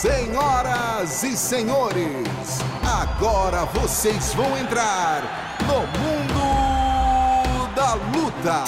Senhoras 0.00 1.24
e 1.24 1.36
senhores, 1.36 2.60
agora 2.84 3.64
vocês 3.64 4.32
vão 4.32 4.56
entrar 4.56 5.58
no 5.66 5.80
mundo 5.98 7.74
da 7.74 7.94
luta. 7.94 8.62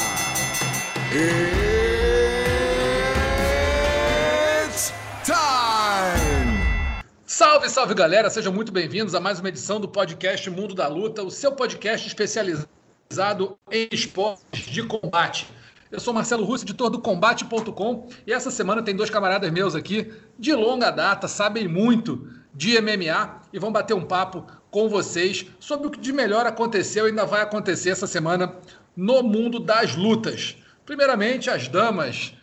It's 4.65 4.93
time! 5.24 7.04
Salve, 7.24 7.71
salve 7.71 7.94
galera, 7.94 8.28
sejam 8.28 8.53
muito 8.53 8.72
bem-vindos 8.72 9.15
a 9.15 9.21
mais 9.21 9.38
uma 9.38 9.51
edição 9.51 9.78
do 9.78 9.87
podcast 9.87 10.51
Mundo 10.51 10.74
da 10.74 10.88
Luta, 10.88 11.22
o 11.22 11.31
seu 11.31 11.53
podcast 11.53 12.08
especializado 12.08 13.56
em 13.71 13.88
esportes 13.92 14.67
de 14.67 14.83
combate. 14.83 15.47
Eu 15.91 15.99
sou 15.99 16.15
Marcelo 16.15 16.45
Russo, 16.45 16.65
editor 16.65 16.88
do 16.88 17.01
Combate.com, 17.01 18.09
e 18.25 18.33
essa 18.33 18.48
semana 18.48 18.80
tem 18.80 18.95
dois 18.95 19.11
camaradas 19.11 19.51
meus 19.51 19.75
aqui, 19.75 20.12
de 20.39 20.55
longa 20.55 20.89
data, 20.89 21.27
sabem 21.27 21.67
muito 21.67 22.29
de 22.55 22.81
MMA 22.81 23.41
e 23.53 23.59
vão 23.59 23.73
bater 23.73 23.95
um 23.95 24.05
papo 24.05 24.47
com 24.71 24.89
vocês 24.89 25.47
sobre 25.59 25.89
o 25.89 25.91
que 25.91 25.98
de 25.98 26.12
melhor 26.12 26.47
aconteceu 26.47 27.07
e 27.07 27.09
ainda 27.09 27.27
vai 27.27 27.43
acontecer 27.43 27.91
essa 27.91 28.07
semana 28.07 28.55
no 28.97 29.21
mundo 29.25 29.59
das 29.59 29.97
lutas. 29.97 30.57
Primeiramente, 30.87 31.51
as 31.51 31.67
damas. 31.67 32.34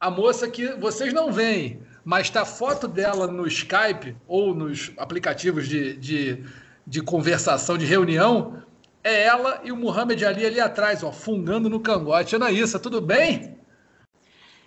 A 0.00 0.10
moça 0.10 0.48
que 0.48 0.68
vocês 0.74 1.12
não 1.12 1.30
veem, 1.30 1.80
mas 2.04 2.34
a 2.34 2.46
foto 2.46 2.88
dela 2.88 3.26
no 3.26 3.46
Skype 3.46 4.16
ou 4.26 4.54
nos 4.54 4.92
aplicativos 4.96 5.68
de, 5.68 5.94
de, 5.96 6.44
de 6.86 7.02
conversação, 7.02 7.76
de 7.76 7.84
reunião, 7.84 8.62
é 9.04 9.22
ela 9.24 9.60
e 9.62 9.70
o 9.70 9.76
Muhammad 9.76 10.20
Ali 10.22 10.46
ali 10.46 10.58
atrás, 10.58 11.02
ó, 11.02 11.12
fungando 11.12 11.68
no 11.68 11.78
cangote. 11.78 12.34
Anaísa, 12.34 12.78
tudo 12.78 13.02
bem? 13.02 13.60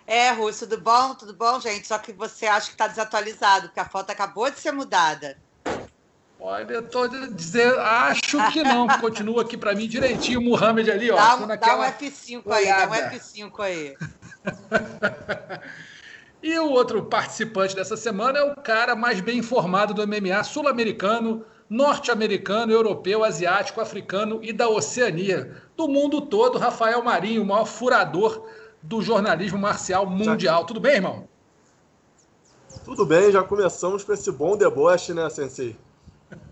É, 0.06 0.30
Russo, 0.30 0.66
tudo 0.66 0.80
bom? 0.80 1.14
Tudo 1.16 1.34
bom, 1.34 1.60
gente? 1.60 1.86
Só 1.86 1.98
que 1.98 2.12
você 2.12 2.46
acha 2.46 2.68
que 2.68 2.72
está 2.72 2.86
desatualizado, 2.86 3.66
porque 3.66 3.80
a 3.80 3.84
foto 3.84 4.10
acabou 4.10 4.48
de 4.48 4.58
ser 4.58 4.72
mudada. 4.72 5.36
Olha, 6.40 6.72
eu 6.72 6.88
tô 6.88 7.08
dizendo, 7.08 7.80
acho 7.80 8.52
que 8.52 8.62
não. 8.62 8.86
Continua 9.00 9.42
aqui 9.42 9.56
para 9.56 9.74
mim 9.74 9.88
direitinho 9.88 10.40
o 10.40 10.44
Muhammad 10.44 10.88
ali, 10.88 11.10
ó. 11.10 11.16
Dá, 11.16 11.36
um, 11.36 11.46
dá 11.48 11.76
um 11.76 11.82
F5 11.82 12.42
aí, 12.52 12.66
dá 12.66 12.86
um 12.86 13.18
F5 13.18 13.60
aí. 13.60 13.96
e 16.40 16.58
o 16.60 16.70
outro 16.70 17.04
participante 17.04 17.74
dessa 17.74 17.96
semana 17.96 18.38
é 18.38 18.42
o 18.44 18.54
cara 18.54 18.94
mais 18.94 19.20
bem 19.20 19.38
informado 19.38 19.92
do 19.92 20.06
MMA 20.06 20.44
sul-americano, 20.44 21.44
norte-americano, 21.68 22.72
europeu, 22.72 23.22
asiático, 23.22 23.80
africano 23.80 24.40
e 24.42 24.52
da 24.52 24.68
Oceania. 24.68 25.56
Do 25.76 25.86
mundo 25.86 26.20
todo, 26.20 26.58
Rafael 26.58 27.02
Marinho, 27.02 27.42
o 27.42 27.46
maior 27.46 27.66
furador 27.66 28.48
do 28.82 29.02
jornalismo 29.02 29.58
marcial 29.58 30.06
mundial. 30.06 30.64
Tudo 30.64 30.80
bem, 30.80 30.96
irmão? 30.96 31.28
Tudo 32.84 33.04
bem, 33.04 33.30
já 33.30 33.42
começamos 33.42 34.02
com 34.04 34.12
esse 34.12 34.30
bom 34.30 34.56
deboche, 34.56 35.12
né, 35.12 35.28
Sensei? 35.28 35.76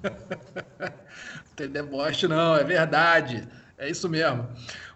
Tem 1.56 1.69
deboche 1.69 2.28
não, 2.28 2.55
é 2.55 2.62
verdade. 2.62 3.48
É 3.78 3.91
isso 3.91 4.08
mesmo. 4.08 4.48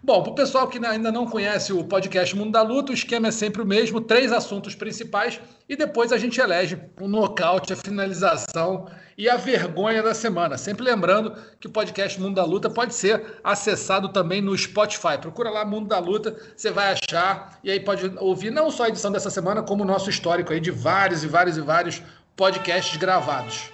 Bom, 0.03 0.23
para 0.23 0.33
o 0.33 0.35
pessoal 0.35 0.67
que 0.67 0.85
ainda 0.85 1.13
não 1.13 1.27
conhece 1.27 1.71
o 1.71 1.85
podcast 1.85 2.35
Mundo 2.35 2.53
da 2.53 2.63
Luta, 2.63 2.93
o 2.93 2.95
esquema 2.95 3.29
é 3.29 3.31
sempre 3.31 3.61
o 3.61 3.67
mesmo: 3.67 4.01
três 4.01 4.33
assuntos 4.33 4.75
principais 4.75 5.39
e 5.69 5.77
depois 5.77 6.13
a 6.13 6.17
gente 6.17 6.41
elege 6.41 6.81
o 6.99 7.07
nocaute, 7.07 7.75
a 7.75 7.77
finalização 7.77 8.89
e 9.19 9.29
a 9.29 9.37
vergonha 9.37 10.03
da 10.03 10.15
semana. 10.15 10.57
Sempre 10.57 10.83
lembrando 10.83 11.37
que 11.61 11.67
o 11.67 11.71
podcast 11.71 12.19
Mundo 12.19 12.37
da 12.37 12.45
Luta 12.45 12.71
pode 12.71 12.95
ser 12.95 13.39
acessado 13.45 14.09
também 14.09 14.41
no 14.41 14.57
Spotify. 14.57 15.19
Procura 15.21 15.51
lá 15.51 15.63
Mundo 15.63 15.87
da 15.87 15.99
Luta, 15.99 16.35
você 16.57 16.71
vai 16.71 16.95
achar 16.95 17.59
e 17.63 17.71
aí 17.71 17.81
pode 17.81 18.11
ouvir 18.17 18.51
não 18.51 18.71
só 18.71 18.85
a 18.85 18.89
edição 18.89 19.13
dessa 19.13 19.29
semana, 19.29 19.63
como 19.63 19.85
o 19.85 19.87
nosso 19.87 20.09
histórico 20.09 20.55
aí 20.55 20.61
de 20.61 20.71
vários 20.71 21.23
e 21.23 21.27
vários 21.27 21.59
e 21.59 21.61
vários 21.61 22.03
podcasts 22.35 22.97
gravados. 22.97 23.71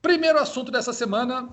Primeiro 0.00 0.38
assunto 0.38 0.72
dessa 0.72 0.94
semana, 0.94 1.46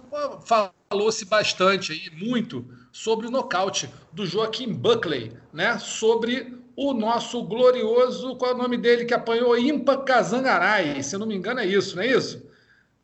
falou-se 0.92 1.24
bastante 1.24 1.94
aí, 1.94 2.10
muito, 2.14 2.66
sobre 2.92 3.26
o 3.26 3.32
nocaute 3.32 3.90
do 4.12 4.26
Joaquim 4.26 4.74
Buckley, 4.74 5.32
né? 5.54 5.80
Sobre 5.80 6.60
o 6.76 6.94
nosso 6.94 7.42
glorioso, 7.44 8.36
qual 8.36 8.52
é 8.52 8.54
o 8.54 8.58
nome 8.58 8.76
dele 8.76 9.06
que 9.06 9.14
apanhou? 9.14 9.58
Impa 9.58 9.98
Kazangarai, 9.98 11.02
se 11.02 11.16
eu 11.16 11.20
não 11.20 11.28
me 11.28 11.36
engano 11.36 11.62
é 11.62 11.66
isso, 11.66 11.96
não 11.96 12.04
é 12.04 12.08
isso? 12.08 12.46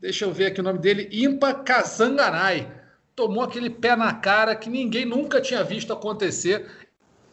Deixa 0.02 0.26
eu 0.26 0.34
ver 0.34 0.48
aqui 0.48 0.60
o 0.60 0.64
nome 0.64 0.80
dele, 0.80 1.08
Impa 1.14 1.54
Kazangarai. 1.54 2.70
Tomou 3.16 3.42
aquele 3.42 3.70
pé 3.70 3.96
na 3.96 4.14
cara 4.14 4.54
que 4.54 4.70
ninguém 4.70 5.06
nunca 5.06 5.40
tinha 5.40 5.64
visto 5.64 5.94
acontecer. 5.94 6.70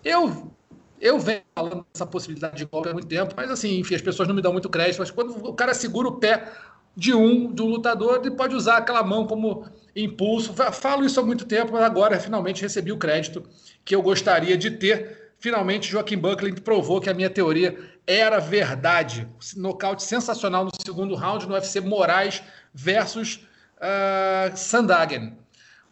Eu 0.04 0.52
eu 1.00 1.18
venho 1.18 1.42
falando 1.54 1.84
dessa 1.92 2.06
possibilidade 2.06 2.56
de 2.56 2.64
golpe 2.64 2.88
há 2.88 2.92
muito 2.92 3.08
tempo, 3.08 3.34
mas 3.36 3.50
assim, 3.50 3.80
enfim, 3.80 3.96
as 3.96 4.00
pessoas 4.00 4.26
não 4.28 4.34
me 4.34 4.40
dão 4.40 4.52
muito 4.52 4.70
crédito, 4.70 5.00
mas 5.00 5.10
quando 5.10 5.36
o 5.46 5.52
cara 5.52 5.74
segura 5.74 6.08
o 6.08 6.16
pé 6.18 6.50
de 6.96 7.12
um, 7.12 7.52
de 7.52 7.60
um 7.60 7.66
lutador, 7.66 8.20
ele 8.20 8.30
pode 8.30 8.54
usar 8.54 8.78
aquela 8.78 9.02
mão 9.02 9.26
como 9.26 9.66
impulso. 9.94 10.54
Falo 10.72 11.04
isso 11.04 11.20
há 11.20 11.22
muito 11.22 11.44
tempo, 11.44 11.72
mas 11.72 11.82
agora 11.82 12.18
finalmente 12.18 12.62
recebi 12.62 12.92
o 12.92 12.98
crédito 12.98 13.42
que 13.84 13.94
eu 13.94 14.02
gostaria 14.02 14.56
de 14.56 14.70
ter. 14.70 15.32
Finalmente, 15.38 15.90
Joaquim 15.90 16.16
Buckley 16.16 16.54
provou 16.54 17.00
que 17.00 17.10
a 17.10 17.14
minha 17.14 17.28
teoria 17.28 17.78
era 18.06 18.38
verdade. 18.38 19.28
Nocaute 19.56 20.02
sensacional 20.02 20.64
no 20.64 20.70
segundo 20.84 21.14
round 21.14 21.46
no 21.46 21.54
UFC 21.54 21.80
Moraes 21.80 22.42
versus 22.72 23.46
uh, 23.76 24.56
Sandagen. 24.56 25.36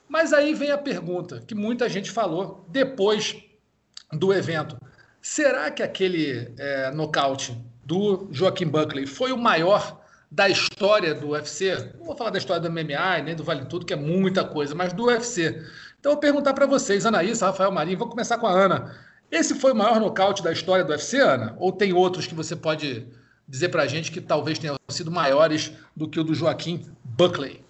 Mas 0.08 0.32
aí 0.32 0.54
vem 0.54 0.70
a 0.70 0.78
pergunta 0.78 1.42
que 1.46 1.54
muita 1.54 1.88
gente 1.88 2.10
falou 2.10 2.66
depois 2.68 3.36
do 4.10 4.32
evento. 4.32 4.76
Será 5.20 5.70
que 5.70 5.82
aquele 5.82 6.52
é, 6.58 6.90
nocaute 6.90 7.56
do 7.84 8.28
Joaquim 8.30 8.66
Buckley 8.66 9.06
foi 9.06 9.32
o 9.32 9.38
maior 9.38 10.01
da 10.32 10.48
história 10.48 11.14
do 11.14 11.28
UFC, 11.28 11.92
não 11.98 12.06
vou 12.06 12.16
falar 12.16 12.30
da 12.30 12.38
história 12.38 12.62
do 12.62 12.72
MMA 12.72 13.18
nem 13.22 13.36
do 13.36 13.44
Vale 13.44 13.66
Tudo, 13.66 13.84
que 13.84 13.92
é 13.92 13.96
muita 13.96 14.42
coisa, 14.42 14.74
mas 14.74 14.90
do 14.94 15.04
UFC. 15.04 15.62
Então 16.00 16.12
eu 16.12 16.14
vou 16.14 16.20
perguntar 16.20 16.54
para 16.54 16.64
vocês, 16.64 17.04
Anaísa, 17.04 17.46
Rafael 17.46 17.70
Marinho, 17.70 17.98
vou 17.98 18.08
começar 18.08 18.38
com 18.38 18.46
a 18.46 18.50
Ana. 18.50 18.98
Esse 19.30 19.54
foi 19.54 19.72
o 19.72 19.76
maior 19.76 20.00
nocaute 20.00 20.42
da 20.42 20.50
história 20.50 20.84
do 20.84 20.90
UFC, 20.90 21.20
Ana? 21.20 21.54
Ou 21.58 21.70
tem 21.70 21.92
outros 21.92 22.26
que 22.26 22.34
você 22.34 22.56
pode 22.56 23.06
dizer 23.46 23.68
para 23.68 23.82
a 23.82 23.86
gente 23.86 24.10
que 24.10 24.22
talvez 24.22 24.58
tenham 24.58 24.74
sido 24.88 25.10
maiores 25.10 25.70
do 25.94 26.08
que 26.08 26.18
o 26.18 26.24
do 26.24 26.34
Joaquim 26.34 26.90
Buckley? 27.04 27.62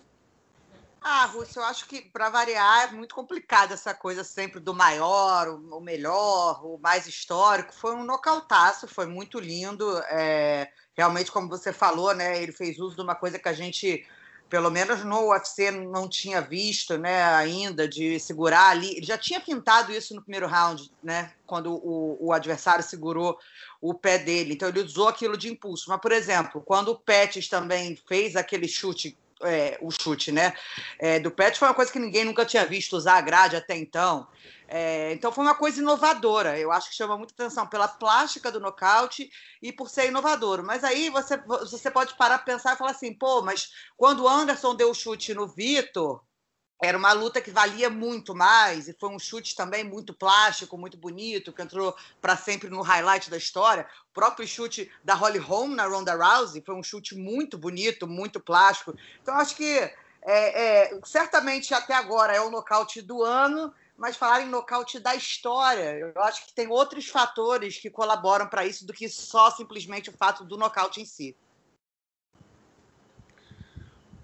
Ah, 1.03 1.27
Russo, 1.27 1.59
eu 1.59 1.65
acho 1.65 1.89
que 1.89 2.01
para 2.01 2.31
variar 2.31 2.85
é 2.85 2.93
muito 2.93 3.13
complicado 3.13 3.73
essa 3.73 3.93
coisa 3.93 4.23
sempre 4.23 4.61
do 4.61 4.73
maior, 4.73 5.49
o 5.49 5.81
melhor, 5.81 6.65
o 6.65 6.79
mais 6.79 7.09
histórico. 7.09 7.75
Foi 7.75 7.93
um 7.97 8.05
nocautaço, 8.05 8.87
foi 8.87 9.07
muito 9.07 9.41
lindo. 9.41 9.99
É 10.09 10.71
realmente, 10.95 11.31
como 11.31 11.49
você 11.49 11.73
falou, 11.73 12.15
né, 12.15 12.43
ele 12.43 12.53
fez 12.53 12.79
uso 12.79 12.97
de 12.97 13.03
uma 13.03 13.15
coisa 13.15 13.39
que 13.39 13.49
a 13.49 13.53
gente, 13.53 14.07
pelo 14.49 14.71
menos 14.71 15.05
no 15.05 15.31
UFC, 15.31 15.71
não 15.71 16.09
tinha 16.09 16.41
visto 16.41 16.99
né, 16.99 17.25
ainda, 17.25 17.89
de 17.89 18.19
segurar 18.21 18.69
ali. 18.69 18.97
Ele 18.97 19.07
já 19.07 19.19
tinha 19.19 19.41
pintado 19.41 19.93
isso 19.93 20.15
no 20.15 20.23
primeiro 20.23 20.47
round, 20.47 20.91
né, 21.03 21.33
quando 21.47 21.73
o, 21.73 22.19
o 22.21 22.33
adversário 22.33 22.85
segurou 22.85 23.39
o 23.81 23.95
pé 23.95 24.19
dele. 24.19 24.55
Então, 24.55 24.69
ele 24.69 24.81
usou 24.81 25.09
aquilo 25.09 25.37
de 25.37 25.51
impulso. 25.51 25.89
Mas, 25.89 26.01
por 26.01 26.13
exemplo, 26.13 26.61
quando 26.61 26.89
o 26.89 26.99
Pettis 26.99 27.49
também 27.49 27.99
fez 28.07 28.37
aquele 28.37 28.69
chute 28.69 29.17
é, 29.43 29.79
o 29.81 29.91
chute, 29.91 30.31
né? 30.31 30.55
É, 30.99 31.19
do 31.19 31.31
Pet 31.31 31.59
foi 31.59 31.69
uma 31.69 31.75
coisa 31.75 31.93
que 31.93 31.99
ninguém 31.99 32.25
nunca 32.25 32.45
tinha 32.45 32.65
visto 32.65 32.97
usar 32.97 33.15
a 33.15 33.21
grade 33.21 33.57
até 33.57 33.77
então. 33.77 34.27
É, 34.75 35.13
então 35.13 35.31
foi 35.31 35.45
uma 35.45 35.55
coisa 35.55 35.83
inovadora. 35.83 36.59
Eu 36.59 36.73
acho 36.73 36.89
que 36.89 36.97
chama 36.97 37.19
muita 37.19 37.35
atenção 37.35 37.67
pela 37.67 37.87
plástica 37.87 38.51
do 38.51 38.59
nocaute 38.59 39.31
e 39.61 39.71
por 39.71 39.91
ser 39.91 40.09
inovador. 40.09 40.65
Mas 40.65 40.83
aí 40.83 41.11
você, 41.11 41.37
você 41.37 41.91
pode 41.91 42.17
parar 42.17 42.39
para 42.39 42.55
pensar 42.55 42.73
e 42.73 42.79
falar 42.79 42.93
assim, 42.93 43.13
pô, 43.13 43.43
mas 43.43 43.71
quando 43.99 44.23
o 44.23 44.29
Anderson 44.29 44.75
deu 44.75 44.91
o 44.91 44.95
chute 44.95 45.35
no 45.35 45.47
Vitor, 45.47 46.23
era 46.83 46.97
uma 46.97 47.13
luta 47.13 47.39
que 47.43 47.51
valia 47.51 47.91
muito 47.91 48.35
mais 48.35 48.89
e 48.89 48.97
foi 48.99 49.11
um 49.11 49.19
chute 49.19 49.55
também 49.55 49.85
muito 49.85 50.15
plástico, 50.15 50.79
muito 50.79 50.97
bonito, 50.97 51.53
que 51.53 51.61
entrou 51.61 51.95
para 52.19 52.35
sempre 52.35 52.71
no 52.71 52.81
highlight 52.81 53.29
da 53.29 53.37
história. 53.37 53.87
O 54.11 54.15
próprio 54.15 54.49
chute 54.49 54.91
da 55.05 55.13
Holly 55.13 55.39
Holm 55.39 55.75
na 55.75 55.85
Ronda 55.85 56.15
Rousey 56.15 56.63
foi 56.65 56.75
um 56.75 56.83
chute 56.83 57.15
muito 57.15 57.59
bonito, 57.59 58.07
muito 58.09 58.41
plástico. 58.41 58.97
Então 59.21 59.35
acho 59.35 59.55
que 59.55 59.79
é, 60.23 60.93
é, 60.95 61.01
certamente 61.05 61.75
até 61.75 61.93
agora 61.93 62.35
é 62.35 62.41
o 62.41 62.51
nocaute 62.51 63.03
do 63.03 63.23
ano 63.23 63.71
mas 63.97 64.17
falar 64.17 64.43
em 64.43 64.49
nocaute 64.49 64.99
da 64.99 65.15
história, 65.15 65.99
eu 65.99 66.13
acho 66.23 66.47
que 66.47 66.55
tem 66.55 66.69
outros 66.69 67.07
fatores 67.09 67.79
que 67.79 67.91
colaboram 67.91 68.49
para 68.49 68.67
isso 68.67 68.87
do 68.87 68.93
que 68.93 69.09
só 69.09 69.51
simplesmente 69.51 70.11
o 70.11 70.17
fato 70.17 70.45
do 70.45 70.57
nocaute 70.57 71.01
em 71.01 71.05
si. 71.05 71.37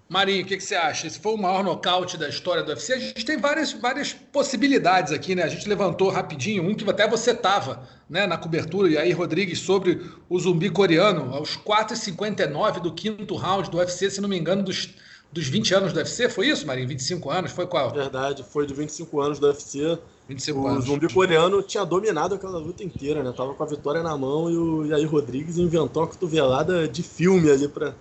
Marinho, 0.09 0.43
o 0.43 0.47
que, 0.47 0.57
que, 0.57 0.63
você 0.63 0.75
acha? 0.75 1.05
Esse 1.05 1.19
foi 1.19 1.33
o 1.33 1.37
maior 1.37 1.63
nocaute 1.63 2.17
da 2.17 2.27
história 2.27 2.63
do 2.63 2.69
UFC? 2.69 2.93
A 2.93 2.99
gente 2.99 3.23
tem 3.23 3.37
várias, 3.37 3.73
várias 3.73 4.11
possibilidades 4.11 5.13
aqui, 5.13 5.35
né? 5.35 5.43
A 5.43 5.47
gente 5.47 5.69
levantou 5.69 6.09
rapidinho 6.09 6.67
um 6.67 6.73
que 6.73 6.89
até 6.89 7.07
você 7.07 7.29
estava 7.29 7.87
né, 8.09 8.25
na 8.25 8.35
cobertura, 8.35 8.89
e 8.89 8.97
aí 8.97 9.11
Rodrigues, 9.11 9.59
sobre 9.59 10.03
o 10.27 10.39
zumbi 10.39 10.71
coreano, 10.71 11.31
aos 11.31 11.55
4h59 11.55 12.79
do 12.79 12.91
quinto 12.91 13.35
round 13.35 13.69
do 13.69 13.77
UFC, 13.77 14.09
se 14.09 14.19
não 14.19 14.27
me 14.27 14.39
engano, 14.39 14.63
dos 14.63 14.95
dos 15.31 15.47
20 15.47 15.73
anos 15.75 15.93
do 15.93 15.97
UFC, 15.97 16.29
foi 16.29 16.47
isso, 16.47 16.65
Marinho? 16.65 16.87
25 16.87 17.29
anos? 17.29 17.51
Foi 17.51 17.67
qual? 17.67 17.91
Verdade, 17.91 18.43
foi 18.43 18.65
de 18.65 18.73
25 18.73 19.21
anos 19.21 19.39
do 19.39 19.47
UFC. 19.47 19.97
25 20.27 20.59
o 20.59 20.67
anos. 20.67 20.85
zumbi 20.85 21.11
coreano 21.11 21.61
tinha 21.61 21.85
dominado 21.85 22.35
aquela 22.35 22.57
luta 22.57 22.83
inteira, 22.83 23.23
né? 23.23 23.33
Tava 23.35 23.53
com 23.53 23.63
a 23.63 23.65
vitória 23.65 24.01
na 24.01 24.15
mão 24.17 24.49
e 24.49 24.57
o 24.57 25.09
Rodrigues 25.09 25.57
inventou 25.57 26.03
uma 26.03 26.07
cotovelada 26.07 26.87
de 26.87 27.03
filme 27.03 27.49
ali 27.49 27.67
pra, 27.67 27.95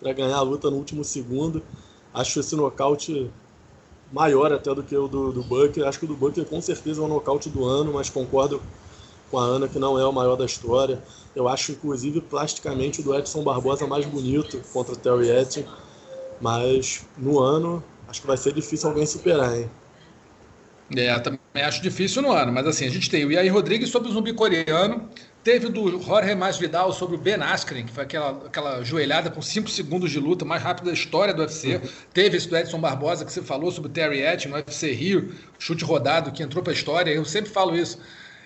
pra 0.00 0.12
ganhar 0.12 0.36
a 0.36 0.42
luta 0.42 0.70
no 0.70 0.76
último 0.76 1.04
segundo. 1.04 1.62
Acho 2.12 2.40
esse 2.40 2.54
nocaute 2.56 3.30
maior 4.12 4.52
até 4.52 4.74
do 4.74 4.82
que 4.82 4.96
o 4.96 5.08
do, 5.08 5.32
do. 5.32 5.84
Acho 5.86 5.98
que 5.98 6.04
o 6.04 6.08
do 6.08 6.16
Buck 6.16 6.44
com 6.44 6.60
certeza 6.60 7.00
é 7.00 7.04
o 7.04 7.08
nocaute 7.08 7.48
do 7.48 7.64
ano, 7.64 7.92
mas 7.92 8.10
concordo 8.10 8.60
com 9.30 9.38
a 9.38 9.42
Ana 9.42 9.68
que 9.68 9.78
não 9.78 9.98
é 9.98 10.06
o 10.06 10.12
maior 10.12 10.36
da 10.36 10.44
história. 10.44 11.02
Eu 11.34 11.48
acho, 11.48 11.72
inclusive, 11.72 12.20
plasticamente 12.20 13.00
o 13.00 13.04
do 13.04 13.14
Edson 13.14 13.42
Barbosa 13.42 13.86
mais 13.86 14.06
bonito 14.06 14.60
contra 14.72 14.94
o 14.94 14.96
Terry 14.96 15.30
Etting. 15.30 15.66
Mas 16.40 17.06
no 17.16 17.38
ano, 17.38 17.82
acho 18.08 18.20
que 18.20 18.26
vai 18.26 18.36
ser 18.36 18.52
difícil 18.52 18.88
alguém 18.88 19.06
superar, 19.06 19.56
hein? 19.56 19.70
É, 20.94 21.18
também 21.18 21.40
acho 21.56 21.82
difícil 21.82 22.22
no 22.22 22.30
ano, 22.30 22.52
mas 22.52 22.64
assim, 22.64 22.86
a 22.86 22.90
gente 22.90 23.10
tem 23.10 23.24
o 23.24 23.32
Yair 23.32 23.52
Rodrigues 23.52 23.88
sobre 23.88 24.08
o 24.08 24.12
zumbi 24.12 24.32
coreano, 24.32 25.08
teve 25.42 25.68
do 25.68 26.00
Jorge 26.00 26.32
Masvidal 26.36 26.92
sobre 26.92 27.16
o 27.16 27.18
Ben 27.18 27.42
Askren, 27.42 27.84
que 27.84 27.92
foi 27.92 28.04
aquela, 28.04 28.46
aquela 28.46 28.84
joelhada 28.84 29.28
com 29.28 29.42
5 29.42 29.68
segundos 29.68 30.12
de 30.12 30.20
luta 30.20 30.44
mais 30.44 30.62
rápida 30.62 30.86
da 30.86 30.92
história 30.92 31.34
do 31.34 31.42
UFC, 31.42 31.80
teve 32.14 32.36
esse 32.36 32.48
do 32.48 32.56
Edson 32.56 32.78
Barbosa 32.78 33.24
que 33.24 33.32
você 33.32 33.42
falou 33.42 33.72
sobre 33.72 33.90
o 33.90 33.92
Terry 33.92 34.20
Etting 34.20 34.48
no 34.48 34.54
UFC 34.54 34.92
Rio, 34.92 35.34
chute 35.58 35.84
rodado 35.84 36.30
que 36.30 36.40
entrou 36.40 36.62
para 36.62 36.72
a 36.72 36.76
história, 36.76 37.10
eu 37.10 37.24
sempre 37.24 37.50
falo 37.50 37.74
isso, 37.74 37.98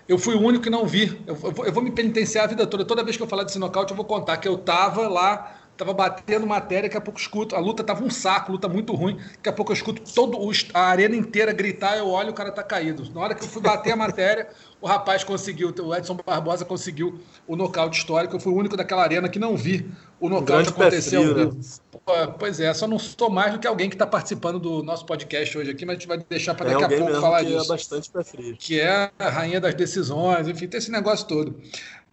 eu 0.08 0.16
fui 0.16 0.34
o 0.34 0.40
único 0.40 0.64
que 0.64 0.70
não 0.70 0.86
vi, 0.86 1.20
eu, 1.26 1.34
eu, 1.34 1.52
vou, 1.52 1.66
eu 1.66 1.72
vou 1.72 1.82
me 1.82 1.90
penitenciar 1.90 2.44
a 2.44 2.48
vida 2.48 2.66
toda, 2.66 2.86
toda 2.86 3.04
vez 3.04 3.18
que 3.18 3.22
eu 3.22 3.26
falar 3.26 3.44
desse 3.44 3.58
nocaute 3.58 3.90
eu 3.90 3.96
vou 3.96 4.06
contar 4.06 4.38
que 4.38 4.48
eu 4.48 4.56
tava 4.56 5.06
lá 5.08 5.59
tava 5.80 5.94
batendo 5.94 6.46
matéria, 6.46 6.82
daqui 6.82 6.96
a 6.98 7.00
pouco 7.00 7.18
escuto, 7.18 7.56
a 7.56 7.58
luta 7.58 7.82
tava 7.82 8.04
um 8.04 8.10
saco, 8.10 8.52
luta 8.52 8.68
muito 8.68 8.94
ruim, 8.94 9.16
daqui 9.36 9.48
a 9.48 9.52
pouco 9.52 9.72
eu 9.72 9.74
escuto 9.74 10.02
todo 10.14 10.38
o, 10.38 10.52
a 10.74 10.80
arena 10.80 11.16
inteira 11.16 11.52
gritar, 11.54 11.96
eu 11.96 12.06
olho 12.06 12.30
o 12.30 12.34
cara 12.34 12.52
tá 12.52 12.62
caído. 12.62 13.10
Na 13.14 13.20
hora 13.22 13.34
que 13.34 13.42
eu 13.42 13.48
fui 13.48 13.62
bater 13.62 13.92
a 13.92 13.96
matéria, 13.96 14.48
o 14.78 14.86
rapaz 14.86 15.24
conseguiu, 15.24 15.74
o 15.82 15.94
Edson 15.94 16.18
Barbosa 16.24 16.66
conseguiu 16.66 17.18
o 17.46 17.56
nocaute 17.56 17.98
histórico, 17.98 18.36
eu 18.36 18.40
fui 18.40 18.52
o 18.52 18.56
único 18.56 18.76
daquela 18.76 19.02
arena 19.02 19.26
que 19.26 19.38
não 19.38 19.56
vi 19.56 19.90
o 20.20 20.28
nocaute 20.28 20.68
Um 20.68 20.72
acontecer 20.72 21.18
né? 21.34 21.50
Pois 22.38 22.60
é, 22.60 22.72
só 22.74 22.86
não 22.86 22.98
sou 22.98 23.30
mais 23.30 23.52
do 23.52 23.58
que 23.58 23.66
alguém 23.66 23.88
que 23.88 23.94
está 23.94 24.06
participando 24.06 24.58
do 24.58 24.82
nosso 24.82 25.06
podcast 25.06 25.56
hoje 25.56 25.70
aqui, 25.70 25.86
mas 25.86 25.96
a 25.96 25.98
gente 25.98 26.08
vai 26.08 26.18
deixar 26.18 26.54
para 26.54 26.70
É 26.70 26.72
daqui 26.72 26.82
a 26.82 26.86
alguém 26.86 26.98
pouco 26.98 27.20
falar 27.20 27.40
que 27.40 27.52
é 27.52 27.56
disso 27.56 27.68
bastante 27.68 28.10
pé 28.10 28.24
frio. 28.24 28.56
que 28.58 28.80
é 28.80 29.10
a 29.18 29.30
rainha 29.30 29.60
das 29.60 29.74
decisões, 29.74 30.48
enfim, 30.48 30.66
tem 30.66 30.78
esse 30.78 30.90
negócio 30.90 31.26
todo. 31.26 31.56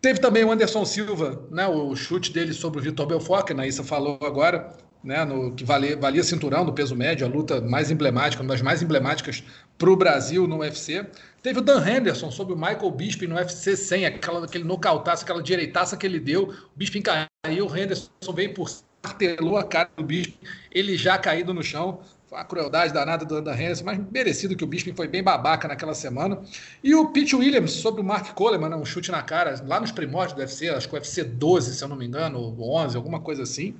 Teve 0.07 0.21
também 0.21 0.45
o 0.45 0.51
Anderson 0.53 0.85
Silva, 0.85 1.45
né, 1.51 1.67
o 1.67 1.93
chute 1.93 2.31
dele 2.31 2.53
sobre 2.53 2.79
o 2.79 2.81
Vitor 2.81 3.05
Belfort, 3.05 3.45
que 3.45 3.51
a 3.51 3.55
Naísa 3.57 3.83
falou 3.83 4.17
agora, 4.21 4.73
né, 5.03 5.25
no, 5.25 5.53
que 5.53 5.65
valia, 5.65 5.97
valia 5.97 6.23
cinturão 6.23 6.65
do 6.65 6.71
peso 6.71 6.95
médio, 6.95 7.27
a 7.27 7.29
luta 7.29 7.59
mais 7.59 7.91
emblemática, 7.91 8.41
uma 8.41 8.53
das 8.53 8.61
mais 8.61 8.81
emblemáticas 8.81 9.43
para 9.77 9.89
o 9.89 9.97
Brasil 9.97 10.47
no 10.47 10.59
UFC. 10.59 11.05
Teve 11.43 11.59
o 11.59 11.61
Dan 11.61 11.85
Henderson 11.85 12.31
sobre 12.31 12.53
o 12.53 12.55
Michael 12.55 12.89
Bisping 12.91 13.27
no 13.27 13.35
UFC 13.35 13.75
100, 13.75 14.05
aquela, 14.05 14.45
aquele 14.45 14.63
nocautaço, 14.63 15.25
aquela 15.25 15.43
direitaça 15.43 15.97
que 15.97 16.05
ele 16.05 16.21
deu, 16.21 16.43
o 16.43 16.77
Bisping 16.77 17.01
caiu, 17.01 17.67
o 17.67 17.77
Henderson 17.77 18.09
veio 18.33 18.53
por 18.53 18.69
martelou 19.03 19.57
a 19.57 19.63
cara 19.65 19.89
do 19.97 20.05
Bisping, 20.05 20.37
ele 20.71 20.95
já 20.95 21.17
caído 21.17 21.53
no 21.53 21.61
chão, 21.61 21.99
uma 22.31 22.43
crueldade 22.43 22.93
danada 22.93 23.25
do 23.25 23.41
Dan 23.41 23.53
Henderson, 23.53 23.85
mas 23.85 23.99
merecido 24.11 24.55
que 24.55 24.63
o 24.63 24.67
Bisping 24.67 24.93
foi 24.93 25.07
bem 25.07 25.23
babaca 25.23 25.67
naquela 25.67 25.93
semana. 25.93 26.41
E 26.83 26.93
o 26.93 27.07
Pete 27.09 27.35
Williams 27.35 27.71
sobre 27.71 28.01
o 28.01 28.03
Mark 28.03 28.33
Coleman, 28.33 28.69
né, 28.69 28.75
um 28.75 28.85
chute 28.85 29.11
na 29.11 29.21
cara, 29.21 29.63
lá 29.65 29.79
nos 29.79 29.91
primórdios 29.91 30.33
do 30.33 30.39
UFC, 30.39 30.69
acho 30.69 30.89
que 30.89 30.93
o 30.93 30.97
UFC 30.97 31.23
12, 31.23 31.75
se 31.75 31.83
eu 31.83 31.87
não 31.87 31.95
me 31.95 32.05
engano, 32.05 32.39
ou 32.39 32.75
11, 32.75 32.97
alguma 32.97 33.21
coisa 33.21 33.43
assim. 33.43 33.75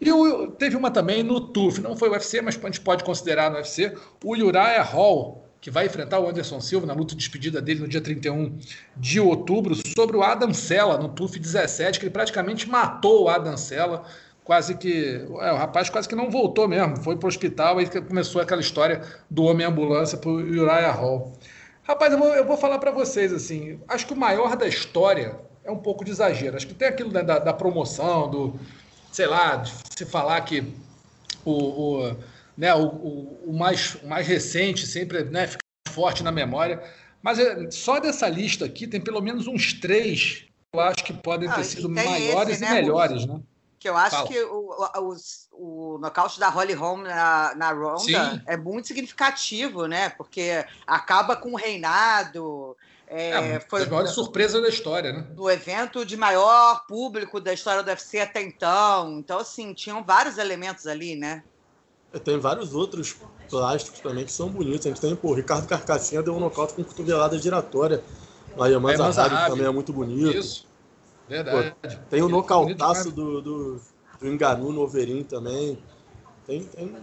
E 0.00 0.10
o, 0.10 0.46
teve 0.46 0.76
uma 0.76 0.90
também 0.90 1.22
no 1.22 1.40
TUF, 1.40 1.80
não 1.80 1.96
foi 1.96 2.08
o 2.08 2.12
UFC, 2.12 2.40
mas 2.40 2.56
a 2.56 2.66
gente 2.66 2.80
pode 2.80 3.04
considerar 3.04 3.50
no 3.50 3.56
UFC, 3.56 3.94
o 4.24 4.30
Uriah 4.32 4.82
Hall, 4.82 5.44
que 5.60 5.70
vai 5.70 5.86
enfrentar 5.86 6.20
o 6.20 6.28
Anderson 6.28 6.60
Silva 6.60 6.86
na 6.86 6.94
luta 6.94 7.14
de 7.14 7.18
despedida 7.18 7.60
dele 7.60 7.80
no 7.80 7.88
dia 7.88 8.00
31 8.00 8.56
de 8.96 9.20
outubro, 9.20 9.74
sobre 9.74 10.16
o 10.16 10.22
Adam 10.22 10.54
Sella 10.54 10.96
no 10.96 11.08
TUF 11.08 11.38
17, 11.38 11.98
que 11.98 12.06
ele 12.06 12.12
praticamente 12.12 12.68
matou 12.68 13.24
o 13.24 13.28
Adam 13.28 13.56
Sella, 13.56 14.04
quase 14.48 14.74
que. 14.76 15.26
É, 15.42 15.52
o 15.52 15.56
rapaz 15.56 15.90
quase 15.90 16.08
que 16.08 16.14
não 16.14 16.30
voltou 16.30 16.66
mesmo, 16.66 16.96
foi 16.96 17.18
para 17.18 17.26
o 17.26 17.28
hospital 17.28 17.82
e 17.82 17.86
começou 18.00 18.40
aquela 18.40 18.62
história 18.62 19.02
do 19.28 19.44
homem-ambulância 19.44 20.16
para 20.16 20.30
o 20.30 20.36
Uriah 20.36 20.90
Hall. 20.90 21.34
Rapaz, 21.82 22.14
eu 22.14 22.18
vou, 22.18 22.28
eu 22.28 22.46
vou 22.46 22.56
falar 22.56 22.78
para 22.78 22.90
vocês 22.90 23.30
assim, 23.30 23.78
acho 23.86 24.06
que 24.06 24.14
o 24.14 24.16
maior 24.16 24.56
da 24.56 24.66
história 24.66 25.38
é 25.62 25.70
um 25.70 25.76
pouco 25.76 26.02
de 26.02 26.12
exagero. 26.12 26.56
Acho 26.56 26.66
que 26.66 26.72
tem 26.72 26.88
aquilo 26.88 27.12
né, 27.12 27.22
da, 27.22 27.38
da 27.38 27.52
promoção, 27.52 28.30
do, 28.30 28.58
sei 29.12 29.26
lá, 29.26 29.56
de 29.56 29.70
se 29.94 30.06
falar 30.06 30.40
que 30.40 30.64
o, 31.44 31.52
o, 31.52 32.16
né, 32.56 32.74
o, 32.74 32.86
o, 32.86 33.42
o 33.48 33.52
mais, 33.52 33.96
o 34.02 34.08
mais 34.08 34.26
recente 34.26 34.86
sempre 34.86 35.24
né, 35.24 35.46
fica 35.46 35.58
forte 35.90 36.22
na 36.22 36.32
memória. 36.32 36.82
Mas 37.22 37.38
é, 37.38 37.70
só 37.70 38.00
dessa 38.00 38.26
lista 38.30 38.64
aqui 38.64 38.86
tem 38.86 39.00
pelo 39.00 39.20
menos 39.20 39.46
uns 39.46 39.74
três 39.74 40.46
que 40.72 40.78
eu 40.78 40.80
acho 40.80 41.04
que 41.04 41.12
podem 41.12 41.50
Ah, 41.50 41.56
ter 41.56 41.60
e 41.60 41.64
sido 41.64 41.90
maiores 41.90 42.54
esse, 42.54 42.64
e 42.64 42.66
né, 42.66 42.74
melhores, 42.80 43.26
né? 43.26 43.38
Que 43.78 43.88
eu 43.88 43.96
acho 43.96 44.16
Fala. 44.16 44.28
que 44.28 44.42
o, 44.42 44.70
o, 44.96 45.16
o 45.52 45.98
nocaute 45.98 46.40
da 46.40 46.48
Holly 46.48 46.72
Holm 46.72 47.02
na, 47.02 47.54
na 47.54 47.70
Ronda 47.72 47.98
Sim. 48.00 48.42
é 48.46 48.56
muito 48.56 48.88
significativo, 48.88 49.86
né? 49.86 50.08
Porque 50.10 50.64
acaba 50.86 51.36
com 51.36 51.52
o 51.52 51.56
reinado. 51.56 52.76
é, 53.06 53.30
É, 53.30 53.38
uma 53.52 53.60
foi 53.60 53.80
das 53.80 53.88
maiores 53.88 54.10
surpresas 54.12 54.60
da 54.60 54.68
história, 54.68 55.12
né? 55.12 55.26
no 55.36 55.48
evento 55.50 56.04
de 56.04 56.16
maior 56.16 56.84
público 56.86 57.40
da 57.40 57.52
história 57.52 57.82
do 57.82 57.88
UFC 57.88 58.20
até 58.20 58.42
então. 58.42 59.18
Então, 59.18 59.38
assim, 59.38 59.72
tinham 59.72 60.02
vários 60.04 60.38
elementos 60.38 60.86
ali, 60.86 61.14
né? 61.14 61.44
É, 62.12 62.18
Tem 62.18 62.38
vários 62.38 62.74
outros 62.74 63.16
plásticos 63.48 64.00
também 64.00 64.24
que 64.24 64.32
são 64.32 64.48
bonitos. 64.48 64.86
A 64.86 64.90
gente 64.90 65.00
tem, 65.00 65.14
pô, 65.14 65.28
o 65.28 65.34
Ricardo 65.34 65.66
Carcassinha 65.66 66.22
deu 66.22 66.34
um 66.34 66.40
nocaute 66.40 66.74
com 66.74 66.82
cotovelada 66.84 67.38
giratória. 67.38 68.02
O 68.56 68.62
Ayaman 68.62 68.90
Ayaman 68.90 69.12
Zahavi 69.12 69.34
Zahavi. 69.34 69.50
também 69.50 69.66
é 69.66 69.70
muito 69.70 69.92
bonito. 69.92 70.36
Isso. 70.36 70.67
Verdade. 71.28 71.74
Tem 72.08 72.22
o 72.22 72.28
nocautaço 72.28 73.10
do, 73.10 73.40
do, 73.40 73.80
do 74.20 74.28
Enganu 74.28 74.72
no 74.72 74.80
Overeem 74.82 75.22
também. 75.22 75.78
Tem, 76.46 76.64
tem, 76.64 76.96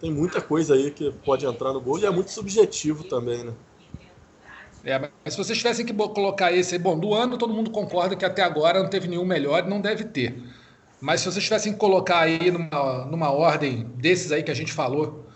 tem 0.00 0.10
muita 0.10 0.40
coisa 0.40 0.74
aí 0.74 0.90
que 0.90 1.12
pode 1.24 1.44
entrar 1.44 1.72
no 1.72 1.80
bolo 1.80 2.02
e 2.02 2.06
é 2.06 2.10
muito 2.10 2.30
subjetivo 2.30 3.04
também, 3.04 3.44
né? 3.44 3.52
É, 4.84 4.98
mas 4.98 5.34
se 5.34 5.36
vocês 5.36 5.58
tivessem 5.58 5.84
que 5.84 5.92
colocar 5.92 6.52
esse 6.52 6.74
aí, 6.74 6.78
bom, 6.78 6.98
do 6.98 7.12
ano 7.12 7.36
todo 7.36 7.52
mundo 7.52 7.70
concorda 7.70 8.16
que 8.16 8.24
até 8.24 8.42
agora 8.42 8.82
não 8.82 8.88
teve 8.88 9.08
nenhum 9.08 9.24
melhor 9.24 9.64
e 9.64 9.68
não 9.68 9.80
deve 9.80 10.04
ter. 10.04 10.42
Mas 11.00 11.20
se 11.20 11.30
vocês 11.30 11.44
tivessem 11.44 11.72
que 11.72 11.78
colocar 11.78 12.20
aí 12.20 12.50
numa, 12.50 13.04
numa 13.04 13.30
ordem 13.30 13.84
desses 13.96 14.32
aí 14.32 14.42
que 14.42 14.50
a 14.50 14.54
gente 14.54 14.72
falou, 14.72 15.26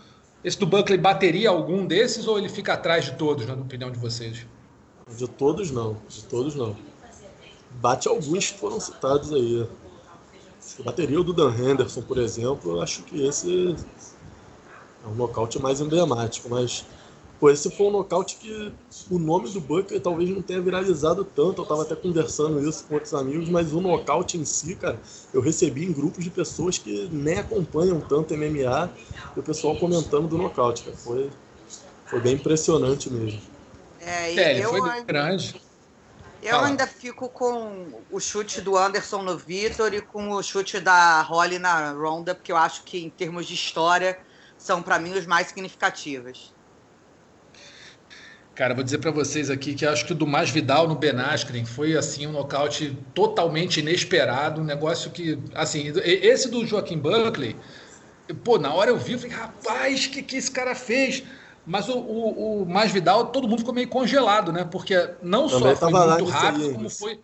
esse 0.43 0.57
do 0.57 0.65
Buckley 0.65 0.97
bateria 0.97 1.49
algum 1.49 1.85
desses 1.85 2.27
ou 2.27 2.37
ele 2.37 2.49
fica 2.49 2.73
atrás 2.73 3.05
de 3.05 3.13
todos, 3.13 3.45
na 3.45 3.53
opinião 3.53 3.91
de 3.91 3.99
vocês? 3.99 4.45
De 5.15 5.27
todos 5.27 5.71
não, 5.71 5.97
de 6.07 6.23
todos 6.23 6.55
não. 6.55 6.75
Bate 7.81 8.07
alguns 8.07 8.51
que 8.51 8.59
foram 8.59 8.79
citados 8.79 9.31
aí. 9.33 9.67
A 10.79 10.83
bateria 10.83 11.21
do 11.21 11.33
Dan 11.33 11.53
Henderson, 11.55 12.01
por 12.01 12.17
exemplo, 12.17 12.71
eu 12.71 12.81
acho 12.81 13.03
que 13.03 13.25
esse 13.25 13.75
é 15.03 15.07
um 15.07 15.15
nocaute 15.15 15.59
mais 15.59 15.81
emblemático, 15.81 16.49
mas 16.49 16.85
pô, 17.39 17.49
esse 17.49 17.69
foi 17.69 17.87
um 17.87 17.91
nocaute 17.91 18.37
que 18.37 18.71
o 19.11 19.19
nome 19.19 19.49
do 19.49 19.59
Booker 19.59 19.99
talvez 19.99 20.29
não 20.29 20.41
tenha 20.41 20.61
viralizado 20.61 21.25
tanto. 21.25 21.61
Eu 21.61 21.65
tava 21.65 21.81
até 21.81 21.95
conversando 21.95 22.65
isso 22.67 22.85
com 22.85 22.93
outros 22.93 23.13
amigos, 23.13 23.49
mas 23.49 23.73
o 23.73 23.81
nocaute 23.81 24.37
em 24.37 24.45
si, 24.45 24.75
cara, 24.75 24.97
eu 25.33 25.41
recebi 25.41 25.83
em 25.83 25.91
grupos 25.91 26.23
de 26.23 26.29
pessoas 26.29 26.77
que 26.77 27.09
nem 27.11 27.37
acompanham 27.37 27.99
tanto 27.99 28.33
MMA 28.33 28.89
e 29.35 29.39
o 29.39 29.43
pessoal 29.43 29.75
comentando 29.75 30.27
do 30.27 30.37
nocaute, 30.37 30.83
cara. 30.83 30.95
Foi, 30.95 31.29
foi 32.05 32.21
bem 32.21 32.35
impressionante 32.35 33.11
mesmo. 33.11 33.41
É, 33.99 34.33
e 34.33 34.39
É, 34.39 34.51
ele 34.51 34.65
eu, 34.65 34.69
foi 34.69 35.03
grande. 35.03 35.61
Eu 36.43 36.55
Fala. 36.55 36.67
ainda 36.67 36.85
fico 36.85 37.29
com 37.29 38.01
o 38.11 38.19
chute 38.19 38.59
do 38.59 38.77
Anderson 38.77 39.21
no 39.21 39.37
Vitor 39.37 39.93
e 39.93 40.01
com 40.01 40.29
o 40.31 40.43
chute 40.43 40.79
da 40.79 41.21
Holly 41.21 41.57
na 41.57 41.91
Ronda, 41.91 42.35
porque 42.35 42.51
eu 42.51 42.57
acho 42.57 42.83
que, 42.83 43.03
em 43.03 43.09
termos 43.09 43.45
de 43.45 43.53
história, 43.53 44.19
são, 44.57 44.81
para 44.81 44.99
mim, 44.99 45.13
os 45.13 45.25
mais 45.25 45.47
significativos. 45.47 46.53
Cara, 48.55 48.75
vou 48.75 48.83
dizer 48.83 48.99
pra 48.99 49.09
vocês 49.09 49.49
aqui 49.49 49.73
que 49.73 49.83
acho 49.83 50.05
que 50.05 50.11
o 50.11 50.15
do 50.15 50.27
Masvidal 50.27 50.87
no 50.87 50.93
Ben 50.93 51.19
Askren 51.19 51.65
foi 51.65 51.97
assim 51.97 52.27
um 52.27 52.31
nocaute 52.31 52.95
totalmente 53.13 53.79
inesperado, 53.79 54.61
um 54.61 54.63
negócio 54.63 55.09
que, 55.09 55.39
assim, 55.55 55.91
esse 56.03 56.49
do 56.51 56.63
Joaquim 56.63 56.99
Buckley, 56.99 57.55
pô, 58.43 58.59
na 58.59 58.71
hora 58.71 58.91
eu 58.91 58.97
vi, 58.97 59.13
eu 59.13 59.19
falei, 59.19 59.35
rapaz, 59.35 60.05
o 60.05 60.09
que, 60.11 60.21
que 60.21 60.37
esse 60.37 60.51
cara 60.51 60.75
fez? 60.75 61.23
Mas 61.65 61.87
o, 61.87 61.97
o, 61.97 62.63
o 62.63 62.65
Masvidal, 62.69 63.27
todo 63.27 63.47
mundo 63.47 63.59
ficou 63.59 63.73
meio 63.73 63.87
congelado, 63.87 64.51
né? 64.51 64.65
Porque 64.65 64.95
não 65.21 65.47
Também 65.47 65.75
só 65.75 65.75
foi 65.77 65.91
muito 65.93 66.25
aí, 66.25 66.29
rápido, 66.31 66.63
hein, 66.65 66.73
como 66.73 66.89
foi. 66.89 67.21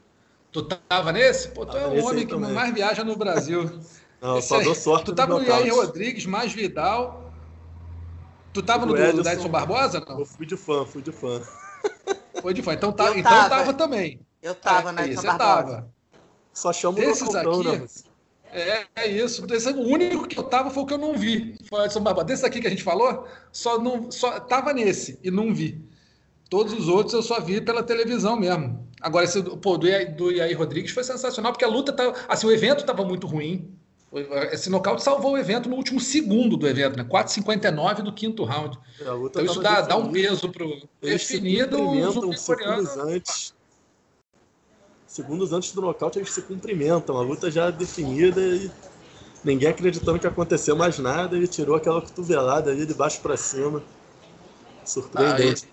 Tu 0.51 0.63
tava 0.63 1.12
nesse? 1.12 1.50
Pô, 1.50 1.65
tu 1.65 1.74
Tava 1.74 1.79
é 1.84 1.88
o 2.01 2.05
homem 2.05 2.19
aí 2.22 2.25
que 2.25 2.34
também. 2.34 2.51
mais 2.53 2.74
viaja 2.74 3.03
no 3.03 3.15
Brasil. 3.15 3.69
Não, 4.22 4.41
só 4.41 4.58
aí- 4.58 4.63
dou 4.65 4.75
sorte 4.75 5.05
Tu 5.05 5.15
tava 5.15 5.39
no 5.39 5.46
Yair. 5.46 5.74
Rodrigues, 5.74 6.25
Masvidal. 6.25 7.31
Tu 8.51 8.62
tava 8.63 8.86
no 8.86 8.93
Do 8.93 8.98
do, 8.98 9.13
do 9.13 9.19
Edson. 9.22 9.29
Edson 9.31 9.50
Barbosa, 9.50 10.03
não? 10.05 10.19
Eu 10.19 10.25
fui 10.25 10.46
de 10.46 10.58
fã, 10.58 10.86
fui 10.86 11.01
de 11.01 11.12
fã. 11.12 11.41
Foi 12.41 12.53
de 12.53 12.62
fã. 12.62 12.74
Então, 12.74 12.91
tá, 12.91 13.08
Eu 13.08 13.17
então 13.17 13.31
tava. 13.31 13.50
tava 13.50 13.74
também. 13.74 14.22
Eu 14.41 14.55
tava 14.55 14.91
na 14.93 15.01
Aí, 15.01 15.12
Edson 15.12 15.24
Barbosa. 15.24 15.38
tava. 15.38 15.93
Só 16.53 16.74
chamo 16.74 16.98
o 16.98 17.01
Desses 17.01 17.36
aqui, 17.36 17.63
né? 17.63 17.86
É, 18.51 18.86
é 18.96 19.08
isso. 19.08 19.46
Esse, 19.53 19.70
o 19.70 19.82
único 19.82 20.27
que 20.27 20.38
eu 20.38 20.44
tava 20.44 20.70
foi 20.70 20.84
o 20.84 20.86
que 20.86 20.94
eu 20.94 20.98
não 20.98 21.13
vi. 21.13 21.56
Foi 21.68 21.82
o 21.82 21.86
Edson 21.86 22.01
Barbosa. 22.01 22.27
Desse 22.27 22.46
aqui 22.46 22.60
que 22.60 22.68
a 22.68 22.70
gente 22.70 22.84
falou, 22.84 23.27
só 23.51 23.79
não, 23.79 24.12
só 24.12 24.39
tava 24.39 24.74
nesse 24.74 25.20
e 25.24 25.29
não 25.29 25.53
vi. 25.53 25.82
Todos 26.50 26.74
os 26.74 26.88
outros 26.88 27.13
eu 27.13 27.22
só 27.22 27.39
vi 27.39 27.62
pela 27.62 27.84
televisão 27.84 28.36
mesmo. 28.36 28.88
Agora, 29.00 29.24
esse 29.24 29.41
pô, 29.41 29.77
do, 29.77 29.88
do 30.15 30.32
Iair 30.32 30.58
Rodrigues 30.58 30.91
foi 30.91 31.03
sensacional, 31.03 31.51
porque 31.51 31.65
a 31.65 31.68
luta 31.68 31.94
tava. 31.94 32.15
Assim, 32.27 32.48
o 32.48 32.51
evento 32.51 32.79
estava 32.79 33.06
muito 33.06 33.27
ruim. 33.27 33.72
Esse 34.51 34.72
nocaute 34.72 35.03
salvou 35.03 35.34
o 35.34 35.38
evento 35.38 35.70
no 35.70 35.75
último 35.75 36.00
segundo 36.00 36.58
do 36.58 36.68
evento, 36.68 36.98
né? 36.98 37.03
4,59 37.03 38.01
do 38.01 38.12
quinto 38.12 38.44
round. 38.44 38.75
É, 39.00 39.03
então 39.03 39.46
isso 39.46 39.62
dá, 39.62 39.82
dá, 39.82 39.96
um 39.96 40.12
peso 40.12 40.50
pro 40.50 40.82
definido. 41.00 41.77
Segundos 42.36 42.98
antes. 42.98 43.53
Segundos 45.20 45.52
antes 45.52 45.74
do 45.74 45.82
nocaute, 45.82 46.18
eles 46.18 46.32
se 46.32 46.42
cumprimentam. 46.42 47.18
A 47.18 47.22
luta 47.22 47.52
já 47.52 47.70
definida 47.70 48.40
e 48.40 48.72
ninguém 49.44 49.68
acreditando 49.68 50.18
que 50.18 50.26
aconteceu 50.26 50.78
mais 50.78 50.98
nada. 50.98 51.36
Ele 51.36 51.46
tirou 51.46 51.76
aquela 51.76 52.02
cotovelada 52.02 52.72
ali 52.72 52.86
de 52.86 52.94
baixo 52.94 53.20
para 53.20 53.36
cima. 53.36 53.84
Surpreendente. 54.86 55.68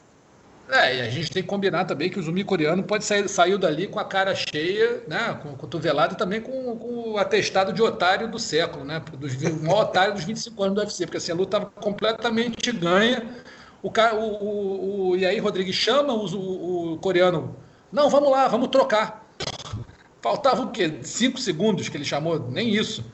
Ah, 0.68 0.86
é, 0.88 0.96
e 0.96 1.00
a 1.00 1.08
gente 1.08 1.30
tem 1.30 1.44
que 1.44 1.48
combinar 1.48 1.84
também 1.84 2.10
que 2.10 2.18
o 2.18 2.22
zumbi 2.24 2.42
coreano 2.42 2.82
pode 2.82 3.04
sair 3.04 3.28
saiu 3.28 3.56
dali 3.56 3.86
com 3.86 4.00
a 4.00 4.04
cara 4.04 4.34
cheia, 4.34 5.04
né, 5.06 5.38
com 5.40 5.54
cotovelada 5.54 6.14
e 6.14 6.16
também 6.16 6.40
com, 6.40 6.76
com, 6.76 7.12
o 7.12 7.18
atestado 7.18 7.72
de 7.72 7.80
otário 7.80 8.28
do 8.28 8.40
século, 8.40 8.84
né, 8.84 9.00
dos, 9.16 9.34
o 9.34 9.62
maior 9.62 9.82
otário 9.82 10.14
dos 10.14 10.24
25 10.24 10.60
anos 10.64 10.74
do 10.74 10.80
UFC, 10.80 11.06
porque 11.06 11.18
assim, 11.18 11.30
a 11.30 11.36
luta 11.36 11.58
estava 11.58 11.70
completamente 11.80 12.72
ganha. 12.72 13.24
O, 13.80 13.88
o, 13.88 14.24
o, 14.24 15.08
o 15.10 15.16
Yair 15.16 15.40
Rodrigues 15.40 15.76
chama 15.76 16.12
o, 16.12 16.26
o, 16.26 16.92
o 16.94 16.98
coreano, 16.98 17.54
não, 17.92 18.10
vamos 18.10 18.28
lá, 18.28 18.48
vamos 18.48 18.66
trocar. 18.66 19.25
Faltava 20.26 20.62
o 20.62 20.72
quê? 20.72 20.92
Cinco 21.02 21.38
segundos 21.38 21.88
que 21.88 21.96
ele 21.96 22.04
chamou? 22.04 22.36
Nem 22.50 22.74
isso. 22.74 23.04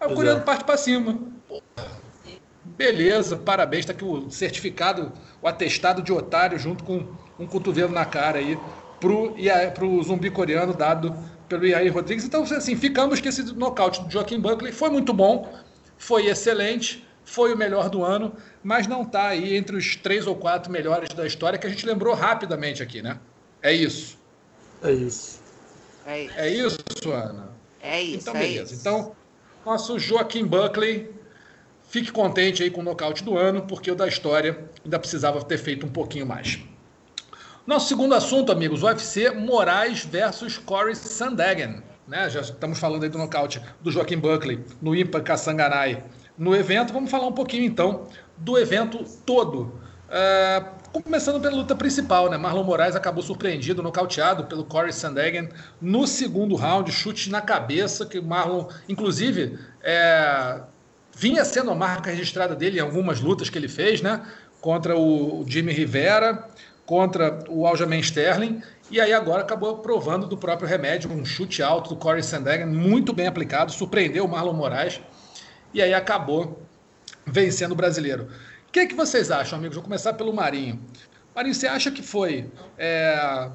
Aí 0.00 0.10
o 0.10 0.14
coreano 0.14 0.40
é. 0.40 0.42
parte 0.44 0.64
para 0.64 0.78
cima. 0.78 1.18
Beleza, 2.64 3.36
parabéns. 3.36 3.80
Está 3.80 3.92
aqui 3.92 4.02
o 4.02 4.30
certificado, 4.30 5.12
o 5.42 5.46
atestado 5.46 6.00
de 6.00 6.10
otário, 6.10 6.58
junto 6.58 6.82
com 6.82 7.06
um 7.38 7.46
cotovelo 7.46 7.92
na 7.92 8.06
cara 8.06 8.38
aí, 8.38 8.58
para 8.98 9.84
o 9.84 10.02
zumbi 10.02 10.30
coreano 10.30 10.72
dado 10.72 11.14
pelo 11.50 11.66
Iair 11.66 11.92
Rodrigues. 11.92 12.24
Então, 12.24 12.44
assim, 12.44 12.74
ficamos 12.76 13.20
que 13.20 13.28
esse 13.28 13.42
nocaute 13.54 14.02
do 14.02 14.10
Joaquim 14.10 14.40
Buckley 14.40 14.72
foi 14.72 14.88
muito 14.88 15.12
bom, 15.12 15.52
foi 15.98 16.28
excelente, 16.28 17.06
foi 17.26 17.52
o 17.52 17.58
melhor 17.58 17.90
do 17.90 18.02
ano, 18.02 18.32
mas 18.62 18.86
não 18.86 19.02
está 19.02 19.28
aí 19.28 19.54
entre 19.54 19.76
os 19.76 19.96
três 19.96 20.26
ou 20.26 20.34
quatro 20.34 20.72
melhores 20.72 21.10
da 21.10 21.26
história 21.26 21.58
que 21.58 21.66
a 21.66 21.70
gente 21.70 21.84
lembrou 21.84 22.14
rapidamente 22.14 22.82
aqui, 22.82 23.02
né? 23.02 23.18
É 23.60 23.70
isso. 23.70 24.18
É 24.82 24.90
isso. 24.90 25.33
É 26.06 26.22
isso, 26.22 26.34
é 26.38 26.48
isso 26.98 27.12
Ana? 27.12 27.50
É 27.80 28.02
isso. 28.02 28.28
Então, 28.28 28.36
é 28.36 28.38
beleza. 28.38 28.74
Então, 28.74 29.16
nosso 29.64 29.98
Joaquim 29.98 30.46
Buckley 30.46 31.14
Fique 31.94 32.10
contente 32.10 32.60
aí 32.60 32.70
com 32.72 32.80
o 32.80 32.84
nocaute 32.84 33.22
do 33.22 33.38
ano, 33.38 33.62
porque 33.62 33.88
o 33.88 33.94
da 33.94 34.08
história 34.08 34.68
ainda 34.84 34.98
precisava 34.98 35.40
ter 35.44 35.58
feito 35.58 35.86
um 35.86 35.88
pouquinho 35.88 36.26
mais. 36.26 36.58
Nosso 37.64 37.86
segundo 37.86 38.16
assunto, 38.16 38.50
amigos, 38.50 38.82
o 38.82 38.86
UFC 38.86 39.30
Moraes 39.30 40.04
versus 40.04 40.58
Corey 40.58 40.96
Sandhagen. 40.96 41.84
Né? 42.08 42.28
Já 42.28 42.40
estamos 42.40 42.80
falando 42.80 43.04
aí 43.04 43.08
do 43.08 43.16
nocaute 43.16 43.62
do 43.80 43.92
Joaquim 43.92 44.18
Buckley 44.18 44.64
no 44.82 44.92
Impa 44.92 45.20
Kassanganai 45.20 46.02
no 46.36 46.52
evento. 46.54 46.92
Vamos 46.92 47.12
falar 47.12 47.28
um 47.28 47.32
pouquinho 47.32 47.64
então 47.64 48.08
do 48.36 48.58
evento 48.58 49.04
todo. 49.24 49.80
Uh, 50.08 50.83
começando 51.02 51.40
pela 51.40 51.56
luta 51.56 51.74
principal, 51.74 52.30
né? 52.30 52.36
Marlon 52.36 52.62
Moraes 52.62 52.94
acabou 52.94 53.22
surpreendido, 53.22 53.82
nocauteado 53.82 54.44
pelo 54.44 54.64
Corey 54.64 54.92
Sandhagen 54.92 55.48
no 55.80 56.06
segundo 56.06 56.54
round, 56.54 56.90
chute 56.92 57.30
na 57.30 57.40
cabeça, 57.40 58.06
que 58.06 58.18
o 58.18 58.22
Marlon, 58.22 58.68
inclusive, 58.88 59.58
é, 59.82 60.60
vinha 61.16 61.44
sendo 61.44 61.70
a 61.70 61.74
marca 61.74 62.10
registrada 62.10 62.54
dele 62.54 62.78
em 62.78 62.80
algumas 62.80 63.20
lutas 63.20 63.50
que 63.50 63.58
ele 63.58 63.68
fez, 63.68 64.00
né? 64.00 64.22
Contra 64.60 64.96
o 64.96 65.44
Jimmy 65.48 65.72
Rivera, 65.72 66.48
contra 66.86 67.40
o 67.48 67.66
Aljamain 67.66 68.00
Sterling, 68.00 68.62
e 68.90 69.00
aí 69.00 69.12
agora 69.12 69.42
acabou 69.42 69.78
provando 69.78 70.26
do 70.26 70.36
próprio 70.36 70.68
remédio, 70.68 71.10
um 71.10 71.24
chute 71.24 71.62
alto 71.62 71.90
do 71.90 71.96
Corey 71.96 72.22
Sandhagen, 72.22 72.66
muito 72.66 73.12
bem 73.12 73.26
aplicado, 73.26 73.72
surpreendeu 73.72 74.24
o 74.24 74.28
Marlon 74.28 74.52
Moraes, 74.52 75.00
e 75.72 75.82
aí 75.82 75.92
acabou 75.92 76.62
vencendo 77.26 77.72
o 77.72 77.74
brasileiro. 77.74 78.28
Que, 78.74 78.86
que 78.86 78.94
vocês 78.96 79.30
acham, 79.30 79.56
amigos? 79.56 79.76
Vou 79.76 79.84
começar 79.84 80.14
pelo 80.14 80.32
Marinho. 80.32 80.80
Marinho, 81.32 81.54
você 81.54 81.68
acha 81.68 81.92
que 81.92 82.02
foi 82.02 82.50
é, 82.76 83.48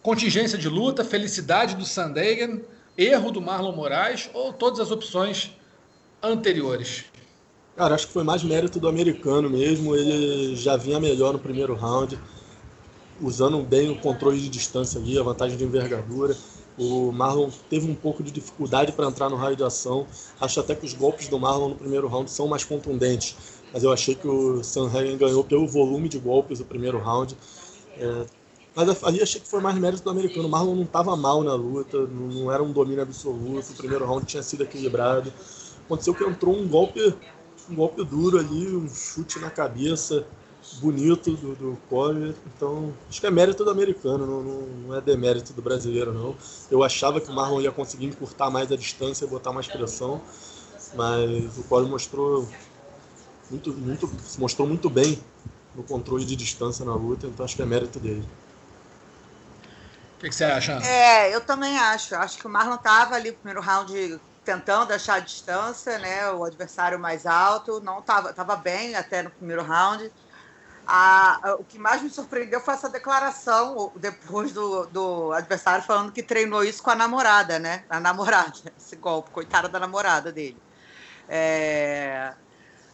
contingência 0.00 0.56
de 0.56 0.68
luta, 0.68 1.04
felicidade 1.04 1.74
do 1.74 1.84
Sandhagen, 1.84 2.62
erro 2.96 3.32
do 3.32 3.40
Marlon 3.40 3.72
Moraes, 3.72 4.30
ou 4.32 4.52
todas 4.52 4.78
as 4.78 4.92
opções 4.92 5.50
anteriores? 6.22 7.06
Cara, 7.76 7.96
acho 7.96 8.06
que 8.06 8.12
foi 8.12 8.22
mais 8.22 8.44
mérito 8.44 8.78
do 8.78 8.86
americano 8.86 9.50
mesmo. 9.50 9.96
Ele 9.96 10.54
já 10.54 10.76
vinha 10.76 11.00
melhor 11.00 11.32
no 11.32 11.40
primeiro 11.40 11.74
round, 11.74 12.16
usando 13.20 13.60
bem 13.64 13.90
o 13.90 13.98
controle 13.98 14.38
de 14.38 14.48
distância 14.48 15.00
ali, 15.00 15.18
a 15.18 15.22
vantagem 15.24 15.58
de 15.58 15.64
envergadura. 15.64 16.36
O 16.78 17.10
Marlon 17.10 17.50
teve 17.68 17.90
um 17.90 17.94
pouco 17.94 18.22
de 18.22 18.30
dificuldade 18.30 18.92
para 18.92 19.06
entrar 19.06 19.28
no 19.28 19.34
raio 19.34 19.56
de 19.56 19.64
ação. 19.64 20.06
Acho 20.40 20.60
até 20.60 20.76
que 20.76 20.86
os 20.86 20.94
golpes 20.94 21.26
do 21.26 21.40
Marlon 21.40 21.70
no 21.70 21.74
primeiro 21.74 22.06
round 22.06 22.30
são 22.30 22.46
mais 22.46 22.62
contundentes. 22.62 23.36
Mas 23.72 23.82
eu 23.82 23.92
achei 23.92 24.14
que 24.14 24.26
o 24.26 24.62
Sanhagen 24.62 25.16
ganhou 25.16 25.44
pelo 25.44 25.66
volume 25.66 26.08
de 26.08 26.18
golpes 26.18 26.58
no 26.58 26.64
primeiro 26.64 26.98
round. 26.98 27.36
É, 27.96 28.26
mas 28.74 29.04
ali 29.04 29.22
achei 29.22 29.40
que 29.40 29.48
foi 29.48 29.60
mais 29.60 29.76
mérito 29.76 30.02
do 30.02 30.10
americano. 30.10 30.46
O 30.46 30.50
Marlon 30.50 30.74
não 30.74 30.84
estava 30.84 31.16
mal 31.16 31.42
na 31.42 31.54
luta, 31.54 32.06
não 32.06 32.50
era 32.50 32.62
um 32.62 32.72
domínio 32.72 33.02
absoluto. 33.02 33.72
O 33.72 33.76
primeiro 33.76 34.04
round 34.04 34.26
tinha 34.26 34.42
sido 34.42 34.62
equilibrado 34.64 35.32
aconteceu 35.90 36.14
que 36.14 36.22
entrou 36.22 36.56
um 36.56 36.68
golpe, 36.68 37.14
um 37.68 37.74
golpe 37.74 38.04
duro 38.04 38.38
ali, 38.38 38.76
um 38.76 38.88
chute 38.88 39.40
na 39.40 39.50
cabeça 39.50 40.24
bonito 40.80 41.32
do, 41.32 41.56
do 41.56 41.78
Corey. 41.88 42.34
Então, 42.54 42.94
acho 43.08 43.20
que 43.20 43.26
é 43.26 43.30
mérito 43.30 43.64
do 43.64 43.70
americano, 43.70 44.24
não, 44.24 44.42
não, 44.42 44.60
não, 44.62 44.94
é 44.94 45.00
demérito 45.00 45.52
do 45.52 45.60
brasileiro, 45.60 46.12
não. 46.12 46.36
Eu 46.70 46.84
achava 46.84 47.20
que 47.20 47.28
o 47.28 47.34
Marlon 47.34 47.60
ia 47.60 47.72
conseguir 47.72 48.06
encurtar 48.06 48.50
mais 48.50 48.70
a 48.70 48.76
distância 48.76 49.24
e 49.24 49.28
botar 49.28 49.52
mais 49.52 49.66
pressão, 49.66 50.20
mas 50.94 51.58
o 51.58 51.64
Corey 51.64 51.88
mostrou 51.88 52.46
muito, 53.50 53.72
muito, 53.72 54.08
se 54.22 54.38
mostrou 54.38 54.66
muito 54.66 54.88
bem 54.88 55.22
no 55.74 55.82
controle 55.82 56.24
de 56.24 56.36
distância 56.36 56.84
na 56.84 56.94
luta, 56.94 57.26
então 57.26 57.44
acho 57.44 57.56
que 57.56 57.62
é 57.62 57.66
mérito 57.66 57.98
dele. 57.98 58.26
O 60.16 60.20
que, 60.20 60.28
que, 60.28 60.34
você 60.34 60.44
acha? 60.44 60.72
É, 60.84 61.34
eu 61.34 61.40
também 61.40 61.78
acho. 61.78 62.14
Acho 62.14 62.38
que 62.38 62.46
o 62.46 62.50
Marlon 62.50 62.74
estava 62.74 63.14
ali 63.14 63.30
no 63.30 63.36
primeiro 63.36 63.60
round 63.60 64.20
tentando 64.44 64.92
achar 64.92 65.14
a 65.14 65.20
distância, 65.20 65.98
né? 65.98 66.30
O 66.30 66.44
adversário 66.44 66.98
mais 66.98 67.24
alto, 67.26 67.80
não 67.80 68.00
estava 68.00 68.32
tava 68.32 68.56
bem 68.56 68.94
até 68.94 69.22
no 69.22 69.30
primeiro 69.30 69.62
round. 69.62 70.12
A, 70.86 71.56
o 71.58 71.64
que 71.64 71.78
mais 71.78 72.02
me 72.02 72.10
surpreendeu 72.10 72.60
foi 72.60 72.74
essa 72.74 72.88
declaração 72.88 73.92
depois 73.96 74.52
do, 74.52 74.86
do 74.86 75.32
adversário 75.32 75.84
falando 75.84 76.10
que 76.10 76.22
treinou 76.22 76.64
isso 76.64 76.82
com 76.82 76.90
a 76.90 76.96
namorada, 76.96 77.58
né? 77.58 77.84
A 77.88 77.98
namorada, 78.00 78.52
esse 78.76 78.96
golpe, 78.96 79.30
coitada 79.30 79.68
da 79.68 79.78
namorada 79.78 80.32
dele. 80.32 80.60
É, 81.28 82.34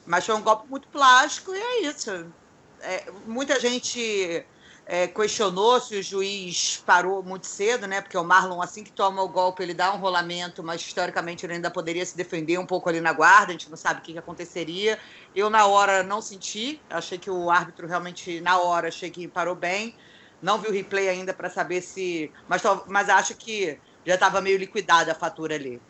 mas 0.06 0.25
foi 0.25 0.34
um 0.34 0.42
golpe 0.42 0.68
muito 0.68 0.88
plástico 0.88 1.52
e 1.54 1.58
é 1.58 1.80
isso. 1.82 2.32
É, 2.80 3.10
muita 3.26 3.58
gente 3.58 4.44
é, 4.86 5.08
questionou 5.08 5.80
se 5.80 5.96
o 5.96 6.02
juiz 6.02 6.82
parou 6.86 7.22
muito 7.22 7.46
cedo, 7.46 7.88
né? 7.88 8.00
Porque 8.00 8.16
o 8.16 8.22
Marlon, 8.22 8.62
assim 8.62 8.84
que 8.84 8.92
toma 8.92 9.20
o 9.20 9.28
golpe, 9.28 9.62
ele 9.62 9.75
dá 9.75 9.92
um 9.92 9.98
rolamento, 9.98 10.62
mas 10.62 10.80
historicamente 10.80 11.44
ele 11.44 11.54
ainda 11.54 11.70
poderia 11.70 12.06
se 12.06 12.16
defender 12.16 12.58
um 12.58 12.66
pouco 12.66 12.88
ali 12.88 13.00
na 13.00 13.12
guarda, 13.12 13.48
a 13.48 13.52
gente 13.52 13.68
não 13.68 13.76
sabe 13.76 14.00
o 14.00 14.02
que, 14.02 14.12
que 14.12 14.18
aconteceria. 14.18 14.98
Eu, 15.34 15.50
na 15.50 15.66
hora, 15.66 16.04
não 16.04 16.22
senti, 16.22 16.80
achei 16.88 17.18
que 17.18 17.30
o 17.30 17.50
árbitro 17.50 17.88
realmente, 17.88 18.40
na 18.40 18.58
hora, 18.58 18.88
achei 18.88 19.10
que 19.10 19.26
parou 19.26 19.56
bem. 19.56 19.96
Não 20.40 20.58
vi 20.58 20.68
o 20.68 20.72
replay 20.72 21.08
ainda 21.08 21.34
para 21.34 21.50
saber 21.50 21.80
se. 21.80 22.30
Mas, 22.46 22.62
mas 22.86 23.08
acho 23.08 23.34
que 23.34 23.78
já 24.04 24.14
estava 24.14 24.40
meio 24.40 24.58
liquidada 24.58 25.10
a 25.10 25.14
fatura 25.14 25.56
ali. 25.56 25.80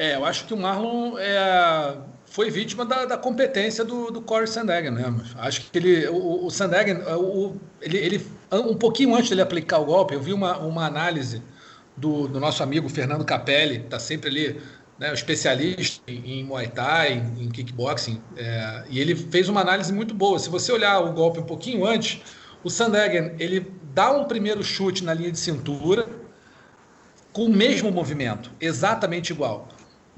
É, 0.00 0.14
eu 0.14 0.24
acho 0.24 0.46
que 0.46 0.54
o 0.54 0.56
Marlon 0.56 1.18
é 1.18 1.94
foi 2.24 2.48
vítima 2.48 2.86
da, 2.86 3.04
da 3.04 3.18
competência 3.18 3.84
do, 3.84 4.10
do 4.10 4.22
Corey 4.22 4.46
Sandhagen 4.46 4.92
mesmo. 4.92 5.20
Acho 5.36 5.62
que 5.62 5.76
ele, 5.78 6.06
o, 6.08 6.46
o 6.46 6.48
o, 6.48 7.60
ele, 7.82 7.98
ele, 7.98 8.26
um 8.50 8.76
pouquinho 8.76 9.14
antes 9.14 9.26
de 9.26 9.34
ele 9.34 9.42
aplicar 9.42 9.78
o 9.78 9.84
golpe, 9.84 10.14
eu 10.14 10.22
vi 10.22 10.32
uma, 10.32 10.56
uma 10.58 10.86
análise 10.86 11.42
do, 11.94 12.26
do 12.28 12.40
nosso 12.40 12.62
amigo 12.62 12.88
Fernando 12.88 13.26
Capelli, 13.26 13.78
está 13.78 13.98
sempre 13.98 14.30
ali, 14.30 14.60
né, 14.98 15.10
um 15.10 15.12
especialista 15.12 16.02
em, 16.08 16.40
em 16.40 16.44
Muay 16.44 16.68
Thai, 16.68 17.12
em, 17.14 17.44
em 17.44 17.48
kickboxing, 17.50 18.22
é, 18.36 18.84
e 18.88 19.00
ele 19.00 19.14
fez 19.14 19.50
uma 19.50 19.60
análise 19.60 19.92
muito 19.92 20.14
boa. 20.14 20.38
Se 20.38 20.48
você 20.48 20.72
olhar 20.72 21.00
o 21.00 21.12
golpe 21.12 21.40
um 21.40 21.44
pouquinho 21.44 21.84
antes, 21.84 22.22
o 22.64 22.70
Sandhagen, 22.70 23.34
ele 23.38 23.70
dá 23.92 24.12
um 24.12 24.24
primeiro 24.24 24.62
chute 24.62 25.04
na 25.04 25.12
linha 25.12 25.32
de 25.32 25.38
cintura 25.38 26.08
com 27.32 27.44
o 27.44 27.50
mesmo 27.50 27.90
movimento, 27.90 28.50
exatamente 28.60 29.32
igual. 29.32 29.68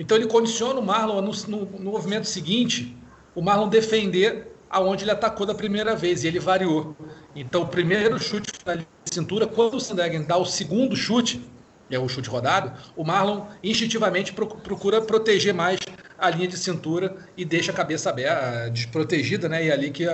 Então 0.02 0.16
ele 0.16 0.26
condiciona 0.26 0.80
o 0.80 0.82
Marlon 0.82 1.22
no, 1.22 1.30
no, 1.46 1.64
no 1.78 1.90
movimento 1.92 2.26
seguinte, 2.26 2.96
o 3.36 3.40
Marlon 3.40 3.68
defender 3.68 4.52
aonde 4.68 5.04
ele 5.04 5.12
atacou 5.12 5.46
da 5.46 5.54
primeira 5.54 5.94
vez, 5.94 6.24
e 6.24 6.26
ele 6.26 6.40
variou. 6.40 6.96
Então 7.36 7.62
o 7.62 7.68
primeiro 7.68 8.18
chute 8.18 8.50
na 8.66 8.78
cintura, 9.04 9.46
quando 9.46 9.74
o 9.74 9.80
Sandhagen 9.80 10.24
dá 10.24 10.36
o 10.36 10.44
segundo 10.44 10.96
chute, 10.96 11.40
é 11.88 12.00
o 12.00 12.08
chute 12.08 12.28
rodado, 12.28 12.72
o 12.96 13.04
Marlon 13.04 13.46
instintivamente 13.62 14.32
procura 14.32 15.00
proteger 15.00 15.54
mais 15.54 15.78
a 16.18 16.30
linha 16.30 16.48
de 16.48 16.58
cintura 16.58 17.16
e 17.36 17.44
deixa 17.44 17.70
a 17.70 17.74
cabeça 17.74 18.10
aberta, 18.10 18.70
desprotegida, 18.70 19.48
né? 19.48 19.64
E 19.64 19.68
é 19.68 19.72
ali 19.72 19.92
que 19.92 20.04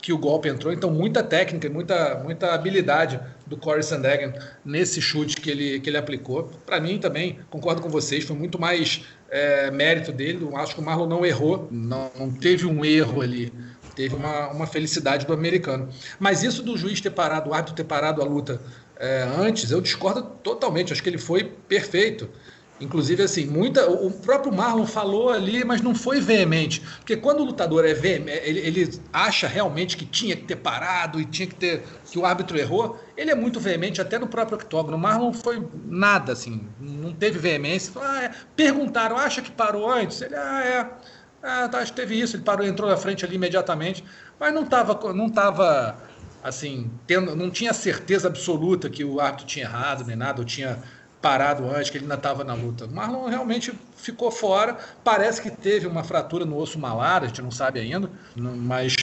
que 0.00 0.12
o 0.12 0.18
golpe 0.18 0.48
entrou. 0.48 0.72
Então, 0.72 0.90
muita 0.90 1.22
técnica 1.22 1.66
e 1.66 1.70
muita, 1.70 2.20
muita 2.22 2.54
habilidade 2.54 3.20
do 3.46 3.56
Corey 3.56 3.82
Sandhagen 3.82 4.32
nesse 4.64 5.00
chute 5.00 5.40
que 5.40 5.50
ele, 5.50 5.80
que 5.80 5.90
ele 5.90 5.96
aplicou. 5.96 6.50
Para 6.64 6.80
mim, 6.80 6.98
também, 6.98 7.40
concordo 7.50 7.82
com 7.82 7.88
vocês, 7.88 8.24
foi 8.24 8.36
muito 8.36 8.60
mais 8.60 9.04
é, 9.30 9.70
mérito 9.70 10.12
dele. 10.12 10.42
Eu 10.42 10.56
acho 10.56 10.74
que 10.74 10.80
o 10.80 10.84
Marlon 10.84 11.06
não 11.06 11.26
errou, 11.26 11.68
não, 11.70 12.10
não 12.18 12.30
teve 12.30 12.66
um 12.66 12.84
erro 12.84 13.22
ali. 13.22 13.52
Teve 13.94 14.14
uma, 14.14 14.48
uma 14.50 14.66
felicidade 14.66 15.26
do 15.26 15.32
americano. 15.32 15.88
Mas 16.20 16.44
isso 16.44 16.62
do 16.62 16.76
juiz 16.76 17.00
ter 17.00 17.10
parado, 17.10 17.50
o 17.50 17.54
árbitro 17.54 17.74
ter 17.74 17.84
parado 17.84 18.22
a 18.22 18.24
luta 18.24 18.60
é, 18.96 19.22
antes, 19.38 19.70
eu 19.70 19.80
discordo 19.80 20.22
totalmente. 20.42 20.92
Acho 20.92 21.02
que 21.02 21.08
ele 21.08 21.18
foi 21.18 21.44
perfeito. 21.44 22.28
Inclusive, 22.80 23.22
assim, 23.22 23.46
muita. 23.46 23.90
O 23.90 24.10
próprio 24.10 24.52
Marlon 24.52 24.86
falou 24.86 25.30
ali, 25.30 25.64
mas 25.64 25.80
não 25.80 25.94
foi 25.94 26.20
veemente. 26.20 26.80
Porque 26.98 27.16
quando 27.16 27.40
o 27.40 27.44
lutador 27.44 27.84
é 27.84 27.92
veemente, 27.92 28.40
ele, 28.44 28.60
ele, 28.60 29.00
acha 29.12 29.48
realmente 29.48 29.96
que 29.96 30.04
tinha 30.04 30.36
que 30.36 30.44
ter 30.44 30.56
parado 30.56 31.20
e 31.20 31.24
tinha 31.24 31.48
que 31.48 31.54
ter. 31.54 31.82
que 32.10 32.18
o 32.18 32.24
árbitro 32.24 32.56
errou, 32.56 32.98
ele 33.16 33.30
é 33.30 33.34
muito 33.34 33.58
veemente, 33.58 34.00
até 34.00 34.18
no 34.18 34.28
próprio 34.28 34.56
octógono. 34.56 34.96
O 34.96 35.00
Marlon 35.00 35.32
foi 35.32 35.66
nada, 35.86 36.32
assim, 36.32 36.68
não 36.80 37.12
teve 37.12 37.38
veemência. 37.38 37.92
Ah, 37.96 38.24
é. 38.24 38.30
Perguntaram, 38.54 39.16
acha 39.16 39.42
que 39.42 39.50
parou 39.50 39.90
antes? 39.90 40.20
Ele, 40.22 40.36
ah, 40.36 40.64
é. 40.64 41.18
Ah, 41.42 41.68
tá, 41.68 41.78
acho 41.78 41.92
que 41.92 42.00
teve 42.00 42.18
isso, 42.18 42.36
ele 42.36 42.42
parou, 42.42 42.66
entrou 42.66 42.88
na 42.88 42.96
frente 42.96 43.24
ali 43.24 43.36
imediatamente, 43.36 44.04
mas 44.40 44.52
não 44.52 44.64
estava, 44.64 45.12
não 45.12 45.30
tava, 45.30 45.96
assim, 46.42 46.90
tendo, 47.06 47.36
não 47.36 47.48
tinha 47.48 47.72
certeza 47.72 48.26
absoluta 48.26 48.90
que 48.90 49.04
o 49.04 49.20
árbitro 49.20 49.46
tinha 49.46 49.64
errado 49.64 50.04
nem 50.04 50.16
nada, 50.16 50.40
ou 50.40 50.44
tinha 50.44 50.82
parado 51.20 51.68
antes, 51.68 51.90
que 51.90 51.98
ele 51.98 52.04
ainda 52.04 52.14
estava 52.14 52.44
na 52.44 52.54
luta. 52.54 52.86
O 52.86 52.90
Marlon 52.90 53.26
realmente 53.28 53.72
ficou 53.96 54.30
fora. 54.30 54.76
Parece 55.02 55.42
que 55.42 55.50
teve 55.50 55.86
uma 55.86 56.04
fratura 56.04 56.44
no 56.44 56.56
osso 56.56 56.78
malar, 56.78 57.24
a 57.24 57.26
gente 57.26 57.42
não 57.42 57.50
sabe 57.50 57.80
ainda, 57.80 58.10
mas 58.36 58.94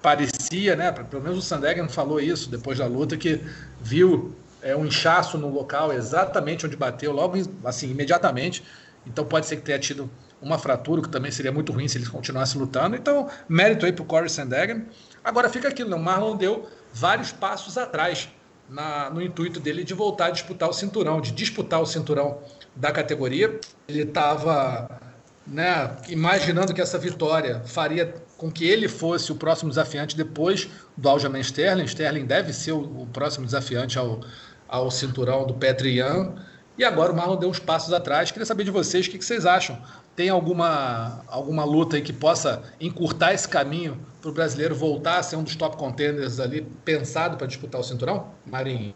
parecia, 0.00 0.76
né? 0.76 0.92
Pelo 0.92 1.22
menos 1.22 1.38
o 1.38 1.42
Sandegen 1.42 1.88
falou 1.88 2.20
isso 2.20 2.50
depois 2.50 2.78
da 2.78 2.86
luta, 2.86 3.16
que 3.16 3.40
viu 3.80 4.34
é, 4.62 4.76
um 4.76 4.86
inchaço 4.86 5.36
no 5.38 5.48
local 5.48 5.92
exatamente 5.92 6.66
onde 6.66 6.76
bateu, 6.76 7.12
logo 7.12 7.36
assim, 7.64 7.90
imediatamente. 7.90 8.62
Então 9.06 9.24
pode 9.24 9.46
ser 9.46 9.56
que 9.56 9.62
tenha 9.62 9.78
tido 9.78 10.10
uma 10.40 10.58
fratura, 10.58 11.02
que 11.02 11.08
também 11.08 11.30
seria 11.30 11.50
muito 11.50 11.72
ruim 11.72 11.88
se 11.88 11.98
ele 11.98 12.06
continuasse 12.06 12.56
lutando. 12.56 12.96
Então, 12.96 13.28
mérito 13.48 13.86
aí 13.86 13.92
para 13.92 14.02
o 14.02 14.06
Corey 14.06 14.28
Sandegen. 14.28 14.86
Agora 15.22 15.48
fica 15.48 15.68
aquilo, 15.68 15.90
né? 15.90 15.96
o 15.96 15.98
Marlon 15.98 16.36
deu 16.36 16.68
vários 16.92 17.32
passos 17.32 17.78
atrás 17.78 18.28
na, 18.68 19.10
no 19.10 19.22
intuito 19.22 19.60
dele 19.60 19.84
de 19.84 19.94
voltar 19.94 20.26
a 20.26 20.30
disputar 20.30 20.68
o 20.68 20.72
cinturão, 20.72 21.20
de 21.20 21.32
disputar 21.32 21.80
o 21.80 21.86
cinturão 21.86 22.38
da 22.74 22.90
categoria. 22.90 23.60
Ele 23.88 24.02
estava 24.02 25.00
né, 25.46 25.96
imaginando 26.08 26.72
que 26.72 26.80
essa 26.80 26.98
vitória 26.98 27.62
faria 27.66 28.14
com 28.36 28.50
que 28.50 28.66
ele 28.66 28.88
fosse 28.88 29.30
o 29.30 29.34
próximo 29.34 29.68
desafiante 29.68 30.16
depois 30.16 30.68
do 30.96 31.08
Aljamain 31.08 31.40
Sterling. 31.40 31.84
Sterling 31.84 32.26
deve 32.26 32.52
ser 32.52 32.72
o, 32.72 33.02
o 33.02 33.06
próximo 33.06 33.44
desafiante 33.44 33.98
ao, 33.98 34.20
ao 34.68 34.90
cinturão 34.90 35.46
do 35.46 35.54
Petri 35.54 35.98
Yan. 35.98 36.34
E 36.76 36.84
agora 36.84 37.12
o 37.12 37.16
Marlon 37.16 37.36
deu 37.36 37.48
uns 37.48 37.60
passos 37.60 37.92
atrás. 37.92 38.32
Queria 38.32 38.46
saber 38.46 38.64
de 38.64 38.70
vocês 38.70 39.06
o 39.06 39.10
que, 39.10 39.18
que 39.18 39.24
vocês 39.24 39.46
acham. 39.46 39.78
Tem 40.16 40.28
alguma, 40.28 41.24
alguma 41.26 41.64
luta 41.64 41.96
aí 41.96 42.02
que 42.02 42.12
possa 42.12 42.62
encurtar 42.80 43.34
esse 43.34 43.48
caminho 43.48 43.98
para 44.20 44.30
o 44.30 44.32
brasileiro 44.32 44.74
voltar 44.74 45.18
a 45.18 45.22
ser 45.22 45.36
um 45.36 45.42
dos 45.42 45.56
top 45.56 45.76
contenders 45.76 46.38
ali, 46.38 46.62
pensado 46.84 47.36
para 47.36 47.48
disputar 47.48 47.80
o 47.80 47.84
cinturão? 47.84 48.28
Marinho. 48.46 48.94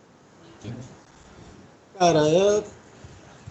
Cara, 1.99 2.21
é 2.29 2.63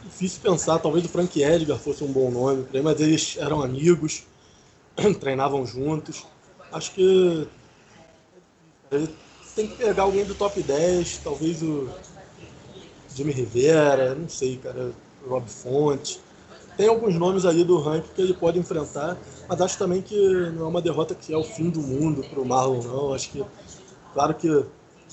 difícil 0.04 0.42
pensar. 0.42 0.80
Talvez 0.80 1.04
o 1.04 1.10
Frank 1.10 1.42
Edgar 1.42 1.78
fosse 1.78 2.04
um 2.06 2.12
bom 2.12 2.32
nome, 2.32 2.66
mas 2.82 3.02
eles 3.02 3.36
eram 3.38 3.62
amigos, 3.62 4.24
treinavam 5.20 5.66
juntos. 5.66 6.26
Acho 6.72 6.92
que 6.94 7.48
tem 9.54 9.68
que 9.68 9.76
pegar 9.76 10.04
alguém 10.04 10.24
do 10.24 10.36
top 10.36 10.62
10, 10.64 11.18
talvez 11.18 11.62
o 11.62 11.90
Jimmy 13.14 13.34
Rivera, 13.34 14.16
não 14.16 14.30
sei, 14.30 14.56
cara, 14.58 14.94
Rob 15.28 15.50
Fonte 15.50 16.27
tem 16.78 16.88
alguns 16.88 17.16
nomes 17.16 17.44
ali 17.44 17.64
do 17.64 17.80
ranking 17.80 18.10
que 18.16 18.22
ele 18.22 18.34
pode 18.36 18.60
enfrentar, 18.60 19.18
mas 19.50 19.60
acho 19.60 19.78
também 19.80 20.02
que 20.02 20.16
não 20.52 20.66
é 20.66 20.70
uma 20.70 20.82
derrota 20.82 21.16
que 21.16 21.34
é 21.34 21.38
o 21.38 21.44
fim 21.44 21.72
do 21.72 21.82
mundo 21.82 22.24
para 22.24 22.40
o 22.40 22.46
Marlon, 22.46 22.84
não. 22.84 23.14
Acho 23.14 23.32
que, 23.32 23.44
claro 24.14 24.36
que 24.36 24.64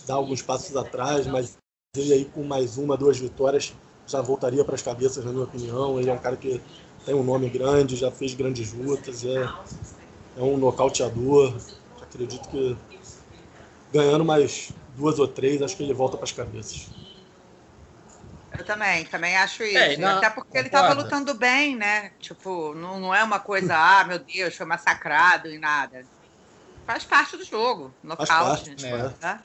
dá 0.06 0.14
alguns 0.14 0.42
passos 0.42 0.76
atrás, 0.76 1.26
mas 1.26 1.56
ele 1.96 2.12
aí 2.12 2.24
com 2.26 2.44
mais 2.44 2.76
uma, 2.76 2.96
duas 2.96 3.18
vitórias 3.18 3.72
já 4.06 4.20
voltaria 4.20 4.62
para 4.62 4.74
as 4.74 4.82
cabeças, 4.82 5.24
na 5.24 5.32
minha 5.32 5.44
opinião. 5.44 5.98
Ele 5.98 6.10
é 6.10 6.12
um 6.12 6.18
cara 6.18 6.36
que 6.36 6.60
tem 7.06 7.14
um 7.14 7.24
nome 7.24 7.48
grande, 7.48 7.96
já 7.96 8.10
fez 8.10 8.34
grandes 8.34 8.72
lutas, 8.74 9.24
é, 9.24 9.48
é 10.36 10.42
um 10.42 10.58
nocauteador. 10.58 11.54
Acredito 12.02 12.46
que 12.50 12.76
ganhando 13.90 14.24
mais 14.24 14.72
duas 14.96 15.18
ou 15.18 15.26
três, 15.26 15.62
acho 15.62 15.76
que 15.76 15.82
ele 15.82 15.94
volta 15.94 16.16
para 16.16 16.24
as 16.24 16.32
cabeças. 16.32 16.88
Eu 18.56 18.64
também, 18.64 19.04
também 19.06 19.36
acho 19.36 19.64
isso. 19.64 19.78
É, 19.78 19.96
não, 19.96 20.18
Até 20.18 20.30
porque 20.30 20.56
ele 20.56 20.68
estava 20.68 20.94
lutando 20.94 21.34
bem, 21.34 21.76
né? 21.76 22.12
Tipo, 22.20 22.74
não, 22.74 23.00
não 23.00 23.14
é 23.14 23.22
uma 23.22 23.40
coisa, 23.40 23.76
ah, 23.76 24.04
meu 24.04 24.18
Deus, 24.18 24.54
foi 24.54 24.66
massacrado 24.66 25.48
e 25.48 25.58
nada. 25.58 26.04
Faz 26.86 27.04
parte 27.04 27.36
do 27.36 27.44
jogo, 27.44 27.92
nocaute. 28.02 28.76
Né? 28.80 29.12
É. 29.22 29.38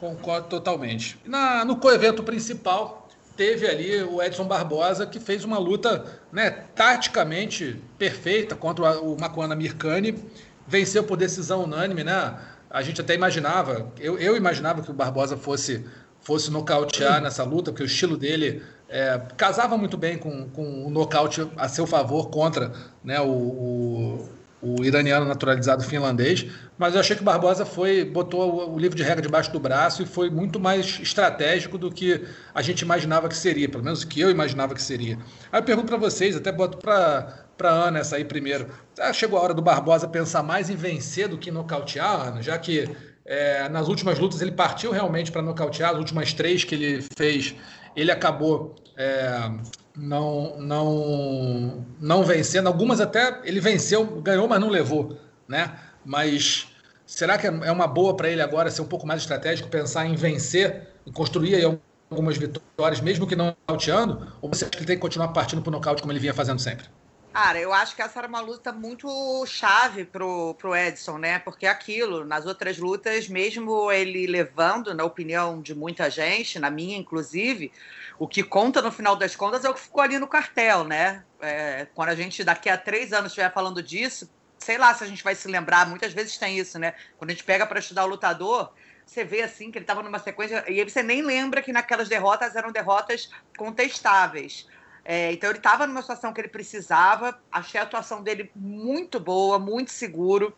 Concordo 0.00 0.48
totalmente. 0.48 1.20
Na, 1.24 1.64
no 1.64 1.76
coevento 1.76 2.22
principal, 2.22 3.08
teve 3.36 3.66
ali 3.68 4.02
o 4.02 4.22
Edson 4.22 4.44
Barbosa, 4.44 5.06
que 5.06 5.20
fez 5.20 5.44
uma 5.44 5.58
luta 5.58 6.20
né, 6.32 6.50
taticamente 6.74 7.80
perfeita 7.98 8.56
contra 8.56 9.00
o 9.00 9.18
Macuana 9.20 9.54
Mirkani. 9.54 10.18
Venceu 10.66 11.04
por 11.04 11.16
decisão 11.16 11.64
unânime, 11.64 12.02
né? 12.02 12.38
A 12.70 12.82
gente 12.82 13.00
até 13.00 13.14
imaginava, 13.14 13.90
eu, 13.98 14.18
eu 14.18 14.36
imaginava 14.36 14.80
que 14.80 14.90
o 14.90 14.94
Barbosa 14.94 15.36
fosse 15.36 15.84
fosse 16.22 16.50
nocautear 16.50 17.20
nessa 17.20 17.44
luta, 17.44 17.70
porque 17.70 17.82
o 17.82 17.86
estilo 17.86 18.16
dele 18.16 18.62
é, 18.88 19.20
casava 19.36 19.76
muito 19.76 19.96
bem 19.96 20.18
com, 20.18 20.48
com 20.50 20.86
o 20.86 20.90
nocaute 20.90 21.48
a 21.56 21.68
seu 21.68 21.86
favor 21.86 22.28
contra 22.28 22.72
né, 23.02 23.20
o, 23.20 23.28
o, 23.28 24.28
o, 24.60 24.84
iraniano 24.84 25.24
naturalizado 25.24 25.82
finlandês. 25.84 26.46
Mas 26.76 26.94
eu 26.94 27.00
achei 27.00 27.16
que 27.16 27.22
Barbosa 27.22 27.64
foi, 27.64 28.04
botou 28.04 28.72
o, 28.74 28.78
livro 28.78 28.96
de 28.96 29.02
regra 29.02 29.22
debaixo 29.22 29.52
do 29.52 29.60
braço 29.60 30.02
e 30.02 30.06
foi 30.06 30.28
muito 30.28 30.58
mais 30.58 30.98
estratégico 31.00 31.78
do 31.78 31.90
que 31.90 32.24
a 32.54 32.60
gente 32.60 32.80
imaginava 32.80 33.28
que 33.28 33.36
seria, 33.36 33.68
pelo 33.68 33.84
menos 33.84 34.04
que 34.04 34.20
eu 34.20 34.30
imaginava 34.30 34.74
que 34.74 34.82
seria. 34.82 35.18
Aí 35.52 35.60
eu 35.60 35.64
pergunto 35.64 35.86
para 35.86 35.96
vocês, 35.96 36.36
até 36.36 36.50
boto 36.50 36.78
para 36.78 37.46
para 37.60 37.68
Ana 37.68 37.98
essa 37.98 38.16
aí 38.16 38.24
primeiro. 38.24 38.68
chegou 39.12 39.38
a 39.38 39.42
hora 39.42 39.52
do 39.52 39.60
Barbosa 39.60 40.08
pensar 40.08 40.42
mais 40.42 40.70
em 40.70 40.76
vencer 40.76 41.28
do 41.28 41.36
que 41.36 41.50
nocautear, 41.50 42.28
Ana, 42.28 42.42
já 42.42 42.56
que 42.56 42.88
é, 43.30 43.68
nas 43.68 43.86
últimas 43.86 44.18
lutas 44.18 44.42
ele 44.42 44.50
partiu 44.50 44.90
realmente 44.90 45.30
para 45.30 45.40
nocautear, 45.40 45.92
as 45.92 45.98
últimas 45.98 46.32
três 46.32 46.64
que 46.64 46.74
ele 46.74 47.06
fez, 47.16 47.54
ele 47.94 48.10
acabou 48.10 48.74
é, 48.96 49.48
não, 49.96 50.58
não, 50.58 51.86
não 52.00 52.24
vencendo. 52.24 52.66
Algumas 52.66 53.00
até 53.00 53.40
ele 53.44 53.60
venceu, 53.60 54.04
ganhou, 54.20 54.48
mas 54.48 54.60
não 54.60 54.68
levou. 54.68 55.16
Né? 55.46 55.72
Mas 56.04 56.66
será 57.06 57.38
que 57.38 57.46
é 57.46 57.70
uma 57.70 57.86
boa 57.86 58.16
para 58.16 58.28
ele 58.28 58.42
agora 58.42 58.68
ser 58.68 58.82
um 58.82 58.86
pouco 58.86 59.06
mais 59.06 59.20
estratégico, 59.20 59.68
pensar 59.68 60.06
em 60.06 60.16
vencer, 60.16 60.88
em 61.06 61.12
construir 61.12 61.80
algumas 62.10 62.36
vitórias, 62.36 63.00
mesmo 63.00 63.28
que 63.28 63.36
não 63.36 63.56
nocauteando? 63.68 64.26
Ou 64.42 64.48
você 64.48 64.64
acha 64.64 64.72
que 64.72 64.78
ele 64.78 64.86
tem 64.86 64.96
que 64.96 65.02
continuar 65.02 65.28
partindo 65.28 65.62
para 65.62 65.68
o 65.68 65.72
nocaute 65.72 66.02
como 66.02 66.12
ele 66.12 66.18
vinha 66.18 66.34
fazendo 66.34 66.58
sempre? 66.58 66.86
Cara, 67.32 67.60
eu 67.60 67.72
acho 67.72 67.94
que 67.94 68.02
essa 68.02 68.18
era 68.18 68.26
uma 68.26 68.40
luta 68.40 68.72
muito 68.72 69.46
chave 69.46 70.04
pro, 70.04 70.52
pro 70.56 70.74
Edson, 70.74 71.16
né? 71.16 71.38
Porque 71.38 71.64
aquilo, 71.64 72.24
nas 72.24 72.44
outras 72.44 72.76
lutas, 72.76 73.28
mesmo 73.28 73.90
ele 73.92 74.26
levando, 74.26 74.92
na 74.92 75.04
opinião 75.04 75.62
de 75.62 75.72
muita 75.72 76.10
gente, 76.10 76.58
na 76.58 76.70
minha 76.70 76.98
inclusive, 76.98 77.72
o 78.18 78.26
que 78.26 78.42
conta 78.42 78.82
no 78.82 78.90
final 78.90 79.14
das 79.14 79.36
contas 79.36 79.64
é 79.64 79.70
o 79.70 79.74
que 79.74 79.80
ficou 79.80 80.02
ali 80.02 80.18
no 80.18 80.26
cartel, 80.26 80.82
né? 80.82 81.24
É, 81.40 81.86
quando 81.94 82.08
a 82.08 82.16
gente 82.16 82.42
daqui 82.42 82.68
a 82.68 82.76
três 82.76 83.12
anos 83.12 83.30
estiver 83.30 83.52
falando 83.52 83.80
disso, 83.80 84.28
sei 84.58 84.76
lá 84.76 84.92
se 84.92 85.04
a 85.04 85.06
gente 85.06 85.22
vai 85.22 85.36
se 85.36 85.46
lembrar, 85.46 85.88
muitas 85.88 86.12
vezes 86.12 86.36
tem 86.36 86.58
isso, 86.58 86.80
né? 86.80 86.94
Quando 87.16 87.30
a 87.30 87.32
gente 87.32 87.44
pega 87.44 87.64
para 87.64 87.78
estudar 87.78 88.04
o 88.04 88.08
lutador, 88.08 88.72
você 89.06 89.24
vê 89.24 89.42
assim 89.42 89.70
que 89.70 89.78
ele 89.78 89.84
estava 89.84 90.02
numa 90.02 90.18
sequência, 90.18 90.64
e 90.68 90.84
você 90.84 91.02
nem 91.02 91.22
lembra 91.22 91.62
que 91.62 91.72
naquelas 91.72 92.08
derrotas 92.08 92.56
eram 92.56 92.72
derrotas 92.72 93.28
contestáveis. 93.56 94.66
É, 95.12 95.32
então 95.32 95.50
ele 95.50 95.58
estava 95.58 95.88
numa 95.88 96.02
situação 96.02 96.32
que 96.32 96.40
ele 96.40 96.46
precisava. 96.46 97.36
Achei 97.50 97.80
a 97.80 97.82
atuação 97.82 98.22
dele 98.22 98.48
muito 98.54 99.18
boa, 99.18 99.58
muito 99.58 99.90
seguro. 99.90 100.56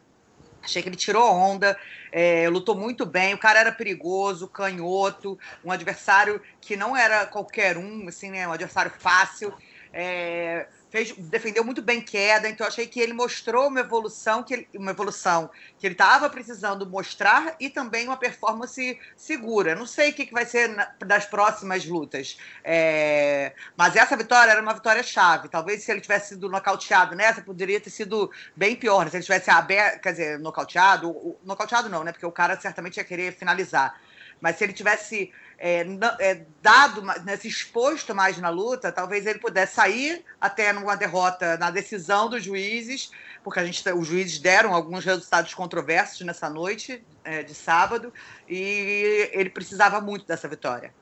Achei 0.63 0.83
que 0.83 0.91
ele 0.91 0.97
tirou 0.97 1.27
onda, 1.27 1.75
é, 2.13 2.51
lutou 2.51 2.75
muito 2.75 3.07
bem. 3.07 3.33
O 3.33 3.39
cara 3.39 3.61
era 3.61 3.73
perigoso, 3.73 4.47
canhoto, 4.47 5.39
um 5.65 5.73
adversário 5.73 6.39
que 6.61 6.77
não 6.77 6.95
era 6.95 7.25
qualquer 7.25 7.79
um, 7.79 8.07
assim, 8.09 8.31
né? 8.31 8.47
Um 8.47 8.53
adversário 8.53 8.91
fácil. 8.91 9.55
É, 9.91 10.67
fez, 10.93 11.13
defendeu 11.17 11.65
muito 11.65 11.81
bem 11.81 12.03
queda, 12.03 12.49
então 12.49 12.67
achei 12.67 12.87
que 12.87 13.01
ele 13.01 13.15
mostrou 13.15 13.69
uma 13.69 13.81
evolução 13.81 14.43
que 14.43 14.53
ele, 14.53 14.69
uma 14.75 14.91
evolução 14.91 15.51
que 15.79 15.87
ele 15.87 15.95
estava 15.95 16.29
precisando 16.29 16.87
mostrar 16.87 17.57
e 17.59 17.71
também 17.71 18.07
uma 18.07 18.17
performance 18.19 18.99
segura. 19.17 19.75
Não 19.75 19.87
sei 19.87 20.11
o 20.11 20.13
que, 20.13 20.27
que 20.27 20.35
vai 20.35 20.45
ser 20.45 20.69
na, 20.69 20.93
das 21.01 21.25
próximas 21.25 21.87
lutas, 21.87 22.37
é, 22.63 23.55
mas 23.75 23.97
essa 23.97 24.15
vitória 24.15 24.51
era 24.51 24.61
uma 24.61 24.75
vitória 24.75 25.03
chave. 25.03 25.49
Talvez 25.49 25.83
se 25.83 25.91
ele 25.91 26.03
tivesse 26.03 26.35
sido 26.35 26.49
nocauteado 26.51 27.15
nessa, 27.17 27.41
poderia 27.41 27.81
ter 27.81 27.91
sido 27.91 28.31
bem 28.55 28.77
pior. 28.77 29.05
Né? 29.05 29.11
Se 29.11 29.17
ele 29.17 29.25
tivesse 29.25 29.51
aberto, 29.51 30.03
quer 30.03 30.11
dizer, 30.11 30.39
nocauteado, 30.39 31.39
nocauteado 31.43 31.89
não, 31.89 32.05
né? 32.05 32.13
Porque 32.13 32.27
o 32.27 32.33
cara 32.33 32.61
certamente 32.61 32.99
ia 32.99 33.05
querer 33.05 33.33
finalizar. 33.33 33.99
Mas 34.43 34.57
se 34.57 34.65
ele 34.65 34.73
tivesse 34.73 35.33
é, 35.57 35.87
é, 36.19 36.45
dado, 36.61 37.01
né, 37.01 37.37
se 37.37 37.47
exposto 37.47 38.13
mais 38.13 38.37
na 38.39 38.49
luta, 38.49 38.91
talvez 38.91 39.25
ele 39.25 39.39
pudesse 39.39 39.77
sair 39.77 40.25
até 40.41 40.73
numa 40.73 40.97
derrota 40.97 41.57
na 41.57 41.71
decisão 41.71 42.29
dos 42.29 42.43
juízes, 42.43 43.13
porque 43.45 43.61
a 43.61 43.65
gente, 43.65 43.89
os 43.93 44.05
juízes 44.09 44.41
deram 44.41 44.75
alguns 44.75 45.05
resultados 45.05 45.55
controversos 45.55 46.21
nessa 46.23 46.51
noite 46.51 47.05
é, 47.23 47.45
de 47.45 47.55
sábado, 47.55 48.13
e 48.49 49.31
ele 49.33 49.49
precisava 49.49 50.01
muito 50.01 50.27
dessa 50.27 50.49
vitória. 50.49 50.93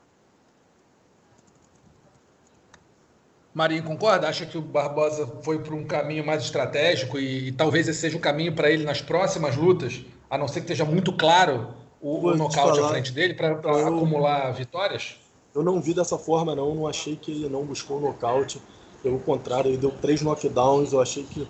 Marinho, 3.51 3.83
concorda? 3.83 4.29
Acha 4.29 4.45
que 4.45 4.57
o 4.57 4.61
Barbosa 4.61 5.25
foi 5.43 5.63
por 5.63 5.73
um 5.73 5.83
caminho 5.83 6.23
mais 6.23 6.43
estratégico 6.43 7.17
e, 7.17 7.47
e 7.47 7.51
talvez 7.51 7.87
esse 7.87 7.99
seja 7.99 8.17
o 8.17 8.21
caminho 8.21 8.53
para 8.53 8.69
ele 8.69 8.85
nas 8.85 9.01
próximas 9.01 9.55
lutas, 9.55 10.05
a 10.29 10.37
não 10.37 10.47
ser 10.47 10.59
que 10.59 10.65
esteja 10.71 10.85
muito 10.85 11.11
claro 11.11 11.80
o, 12.01 12.27
o 12.27 12.35
nocaute 12.35 12.79
à 12.79 12.89
frente 12.89 13.11
dele 13.11 13.33
para 13.33 13.51
acumular 13.51 14.51
vitórias? 14.51 15.15
Eu 15.53 15.63
não 15.63 15.81
vi 15.81 15.93
dessa 15.93 16.17
forma, 16.17 16.55
não. 16.55 16.73
Não 16.73 16.87
achei 16.87 17.15
que 17.15 17.31
ele 17.31 17.49
não 17.49 17.63
buscou 17.63 17.97
o 17.97 18.01
nocaute. 18.01 18.61
Pelo 19.03 19.19
contrário, 19.19 19.69
ele 19.69 19.77
deu 19.77 19.91
três 19.91 20.21
knockdowns. 20.21 20.93
Eu 20.93 21.01
achei 21.01 21.23
que 21.23 21.47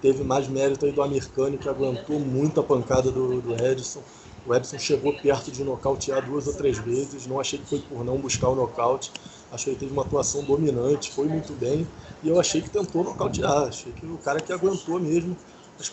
teve 0.00 0.24
mais 0.24 0.48
mérito 0.48 0.86
aí 0.86 0.92
do 0.92 1.02
americano, 1.02 1.58
que 1.58 1.68
aguentou 1.68 2.18
muita 2.18 2.62
pancada 2.62 3.10
do, 3.10 3.40
do 3.40 3.54
Edson. 3.54 4.02
O 4.46 4.54
Edson 4.54 4.78
chegou 4.78 5.12
perto 5.12 5.50
de 5.50 5.62
nocautear 5.64 6.24
duas 6.24 6.46
ou 6.46 6.54
três 6.54 6.78
vezes. 6.78 7.26
Não 7.26 7.38
achei 7.38 7.58
que 7.58 7.66
foi 7.66 7.80
por 7.80 8.04
não 8.04 8.18
buscar 8.18 8.48
o 8.48 8.54
nocaute. 8.54 9.12
Achei 9.50 9.74
que 9.74 9.80
teve 9.80 9.92
uma 9.92 10.02
atuação 10.02 10.42
dominante, 10.42 11.12
foi 11.12 11.26
muito 11.26 11.52
bem. 11.52 11.86
E 12.22 12.28
eu 12.28 12.40
achei 12.40 12.60
que 12.60 12.70
tentou 12.70 13.04
nocautear. 13.04 13.68
Achei 13.68 13.92
que 13.92 14.06
o 14.06 14.18
cara 14.18 14.40
que 14.40 14.52
aguentou 14.52 14.98
mesmo 14.98 15.36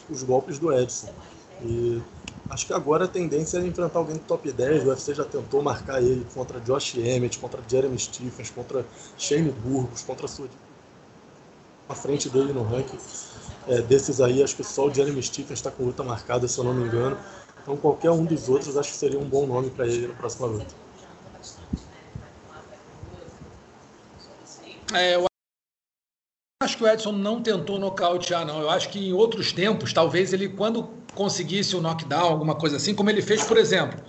os 0.10 0.24
golpes 0.24 0.58
do 0.58 0.72
Edson. 0.72 1.10
E 1.64 2.02
Acho 2.54 2.68
que 2.68 2.74
agora 2.74 3.06
a 3.06 3.08
tendência 3.08 3.58
é 3.58 3.66
enfrentar 3.66 3.98
alguém 3.98 4.16
do 4.16 4.24
top 4.26 4.52
10. 4.52 4.84
O 4.84 4.90
UFC 4.90 5.16
já 5.16 5.24
tentou 5.24 5.64
marcar 5.64 6.04
ele 6.04 6.24
contra 6.36 6.60
Josh 6.60 6.96
Emmett, 6.98 7.40
contra 7.40 7.60
Jeremy 7.68 7.98
Stephens, 7.98 8.52
contra 8.52 8.86
Shane 9.18 9.50
Burgos, 9.50 10.04
contra 10.04 10.28
Sud. 10.28 10.52
À 11.90 11.96
frente 11.96 12.30
dele 12.30 12.54
no 12.54 12.62
ranking. 12.62 13.00
É, 13.68 13.82
desses 13.82 14.22
aí, 14.22 14.44
acho 14.44 14.56
que 14.56 14.64
só 14.64 14.86
o 14.86 14.94
Jeremy 14.94 15.24
Stephens 15.24 15.60
está 15.60 15.72
com 15.72 15.84
luta 15.84 16.04
marcada, 16.04 16.48
se 16.48 16.60
eu 16.60 16.64
não 16.64 16.76
me 16.76 16.86
engano. 16.86 17.18
Então, 17.64 17.76
qualquer 17.76 18.12
um 18.12 18.24
dos 18.24 18.48
outros 18.50 18.78
acho 18.78 18.92
que 18.92 18.98
seria 18.98 19.18
um 19.18 19.28
bom 19.28 19.48
nome 19.48 19.72
para 19.72 19.88
ele 19.88 20.08
na 20.08 20.14
próxima 20.14 20.46
luta. 20.46 20.76
É, 24.94 25.16
eu 25.16 25.26
acho 26.62 26.78
que 26.78 26.84
o 26.84 26.88
Edson 26.88 27.14
não 27.14 27.42
tentou 27.42 27.80
nocautear, 27.80 28.46
não. 28.46 28.62
Eu 28.62 28.70
acho 28.70 28.90
que 28.90 29.08
em 29.08 29.14
outros 29.14 29.52
tempos, 29.52 29.92
talvez 29.92 30.34
ele, 30.34 30.50
quando 30.50 31.02
conseguisse 31.16 31.76
o 31.76 31.80
um 31.80 31.82
knockdown, 31.82 32.30
alguma 32.30 32.56
coisa 32.56 32.78
assim, 32.78 32.94
como 32.94 33.10
ele 33.10 33.22
fez, 33.22 33.44
por 33.44 33.58
exemplo. 33.58 34.00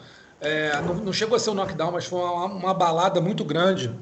É, 0.40 0.80
não, 0.82 0.94
não, 0.94 1.12
chegou 1.12 1.36
a 1.36 1.38
ser 1.38 1.50
um 1.50 1.54
knockdown, 1.54 1.92
mas 1.92 2.04
foi 2.04 2.20
uma, 2.20 2.46
uma 2.46 2.74
balada 2.74 3.20
muito 3.20 3.44
grande. 3.44 3.94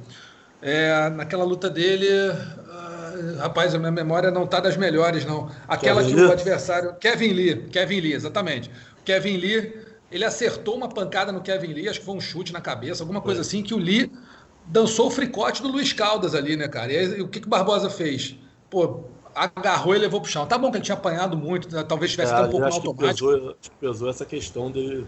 É, 0.60 1.08
naquela 1.10 1.44
luta 1.44 1.68
dele, 1.68 2.08
uh, 2.08 3.38
rapaz, 3.38 3.74
a 3.74 3.78
minha 3.78 3.90
memória 3.90 4.30
não 4.30 4.44
está 4.44 4.60
das 4.60 4.76
melhores, 4.76 5.24
não. 5.24 5.50
Aquela 5.68 6.02
Kevin 6.02 6.14
que 6.14 6.20
Lee? 6.20 6.28
o 6.28 6.32
adversário. 6.32 6.94
Kevin 6.94 7.32
Lee, 7.32 7.56
Kevin 7.70 8.00
Lee, 8.00 8.12
exatamente. 8.12 8.70
Kevin 9.04 9.36
Lee, 9.36 9.72
ele 10.10 10.24
acertou 10.24 10.76
uma 10.76 10.88
pancada 10.88 11.32
no 11.32 11.40
Kevin 11.40 11.72
Lee, 11.72 11.88
acho 11.88 12.00
que 12.00 12.06
foi 12.06 12.14
um 12.14 12.20
chute 12.20 12.52
na 12.52 12.60
cabeça, 12.60 13.02
alguma 13.02 13.20
coisa 13.20 13.40
assim, 13.40 13.62
que 13.62 13.74
o 13.74 13.78
Lee 13.78 14.10
dançou 14.66 15.08
o 15.08 15.10
fricote 15.10 15.62
do 15.62 15.68
Luiz 15.68 15.92
Caldas 15.92 16.34
ali, 16.34 16.56
né, 16.56 16.68
cara? 16.68 16.92
E 16.92 16.96
aí, 16.96 17.20
o 17.20 17.28
que, 17.28 17.40
que 17.40 17.46
o 17.46 17.50
Barbosa 17.50 17.90
fez? 17.90 18.36
Pô, 18.70 19.04
agarrou 19.34 19.94
e 19.94 19.98
levou 19.98 20.20
pro 20.20 20.30
chão. 20.30 20.46
Tá 20.46 20.58
bom 20.58 20.70
que 20.70 20.76
ele 20.76 20.84
tinha 20.84 20.96
apanhado 20.96 21.36
muito, 21.36 21.74
né? 21.74 21.82
talvez 21.82 22.10
tivesse 22.10 22.32
é, 22.32 22.36
até 22.36 22.46
um 22.46 22.50
pouco 22.50 22.66
automático. 22.66 23.28
Pesou, 23.28 23.56
pesou, 23.80 24.10
essa 24.10 24.24
questão 24.24 24.70
de 24.70 25.04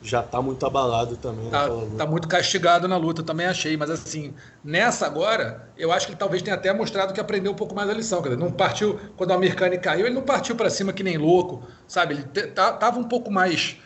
já 0.00 0.22
tá 0.22 0.40
muito 0.40 0.64
abalado 0.64 1.16
também. 1.16 1.50
Tá, 1.50 1.68
tá, 1.96 2.06
muito 2.06 2.28
castigado 2.28 2.86
na 2.86 2.96
luta, 2.96 3.22
também 3.22 3.46
achei. 3.46 3.76
Mas 3.76 3.90
assim, 3.90 4.32
nessa 4.62 5.06
agora, 5.06 5.68
eu 5.76 5.90
acho 5.92 6.06
que 6.06 6.12
ele 6.12 6.18
talvez 6.18 6.40
tenha 6.40 6.54
até 6.54 6.72
mostrado 6.72 7.12
que 7.12 7.20
aprendeu 7.20 7.52
um 7.52 7.56
pouco 7.56 7.74
mais 7.74 7.90
a 7.90 7.94
lição. 7.94 8.22
Quer 8.22 8.30
dizer, 8.30 8.40
não 8.40 8.52
partiu, 8.52 8.98
quando 9.16 9.30
o 9.30 9.34
Americani 9.34 9.78
caiu, 9.78 10.06
ele 10.06 10.14
não 10.14 10.22
partiu 10.22 10.54
para 10.54 10.70
cima 10.70 10.92
que 10.92 11.02
nem 11.02 11.18
louco, 11.18 11.62
sabe? 11.86 12.14
Ele 12.14 12.46
tava 12.52 12.98
um 12.98 13.04
pouco 13.04 13.30
mais 13.30 13.76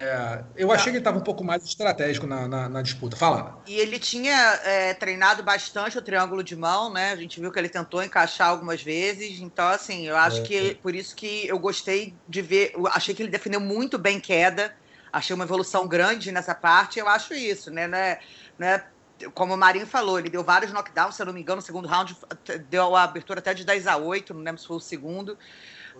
é, 0.00 0.44
eu 0.56 0.70
achei 0.70 0.84
que 0.84 0.90
ele 0.90 0.98
estava 0.98 1.18
um 1.18 1.22
pouco 1.22 1.42
mais 1.42 1.64
estratégico 1.64 2.26
na, 2.26 2.46
na, 2.46 2.68
na 2.68 2.82
disputa. 2.82 3.16
Fala. 3.16 3.60
E 3.66 3.74
ele 3.74 3.98
tinha 3.98 4.36
é, 4.64 4.94
treinado 4.94 5.42
bastante 5.42 5.98
o 5.98 6.02
triângulo 6.02 6.44
de 6.44 6.54
mão, 6.54 6.92
né? 6.92 7.10
A 7.10 7.16
gente 7.16 7.40
viu 7.40 7.50
que 7.50 7.58
ele 7.58 7.68
tentou 7.68 8.02
encaixar 8.02 8.48
algumas 8.48 8.80
vezes. 8.80 9.40
Então, 9.40 9.66
assim, 9.66 10.06
eu 10.06 10.16
acho 10.16 10.40
é, 10.42 10.44
que 10.44 10.74
por 10.76 10.94
isso 10.94 11.16
que 11.16 11.48
eu 11.48 11.58
gostei 11.58 12.14
de 12.28 12.40
ver. 12.40 12.74
achei 12.92 13.12
que 13.12 13.22
ele 13.22 13.30
defendeu 13.30 13.60
muito 13.60 13.98
bem 13.98 14.20
queda. 14.20 14.72
Achei 15.12 15.34
uma 15.34 15.44
evolução 15.44 15.88
grande 15.88 16.30
nessa 16.30 16.54
parte. 16.54 17.00
Eu 17.00 17.08
acho 17.08 17.34
isso, 17.34 17.70
né? 17.70 17.88
né, 17.88 18.18
né 18.56 18.84
como 19.34 19.54
o 19.54 19.56
Marinho 19.56 19.86
falou, 19.86 20.16
ele 20.16 20.30
deu 20.30 20.44
vários 20.44 20.72
knockdowns, 20.72 21.16
se 21.16 21.22
eu 21.22 21.26
não 21.26 21.32
me 21.32 21.40
engano, 21.40 21.56
no 21.56 21.62
segundo 21.62 21.88
round 21.88 22.16
deu 22.70 22.94
a 22.94 23.02
abertura 23.02 23.40
até 23.40 23.52
de 23.52 23.64
10 23.64 23.88
a 23.88 23.96
8, 23.96 24.32
não 24.32 24.42
lembro 24.42 24.60
se 24.60 24.66
foi 24.68 24.76
o 24.76 24.80
segundo. 24.80 25.36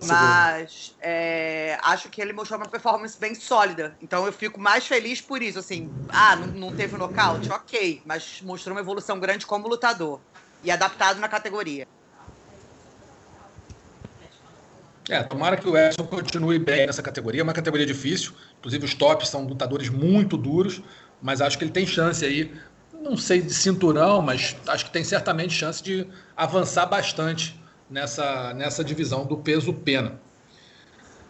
Mas 0.07 0.95
é, 1.01 1.79
acho 1.83 2.09
que 2.09 2.21
ele 2.21 2.33
mostrou 2.33 2.59
uma 2.59 2.69
performance 2.69 3.19
bem 3.19 3.35
sólida. 3.35 3.97
Então 4.01 4.25
eu 4.27 4.33
fico 4.33 4.61
mais 4.61 4.87
feliz 4.87 5.21
por 5.21 5.43
isso. 5.43 5.59
Assim, 5.59 5.91
ah, 6.09 6.37
não, 6.37 6.47
não 6.47 6.73
teve 6.73 6.97
nocaute? 6.97 7.51
Ok. 7.51 8.03
Mas 8.05 8.41
mostrou 8.43 8.75
uma 8.75 8.81
evolução 8.81 9.19
grande 9.19 9.47
como 9.47 9.67
lutador. 9.69 10.21
E 10.63 10.71
adaptado 10.71 11.19
na 11.19 11.29
categoria. 11.29 11.87
É, 15.09 15.23
tomara 15.23 15.57
que 15.57 15.67
o 15.67 15.77
Edson 15.77 16.07
continue 16.07 16.59
bem 16.59 16.87
nessa 16.87 17.03
categoria. 17.03 17.41
É 17.41 17.45
uma 17.45 17.55
categoria 17.55 17.87
difícil. 17.87 18.33
Inclusive, 18.59 18.85
os 18.85 18.95
tops 18.95 19.29
são 19.29 19.45
lutadores 19.45 19.89
muito 19.89 20.37
duros. 20.37 20.83
Mas 21.21 21.41
acho 21.41 21.59
que 21.59 21.65
ele 21.65 21.73
tem 21.73 21.87
chance 21.87 22.25
aí. 22.25 22.55
Não 22.93 23.17
sei 23.17 23.41
de 23.41 23.55
cinturão, 23.55 24.21
mas 24.21 24.57
acho 24.67 24.85
que 24.85 24.93
tem 24.93 25.03
certamente 25.03 25.55
chance 25.55 25.83
de 25.83 26.07
avançar 26.37 26.87
bastante 26.87 27.59
nessa, 27.91 28.53
nessa 28.55 28.85
divisão 28.85 29.25
do 29.25 29.37
peso 29.37 29.73
pena. 29.73 30.21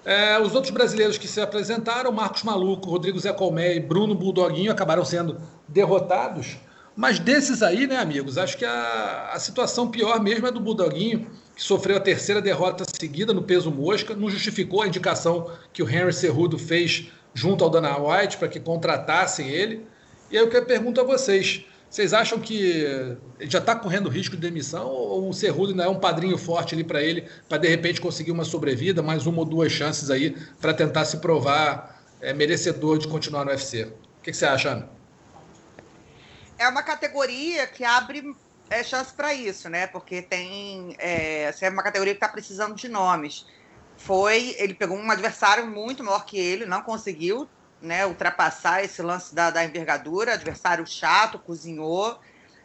É, 0.05 0.41
os 0.41 0.55
outros 0.55 0.73
brasileiros 0.73 1.19
que 1.19 1.29
se 1.29 1.41
apresentaram, 1.41 2.11
Marcos 2.11 2.43
Maluco, 2.43 2.89
Rodrigo 2.89 3.19
Zé 3.19 3.33
Colmé 3.33 3.77
e 3.77 3.81
Bruno 3.81 4.15
Buldoguinho, 4.15 4.73
acabaram 4.73 5.05
sendo 5.05 5.41
derrotados. 5.69 6.57
Mas 6.97 7.19
desses 7.19 7.63
aí, 7.63 7.87
né, 7.87 7.97
amigos, 7.97 8.39
acho 8.39 8.57
que 8.57 8.65
a, 8.65 9.31
a 9.33 9.39
situação 9.39 9.89
pior 9.89 10.21
mesmo 10.21 10.47
é 10.47 10.51
do 10.51 10.61
Buldoguinho, 10.61 11.31
que 11.55 11.63
sofreu 11.63 11.97
a 11.97 12.01
terceira 12.01 12.41
derrota 12.41 12.85
seguida 12.99 13.33
no 13.33 13.43
peso 13.43 13.71
mosca, 13.71 14.17
não 14.17 14.31
justificou 14.31 14.83
a 14.83 14.87
indicação 14.87 15.51
que 15.73 15.83
o 15.83 15.89
Henry 15.89 16.13
Cerrudo 16.13 16.59
fez 16.59 17.13
junto 17.35 17.63
ao 17.63 17.71
Dana 17.71 17.97
White 17.99 18.39
para 18.39 18.49
que 18.49 18.59
contratassem 18.59 19.49
ele. 19.49 19.87
E 20.31 20.37
aí 20.37 20.43
eu 20.43 20.49
quero 20.49 20.67
pergunto 20.67 21.01
a 21.01 21.05
vocês, 21.05 21.65
vocês 21.91 22.13
acham 22.13 22.39
que 22.39 22.83
ele 23.41 23.51
já 23.51 23.59
está 23.59 23.75
correndo 23.75 24.11
risco 24.11 24.37
de 24.37 24.43
demissão 24.43 24.89
ou 24.89 25.31
o 25.31 25.33
Cerrudo 25.33 25.71
ainda 25.71 25.85
é 25.85 25.89
um 25.89 25.99
padrinho 25.99 26.37
forte 26.37 26.75
ali 26.75 26.85
para 26.85 27.03
ele, 27.03 27.27
para 27.49 27.57
de 27.57 27.69
repente 27.69 28.01
conseguir 28.01 28.31
uma 28.31 28.45
sobrevida, 28.45 29.03
mais 29.03 29.27
uma 29.27 29.39
ou 29.39 29.45
duas 29.45 29.73
chances 29.73 30.11
aí 30.11 30.37
para 30.61 30.75
tentar 30.75 31.07
se 31.07 31.17
provar 31.17 31.99
é, 32.21 32.35
merecedor 32.35 32.99
de 32.99 33.09
continuar 33.09 33.45
no 33.45 33.51
UFC? 33.51 33.85
O 33.85 34.23
que, 34.23 34.33
você 34.33 34.45
acha, 34.45 34.71
Ana? 34.71 34.91
É 36.59 36.69
uma 36.69 36.83
categoria 36.83 37.67
que 37.67 37.85
abre 37.85 38.35
é, 38.69 38.83
chance 38.83 39.15
para 39.15 39.33
isso, 39.33 39.71
né? 39.71 39.87
Porque 39.87 40.21
tem. 40.21 40.95
É, 40.99 41.55
é 41.59 41.71
uma 41.71 41.83
categoria 41.83 42.13
que 42.13 42.19
está 42.19 42.29
precisando 42.29 42.75
de 42.75 42.89
nomes. 42.89 43.47
Foi. 43.97 44.55
Ele 44.59 44.75
pegou 44.75 44.99
um 44.99 45.11
adversário 45.11 45.67
muito 45.67 46.05
maior 46.05 46.27
que 46.27 46.39
ele, 46.39 46.67
não 46.67 46.83
conseguiu 46.83 47.49
né, 47.81 48.07
ultrapassar 48.07 48.85
esse 48.85 49.03
lance 49.03 49.35
da, 49.35 49.51
da 49.51 49.65
envergadura, 49.65 50.35
adversário 50.35 50.87
chato, 50.87 51.39
cozinhou. 51.39 52.19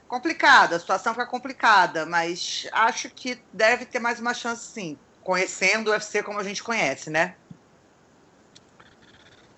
Complicado, 0.07 0.73
a 0.73 0.79
situação 0.79 1.13
fica 1.13 1.25
complicada, 1.25 2.05
mas 2.05 2.67
acho 2.71 3.09
que 3.09 3.39
deve 3.51 3.85
ter 3.85 3.99
mais 3.99 4.19
uma 4.19 4.33
chance 4.33 4.71
sim, 4.71 4.97
conhecendo 5.21 5.87
o 5.87 5.91
UFC 5.91 6.21
como 6.21 6.39
a 6.39 6.43
gente 6.43 6.63
conhece, 6.63 7.09
né? 7.09 7.35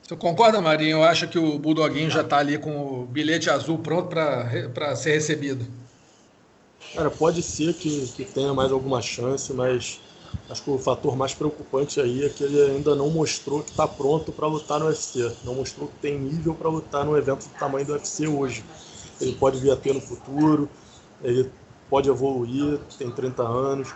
Você 0.02 0.16
concorda, 0.16 0.62
Marinho? 0.62 0.98
Eu 0.98 1.04
acho 1.04 1.28
que 1.28 1.40
o 1.40 1.58
Bulldoguinho 1.58 2.12
já 2.12 2.22
está 2.22 2.38
ali 2.38 2.60
com 2.60 3.02
o 3.02 3.06
bilhete 3.08 3.50
azul 3.50 3.80
pronto 3.80 4.10
para 4.10 4.96
ser 4.96 5.14
recebido. 5.14 5.66
Cara, 6.94 7.10
pode 7.10 7.42
ser 7.42 7.74
que, 7.74 8.06
que 8.14 8.24
tenha 8.24 8.54
mais 8.54 8.72
alguma 8.72 9.02
chance, 9.02 9.52
mas 9.52 10.05
Acho 10.50 10.64
que 10.64 10.70
o 10.70 10.78
fator 10.78 11.16
mais 11.16 11.34
preocupante 11.34 12.00
aí 12.00 12.24
é 12.24 12.30
que 12.30 12.44
ele 12.44 12.62
ainda 12.62 12.94
não 12.96 13.10
mostrou 13.10 13.64
que 13.64 13.72
está 13.72 13.88
pronto 13.88 14.32
para 14.32 14.48
lutar 14.48 14.80
no 14.80 14.86
UFC. 14.86 15.32
Não 15.44 15.56
mostrou 15.56 15.88
que 15.88 15.96
tem 15.96 16.20
nível 16.20 16.54
para 16.54 16.70
lutar 16.70 17.04
no 17.04 17.18
evento 17.18 17.48
do 17.48 17.60
tamanho 17.60 17.86
do 17.86 17.94
UFC 17.94 18.28
hoje. 18.28 18.64
Ele 19.20 19.34
pode 19.34 19.60
vir 19.60 19.72
a 19.72 19.76
ter 19.76 19.94
no 19.94 20.02
futuro, 20.02 20.70
ele 21.24 21.50
pode 21.90 22.10
evoluir, 22.10 22.80
tem 22.98 23.10
30 23.10 23.42
anos, 23.42 23.94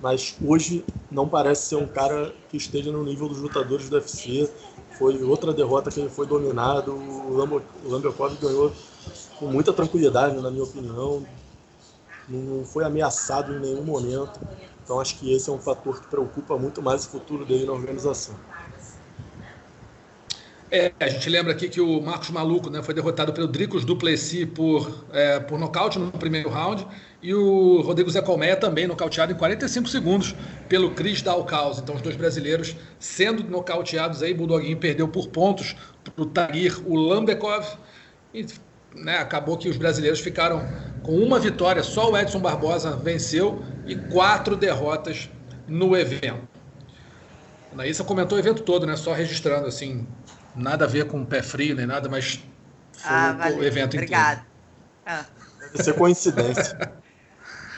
mas 0.00 0.36
hoje 0.42 0.84
não 1.10 1.28
parece 1.28 1.66
ser 1.66 1.76
um 1.76 1.86
cara 1.86 2.34
que 2.50 2.56
esteja 2.56 2.90
no 2.90 3.04
nível 3.04 3.28
dos 3.28 3.38
lutadores 3.38 3.88
do 3.88 3.96
UFC. 3.96 4.50
Foi 4.98 5.22
outra 5.22 5.52
derrota 5.52 5.90
que 5.90 6.00
ele 6.00 6.08
foi 6.08 6.26
dominado. 6.26 6.92
O 6.92 7.34
Lamberkov 7.84 8.36
ganhou 8.40 8.72
com 9.38 9.46
muita 9.46 9.72
tranquilidade, 9.72 10.40
na 10.40 10.50
minha 10.50 10.64
opinião. 10.64 11.26
Não 12.28 12.64
foi 12.64 12.84
ameaçado 12.84 13.54
em 13.54 13.60
nenhum 13.60 13.82
momento. 13.82 14.40
Então 14.84 15.00
acho 15.00 15.18
que 15.18 15.32
esse 15.32 15.48
é 15.48 15.52
um 15.52 15.58
fator 15.58 16.00
que 16.00 16.06
preocupa 16.08 16.56
muito 16.58 16.82
mais 16.82 17.06
o 17.06 17.08
futuro 17.08 17.44
dele 17.44 17.64
na 17.64 17.72
organização. 17.72 18.34
É, 20.70 20.92
a 20.98 21.08
gente 21.08 21.30
lembra 21.30 21.52
aqui 21.52 21.68
que 21.68 21.80
o 21.80 22.00
Marcos 22.00 22.30
Maluco 22.30 22.68
né, 22.68 22.82
foi 22.82 22.92
derrotado 22.92 23.32
pelo 23.32 23.46
Dricos 23.46 23.84
Duplessis 23.84 24.44
por, 24.46 25.04
é, 25.12 25.38
por 25.38 25.56
nocaute 25.58 25.98
no 26.00 26.10
primeiro 26.10 26.50
round 26.50 26.84
e 27.22 27.32
o 27.32 27.80
Rodrigo 27.80 28.10
Zé 28.10 28.20
Colmeia 28.20 28.56
também 28.56 28.86
nocauteado 28.86 29.32
em 29.32 29.36
45 29.36 29.88
segundos 29.88 30.34
pelo 30.68 30.90
Cris 30.90 31.22
Dalcaus. 31.22 31.78
Então 31.78 31.94
os 31.94 32.02
dois 32.02 32.16
brasileiros 32.16 32.74
sendo 32.98 33.44
nocauteados 33.44 34.20
aí, 34.20 34.34
Bulldoguinho 34.34 34.76
perdeu 34.76 35.06
por 35.06 35.28
pontos 35.28 35.76
para 36.02 36.22
o 36.22 36.26
Tagir 36.26 36.82
Ulambekov 36.86 37.78
né, 38.94 39.18
acabou 39.18 39.56
que 39.56 39.68
os 39.68 39.76
brasileiros 39.76 40.20
ficaram 40.20 40.66
com 41.02 41.16
uma 41.18 41.38
vitória, 41.38 41.82
só 41.82 42.10
o 42.10 42.16
Edson 42.16 42.40
Barbosa 42.40 42.96
venceu 42.96 43.62
e 43.86 43.94
quatro 43.96 44.56
derrotas 44.56 45.28
no 45.66 45.96
evento. 45.96 46.48
A 47.70 47.74
Anaísa 47.74 48.04
comentou 48.04 48.36
o 48.36 48.40
evento 48.40 48.62
todo, 48.62 48.86
né? 48.86 48.96
Só 48.96 49.12
registrando 49.12 49.66
assim, 49.66 50.06
Nada 50.54 50.84
a 50.84 50.88
ver 50.88 51.06
com 51.08 51.24
pé 51.24 51.42
frio 51.42 51.74
nem 51.74 51.86
nada, 51.86 52.08
mas 52.08 52.34
foi 52.92 53.10
ah, 53.10 53.52
o 53.56 53.64
evento 53.64 53.94
Obrigado. 53.94 54.38
inteiro. 54.38 54.46
Ah. 55.04 55.24
Deve 55.72 55.82
ser 55.82 55.94
coincidência. 55.94 56.78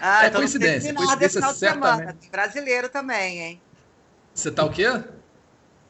ah, 0.00 0.26
é 0.26 0.31
coincidência. 0.31 0.94
coincidência 0.94 1.40
final 1.40 1.55
certamente. 1.55 1.96
semana. 1.96 2.16
Tem 2.20 2.31
brasileiro 2.31 2.88
também, 2.90 3.38
hein? 3.40 3.62
Você 4.35 4.50
tá 4.50 4.64
o 4.64 4.70
quê? 4.70 5.02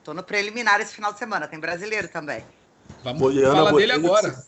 Tô 0.05 0.15
no 0.15 0.23
preliminar 0.23 0.81
esse 0.81 0.95
final 0.95 1.13
de 1.13 1.19
semana. 1.19 1.49
Tem 1.49 1.59
brasileiro 1.59 2.07
também. 2.07 2.45
Vamos 3.03 3.21
Poliana 3.21 3.57
falar 3.57 3.73
dele 3.73 3.93
agora. 3.93 4.45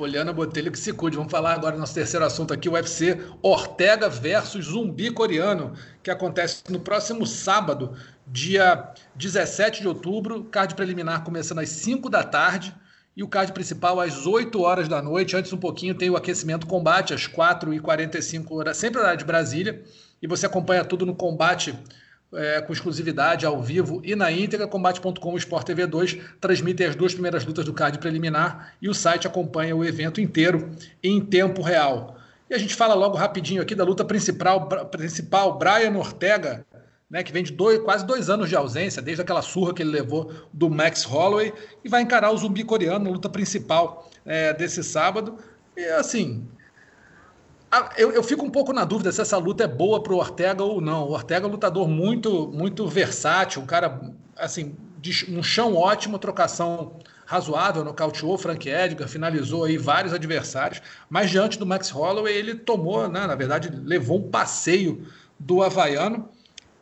Poliana 0.00 0.32
Botelho 0.32 0.72
que 0.72 0.78
se 0.78 0.94
cuide. 0.94 1.18
Vamos 1.18 1.30
falar 1.30 1.52
agora 1.52 1.74
do 1.74 1.78
nosso 1.78 1.92
terceiro 1.92 2.24
assunto 2.24 2.54
aqui, 2.54 2.70
o 2.70 2.72
UFC 2.72 3.20
Ortega 3.42 4.08
versus 4.08 4.64
Zumbi 4.64 5.10
Coreano, 5.10 5.74
que 6.02 6.10
acontece 6.10 6.62
no 6.70 6.80
próximo 6.80 7.26
sábado, 7.26 7.92
dia 8.26 8.94
17 9.14 9.82
de 9.82 9.88
outubro, 9.88 10.44
card 10.44 10.74
preliminar 10.74 11.22
começando 11.22 11.58
às 11.58 11.68
5 11.68 12.08
da 12.08 12.24
tarde 12.24 12.74
e 13.14 13.22
o 13.22 13.28
card 13.28 13.52
principal 13.52 14.00
às 14.00 14.26
8 14.26 14.58
horas 14.62 14.88
da 14.88 15.02
noite. 15.02 15.36
Antes 15.36 15.52
um 15.52 15.58
pouquinho 15.58 15.94
tem 15.94 16.08
o 16.08 16.16
aquecimento 16.16 16.66
combate 16.66 17.12
às 17.12 17.28
4h45 17.28 18.52
horas, 18.52 18.78
sempre 18.78 19.00
horário 19.00 19.18
de 19.18 19.26
Brasília. 19.26 19.84
E 20.22 20.26
você 20.26 20.46
acompanha 20.46 20.82
tudo 20.82 21.04
no 21.04 21.14
combate 21.14 21.78
é, 22.34 22.60
com 22.60 22.72
exclusividade 22.72 23.44
ao 23.44 23.60
vivo 23.60 24.00
e 24.04 24.14
na 24.14 24.30
íntegra. 24.30 24.66
Combate.com 24.66 25.36
Sport 25.36 25.66
TV 25.66 25.86
2 25.86 26.18
transmitem 26.40 26.86
as 26.86 26.96
duas 26.96 27.12
primeiras 27.12 27.44
lutas 27.44 27.64
do 27.64 27.72
card 27.72 27.98
preliminar 27.98 28.74
e 28.80 28.88
o 28.88 28.94
site 28.94 29.26
acompanha 29.26 29.76
o 29.76 29.84
evento 29.84 30.20
inteiro 30.20 30.70
em 31.02 31.20
tempo 31.20 31.62
real. 31.62 32.16
E 32.48 32.54
a 32.54 32.58
gente 32.58 32.74
fala 32.74 32.94
logo 32.94 33.16
rapidinho 33.16 33.62
aqui 33.62 33.74
da 33.74 33.84
luta 33.84 34.04
principal, 34.04 34.66
principal 34.66 35.56
Brian 35.58 35.96
Ortega 35.96 36.66
né, 37.10 37.24
que 37.24 37.32
vem 37.32 37.42
de 37.42 37.52
dois, 37.52 37.80
quase 37.80 38.06
dois 38.06 38.30
anos 38.30 38.48
de 38.48 38.54
ausência, 38.54 39.02
desde 39.02 39.20
aquela 39.20 39.42
surra 39.42 39.74
que 39.74 39.82
ele 39.82 39.90
levou 39.90 40.32
do 40.52 40.70
Max 40.70 41.02
Holloway, 41.02 41.52
e 41.84 41.88
vai 41.88 42.02
encarar 42.02 42.30
o 42.30 42.36
zumbi 42.36 42.62
coreano 42.62 43.06
na 43.06 43.10
luta 43.10 43.28
principal 43.28 44.08
é, 44.24 44.54
desse 44.54 44.84
sábado. 44.84 45.36
E 45.76 45.84
assim, 45.86 46.46
eu, 47.96 48.10
eu, 48.10 48.22
fico 48.22 48.44
um 48.44 48.50
pouco 48.50 48.72
na 48.72 48.84
dúvida 48.84 49.12
se 49.12 49.20
essa 49.20 49.36
luta 49.38 49.64
é 49.64 49.68
boa 49.68 50.02
para 50.02 50.12
o 50.12 50.16
Ortega 50.16 50.62
ou 50.62 50.80
não. 50.80 51.04
O 51.04 51.12
Ortega 51.12 51.46
é 51.46 51.48
um 51.48 51.52
lutador 51.52 51.88
muito, 51.88 52.48
muito 52.48 52.86
versátil, 52.88 53.62
um 53.62 53.66
cara 53.66 54.12
assim, 54.36 54.74
de 55.00 55.32
um 55.32 55.42
chão 55.42 55.76
ótimo, 55.76 56.18
trocação 56.18 56.98
razoável, 57.24 57.84
nocauteou 57.84 58.36
Frank 58.36 58.68
Edgar, 58.68 59.08
finalizou 59.08 59.64
aí 59.64 59.78
vários 59.78 60.12
adversários, 60.12 60.82
mas 61.08 61.30
diante 61.30 61.56
do 61.56 61.64
Max 61.64 61.88
Holloway 61.90 62.34
ele 62.34 62.56
tomou, 62.56 63.08
né, 63.08 63.24
na 63.24 63.36
verdade, 63.36 63.70
levou 63.70 64.18
um 64.18 64.28
passeio 64.28 65.06
do 65.38 65.62
havaiano 65.62 66.28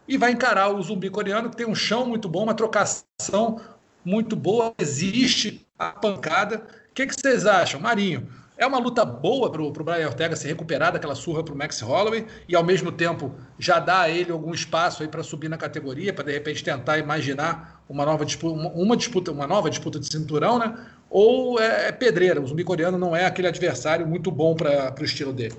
e 0.08 0.16
vai 0.16 0.32
encarar 0.32 0.70
o 0.70 0.82
zumbi 0.82 1.10
coreano, 1.10 1.50
que 1.50 1.56
tem 1.56 1.66
um 1.66 1.74
chão 1.74 2.06
muito 2.06 2.30
bom, 2.30 2.44
uma 2.44 2.54
trocação 2.54 3.60
muito 4.02 4.34
boa, 4.34 4.72
existe 4.78 5.66
a 5.78 5.90
pancada. 5.90 6.66
O 6.90 6.94
que, 6.94 7.06
que 7.06 7.14
vocês 7.14 7.44
acham? 7.44 7.78
Marinho, 7.78 8.26
é 8.58 8.66
uma 8.66 8.78
luta 8.78 9.04
boa 9.04 9.50
para 9.50 9.62
o 9.62 9.70
Brian 9.70 10.08
Ortega 10.08 10.34
se 10.34 10.46
recuperar 10.48 10.92
daquela 10.92 11.14
surra 11.14 11.44
para 11.44 11.54
o 11.54 11.56
Max 11.56 11.80
Holloway 11.80 12.26
e, 12.48 12.56
ao 12.56 12.64
mesmo 12.64 12.90
tempo, 12.90 13.32
já 13.56 13.78
dá 13.78 14.00
a 14.00 14.10
ele 14.10 14.32
algum 14.32 14.52
espaço 14.52 15.02
aí 15.02 15.08
para 15.08 15.22
subir 15.22 15.48
na 15.48 15.56
categoria, 15.56 16.12
para 16.12 16.24
de 16.24 16.32
repente 16.32 16.64
tentar 16.64 16.98
imaginar 16.98 17.84
uma 17.88 18.04
nova 18.04 18.26
disputa, 18.26 18.68
uma, 18.74 18.96
disputa, 18.96 19.30
uma 19.30 19.46
nova 19.46 19.70
disputa 19.70 20.00
de 20.00 20.12
cinturão, 20.12 20.58
né? 20.58 20.76
Ou 21.08 21.60
é, 21.60 21.88
é 21.88 21.92
pedreira? 21.92 22.40
O 22.40 22.46
zumbi 22.46 22.64
coreano 22.64 22.98
não 22.98 23.14
é 23.14 23.24
aquele 23.24 23.46
adversário 23.46 24.06
muito 24.06 24.30
bom 24.30 24.56
para 24.56 24.92
o 25.00 25.04
estilo 25.04 25.32
dele. 25.32 25.54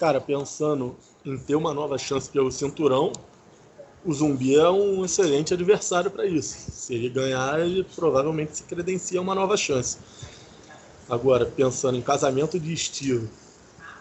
Cara, 0.00 0.20
pensando 0.20 0.96
em 1.24 1.36
ter 1.36 1.54
uma 1.54 1.74
nova 1.74 1.98
chance 1.98 2.30
pelo 2.30 2.50
cinturão, 2.50 3.12
o 4.04 4.14
Zumbi 4.14 4.56
é 4.56 4.70
um 4.70 5.04
excelente 5.04 5.52
adversário 5.52 6.10
para 6.10 6.24
isso. 6.24 6.70
Se 6.70 6.94
ele 6.94 7.08
ganhar, 7.08 7.60
ele 7.60 7.84
provavelmente 7.96 8.56
se 8.56 8.62
credencia 8.62 9.20
uma 9.20 9.34
nova 9.34 9.56
chance. 9.56 9.98
Agora, 11.08 11.46
pensando 11.46 11.96
em 11.96 12.02
casamento 12.02 12.58
de 12.58 12.72
estilo, 12.72 13.28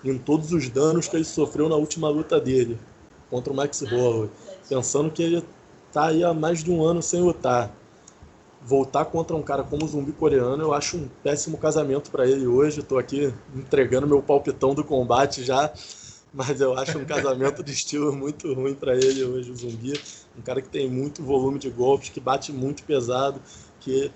em 0.03 0.17
todos 0.17 0.51
os 0.51 0.69
danos 0.69 1.07
que 1.07 1.15
ele 1.15 1.23
sofreu 1.23 1.69
na 1.69 1.75
última 1.75 2.09
luta 2.09 2.39
dele 2.39 2.77
contra 3.29 3.51
o 3.51 3.55
Max 3.55 3.81
Holloway, 3.81 4.29
pensando 4.69 5.11
que 5.11 5.23
ele 5.23 5.43
está 5.87 6.07
aí 6.07 6.23
há 6.23 6.33
mais 6.33 6.63
de 6.63 6.71
um 6.71 6.83
ano 6.83 7.01
sem 7.01 7.21
lutar, 7.21 7.71
voltar 8.61 9.05
contra 9.05 9.35
um 9.35 9.41
cara 9.41 9.63
como 9.63 9.85
o 9.85 9.87
Zumbi 9.87 10.11
coreano, 10.11 10.61
eu 10.61 10.73
acho 10.73 10.97
um 10.97 11.09
péssimo 11.23 11.57
casamento 11.57 12.11
para 12.11 12.27
ele 12.27 12.45
hoje. 12.45 12.81
Estou 12.81 12.97
aqui 12.97 13.33
entregando 13.55 14.07
meu 14.07 14.21
palpitão 14.21 14.73
do 14.73 14.83
combate 14.83 15.43
já 15.43 15.71
mas 16.33 16.61
eu 16.61 16.77
acho 16.77 16.99
um 16.99 17.05
casamento 17.05 17.63
de 17.63 17.71
estilo 17.71 18.13
muito 18.13 18.53
ruim 18.53 18.75
para 18.75 18.95
ele 18.95 19.23
hoje, 19.23 19.51
o 19.51 19.55
Zumbi. 19.55 19.99
Um 20.37 20.41
cara 20.41 20.61
que 20.61 20.69
tem 20.69 20.89
muito 20.89 21.23
volume 21.23 21.57
de 21.57 21.69
golpes, 21.69 22.09
que 22.09 22.19
bate 22.19 22.51
muito 22.51 22.83
pesado, 22.83 23.41
que 23.79 24.11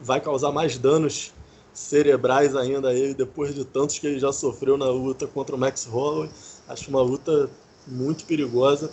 vai 0.00 0.20
causar 0.20 0.50
mais 0.50 0.76
danos 0.76 1.32
cerebrais 1.72 2.54
ainda 2.54 2.92
ele, 2.92 3.14
depois 3.14 3.54
de 3.54 3.64
tantos 3.64 3.98
que 3.98 4.06
ele 4.06 4.18
já 4.18 4.32
sofreu 4.32 4.76
na 4.76 4.86
luta 4.86 5.26
contra 5.26 5.56
o 5.56 5.58
Max 5.58 5.84
Holloway. 5.84 6.30
Acho 6.68 6.90
uma 6.90 7.02
luta 7.02 7.50
muito 7.86 8.24
perigosa. 8.24 8.90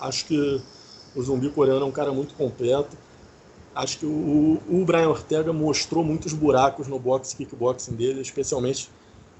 Acho 0.00 0.26
que 0.26 0.60
o 1.14 1.22
Zumbi 1.22 1.48
coreano 1.50 1.82
é 1.82 1.88
um 1.88 1.92
cara 1.92 2.12
muito 2.12 2.34
completo. 2.34 2.96
Acho 3.74 3.98
que 3.98 4.06
o, 4.06 4.60
o 4.68 4.84
Brian 4.84 5.08
Ortega 5.08 5.52
mostrou 5.52 6.04
muitos 6.04 6.32
buracos 6.32 6.88
no 6.88 6.98
boxe 6.98 7.36
kickboxing 7.36 7.94
dele, 7.94 8.20
especialmente 8.20 8.90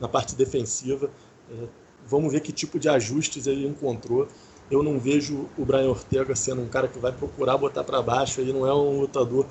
na 0.00 0.08
parte 0.08 0.34
defensiva. 0.34 1.10
É, 1.50 1.82
Vamos 2.06 2.32
ver 2.32 2.40
que 2.40 2.52
tipo 2.52 2.78
de 2.78 2.88
ajustes 2.88 3.46
ele 3.46 3.66
encontrou. 3.66 4.26
Eu 4.70 4.82
não 4.82 4.98
vejo 4.98 5.48
o 5.56 5.64
Brian 5.64 5.90
Ortega 5.90 6.34
sendo 6.34 6.62
um 6.62 6.68
cara 6.68 6.88
que 6.88 6.98
vai 6.98 7.12
procurar 7.12 7.56
botar 7.56 7.84
para 7.84 8.02
baixo. 8.02 8.40
Ele 8.40 8.52
não 8.52 8.66
é 8.66 8.74
um 8.74 9.00
lutador 9.00 9.46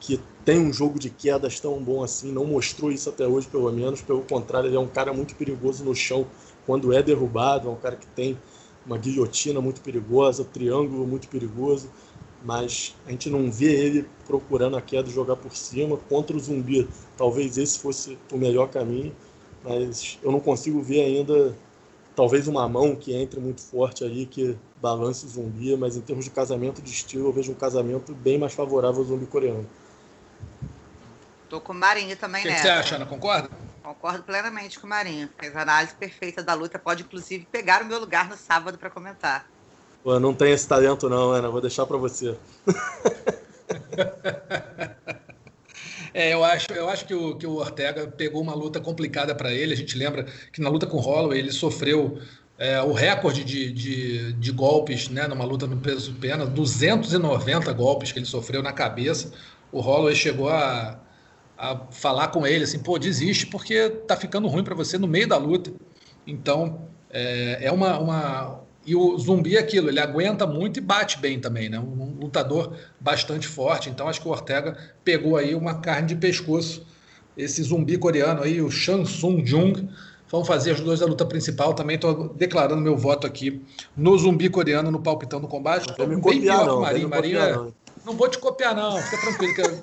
que 0.00 0.20
tem 0.48 0.58
um 0.58 0.72
jogo 0.72 0.98
de 0.98 1.10
quedas 1.10 1.60
tão 1.60 1.78
bom 1.78 2.02
assim. 2.02 2.32
Não 2.32 2.46
mostrou 2.46 2.90
isso 2.90 3.10
até 3.10 3.26
hoje, 3.26 3.46
pelo 3.46 3.70
menos. 3.70 4.00
Pelo 4.00 4.22
contrário, 4.22 4.66
ele 4.66 4.76
é 4.76 4.80
um 4.80 4.88
cara 4.88 5.12
muito 5.12 5.34
perigoso 5.34 5.84
no 5.84 5.94
chão 5.94 6.26
quando 6.64 6.90
é 6.90 7.02
derrubado. 7.02 7.68
É 7.68 7.70
um 7.70 7.76
cara 7.76 7.96
que 7.96 8.06
tem 8.06 8.34
uma 8.86 8.96
guilhotina 8.96 9.60
muito 9.60 9.82
perigosa, 9.82 10.46
triângulo 10.46 11.06
muito 11.06 11.28
perigoso. 11.28 11.90
Mas 12.42 12.96
a 13.04 13.10
gente 13.10 13.28
não 13.28 13.52
vê 13.52 13.74
ele 13.74 14.06
procurando 14.26 14.78
a 14.78 14.80
queda 14.80 15.10
jogar 15.10 15.36
por 15.36 15.54
cima. 15.54 15.98
Contra 16.08 16.34
o 16.34 16.40
zumbi, 16.40 16.88
talvez 17.14 17.58
esse 17.58 17.78
fosse 17.78 18.16
o 18.32 18.38
melhor 18.38 18.70
caminho. 18.70 19.14
Mas 19.62 20.18
eu 20.22 20.32
não 20.32 20.40
consigo 20.40 20.80
ver 20.80 21.02
ainda 21.02 21.54
talvez 22.16 22.48
uma 22.48 22.66
mão 22.66 22.96
que 22.96 23.12
entre 23.12 23.38
muito 23.38 23.60
forte 23.60 24.02
ali, 24.02 24.24
que 24.24 24.56
balance 24.80 25.26
o 25.26 25.28
zumbi, 25.28 25.76
mas 25.76 25.94
em 25.94 26.00
termos 26.00 26.24
de 26.24 26.30
casamento 26.30 26.80
de 26.80 26.90
estilo, 26.90 27.28
eu 27.28 27.32
vejo 27.34 27.52
um 27.52 27.54
casamento 27.54 28.14
bem 28.14 28.38
mais 28.38 28.54
favorável 28.54 29.02
ao 29.02 29.06
zumbi 29.06 29.26
coreano. 29.26 29.68
Tô 31.48 31.60
com 31.60 31.72
o 31.72 31.76
Marinho 31.76 32.16
também, 32.16 32.44
né? 32.44 32.52
O 32.52 32.54
que 32.54 32.60
você 32.60 32.68
acha, 32.68 32.96
Ana? 32.96 33.06
Concorda? 33.06 33.48
Concordo 33.82 34.22
plenamente 34.22 34.78
com 34.78 34.86
o 34.86 34.90
Marinho. 34.90 35.28
Fez 35.38 35.56
a 35.56 35.62
análise 35.62 35.94
perfeita 35.94 36.42
da 36.42 36.54
luta, 36.54 36.78
pode 36.78 37.02
inclusive 37.02 37.46
pegar 37.50 37.82
o 37.82 37.86
meu 37.86 37.98
lugar 37.98 38.28
no 38.28 38.36
sábado 38.36 38.76
para 38.76 38.90
comentar. 38.90 39.46
Pô, 40.02 40.20
não 40.20 40.34
tem 40.34 40.52
esse 40.52 40.68
talento 40.68 41.08
não, 41.08 41.30
Ana, 41.30 41.48
vou 41.48 41.60
deixar 41.60 41.86
para 41.86 41.96
você. 41.96 42.36
É, 46.14 46.32
eu 46.32 46.42
acho, 46.42 46.72
eu 46.72 46.88
acho 46.88 47.04
que, 47.04 47.14
o, 47.14 47.36
que 47.36 47.46
o 47.46 47.56
Ortega 47.56 48.08
pegou 48.08 48.40
uma 48.40 48.54
luta 48.54 48.80
complicada 48.80 49.34
para 49.34 49.52
ele. 49.52 49.74
A 49.74 49.76
gente 49.76 49.96
lembra 49.96 50.24
que 50.52 50.60
na 50.60 50.68
luta 50.68 50.86
com 50.86 50.96
o 50.96 51.00
Holloway 51.00 51.38
ele 51.38 51.52
sofreu 51.52 52.18
é, 52.58 52.80
o 52.82 52.92
recorde 52.92 53.44
de, 53.44 53.70
de, 53.70 54.32
de, 54.32 54.52
golpes 54.52 55.08
né, 55.08 55.28
numa 55.28 55.44
luta 55.44 55.66
no 55.66 55.76
peso 55.76 56.12
pena, 56.14 56.44
290 56.44 57.72
golpes 57.72 58.10
que 58.10 58.18
ele 58.18 58.26
sofreu 58.26 58.62
na 58.62 58.72
cabeça. 58.72 59.32
O 59.70 59.80
Holloway 59.80 60.14
chegou 60.14 60.48
a, 60.48 60.98
a 61.58 61.76
falar 61.90 62.28
com 62.28 62.46
ele 62.46 62.64
assim, 62.64 62.78
pô, 62.78 62.98
desiste 62.98 63.46
porque 63.46 63.90
tá 64.06 64.16
ficando 64.16 64.46
ruim 64.46 64.62
para 64.62 64.74
você 64.74 64.96
no 64.96 65.08
meio 65.08 65.28
da 65.28 65.36
luta. 65.36 65.72
Então, 66.26 66.88
É, 67.10 67.58
é 67.62 67.72
uma, 67.72 67.98
uma. 67.98 68.60
E 68.86 68.94
o 68.94 69.18
zumbi 69.18 69.56
é 69.56 69.60
aquilo, 69.60 69.88
ele 69.88 70.00
aguenta 70.00 70.46
muito 70.46 70.78
e 70.78 70.80
bate 70.80 71.18
bem 71.18 71.40
também, 71.40 71.68
né? 71.68 71.78
Um, 71.78 72.02
um 72.02 72.18
lutador 72.20 72.74
bastante 73.00 73.46
forte. 73.46 73.90
Então 73.90 74.08
acho 74.08 74.20
que 74.20 74.28
o 74.28 74.30
Ortega 74.30 74.76
pegou 75.04 75.36
aí 75.36 75.54
uma 75.54 75.80
carne 75.80 76.08
de 76.08 76.16
pescoço. 76.16 76.86
Esse 77.36 77.62
zumbi 77.62 77.96
coreano 77.98 78.42
aí, 78.42 78.60
o 78.60 78.70
Shang 78.70 79.04
Tsung 79.04 79.44
Jung, 79.46 79.88
vão 80.30 80.44
fazer 80.44 80.72
as 80.72 80.80
duas 80.80 81.00
da 81.00 81.06
luta 81.06 81.24
principal. 81.24 81.74
Também 81.74 81.96
estou 81.96 82.34
declarando 82.34 82.80
meu 82.80 82.96
voto 82.96 83.26
aqui 83.26 83.62
no 83.96 84.16
zumbi 84.18 84.48
coreano 84.48 84.90
no 84.90 85.00
palpitão 85.00 85.40
do 85.40 85.48
combate. 85.48 85.86
Não 85.98 86.06
bem 86.06 86.20
copiar, 86.20 86.64
pior 86.64 86.66
não, 86.66 86.72
que 86.74 86.78
o 86.78 86.80
Marinho. 86.80 87.08
Marinho 87.08 87.38
é... 87.38 87.52
não. 88.04 88.14
vou 88.14 88.28
te 88.28 88.38
copiar, 88.38 88.74
não, 88.74 88.96
fica 88.98 89.18
tranquilo. 89.18 89.82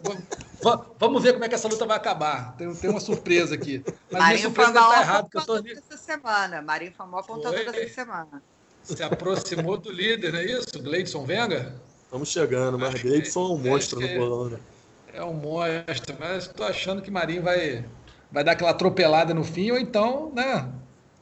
Vamos 1.00 1.24
ver 1.24 1.34
como 1.34 1.46
é 1.46 1.50
que 1.50 1.56
essa 1.56 1.68
luta 1.68 1.86
vai 1.86 1.98
acabar. 1.98 2.56
Tem, 2.58 2.74
tem 2.76 2.90
uma 2.90 3.00
surpresa 3.00 3.56
aqui. 3.56 3.84
Mas 4.12 4.22
Marinho 4.22 4.50
minha 4.52 4.56
surpresa 4.56 4.70
está 4.72 5.02
errada. 5.02 5.30
Que 5.30 5.38
eu 5.38 5.46
tô... 5.46 5.62
dessa 5.62 5.98
semana. 5.98 6.62
Marinho 6.62 6.94
foi 6.96 7.06
a 7.06 7.20
apontador 7.20 7.72
dessa 7.72 7.94
semana. 7.94 8.42
Se 8.84 9.02
aproximou 9.02 9.78
do 9.78 9.92
líder, 9.92 10.32
não 10.32 10.40
é 10.40 10.46
isso? 10.46 10.82
Gleidson 10.82 11.26
Venga? 11.26 11.76
Estamos 12.04 12.30
chegando, 12.30 12.78
mas 12.78 13.02
Gleidson 13.02 13.40
é 13.40 13.50
um 13.50 13.58
monstro 13.58 14.00
no 14.00 14.08
bolão, 14.08 14.50
né? 14.52 14.60
É 15.12 15.24
um 15.24 15.34
monstro, 15.34 16.16
mas 16.20 16.46
estou 16.46 16.66
achando 16.66 17.02
que 17.02 17.10
Marinho 17.10 17.42
vai, 17.42 17.84
vai 18.32 18.44
dar 18.44 18.52
aquela 18.52 18.72
atropelada 18.72 19.34
no 19.34 19.44
fim, 19.44 19.72
ou 19.72 19.78
então, 19.78 20.32
né? 20.36 20.70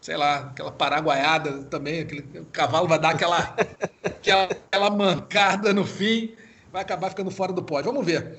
Sei 0.01 0.17
lá, 0.17 0.39
aquela 0.39 0.71
paraguaiada 0.71 1.63
também, 1.63 2.01
aquele 2.01 2.39
o 2.39 2.45
cavalo 2.45 2.87
vai 2.87 2.99
dar 2.99 3.11
aquela, 3.11 3.55
aquela, 4.03 4.43
aquela 4.69 4.89
mancada 4.89 5.73
no 5.73 5.85
fim, 5.85 6.35
vai 6.71 6.81
acabar 6.81 7.09
ficando 7.09 7.31
fora 7.31 7.53
do 7.53 7.63
pódio. 7.63 7.91
Vamos 7.91 8.05
ver. 8.05 8.37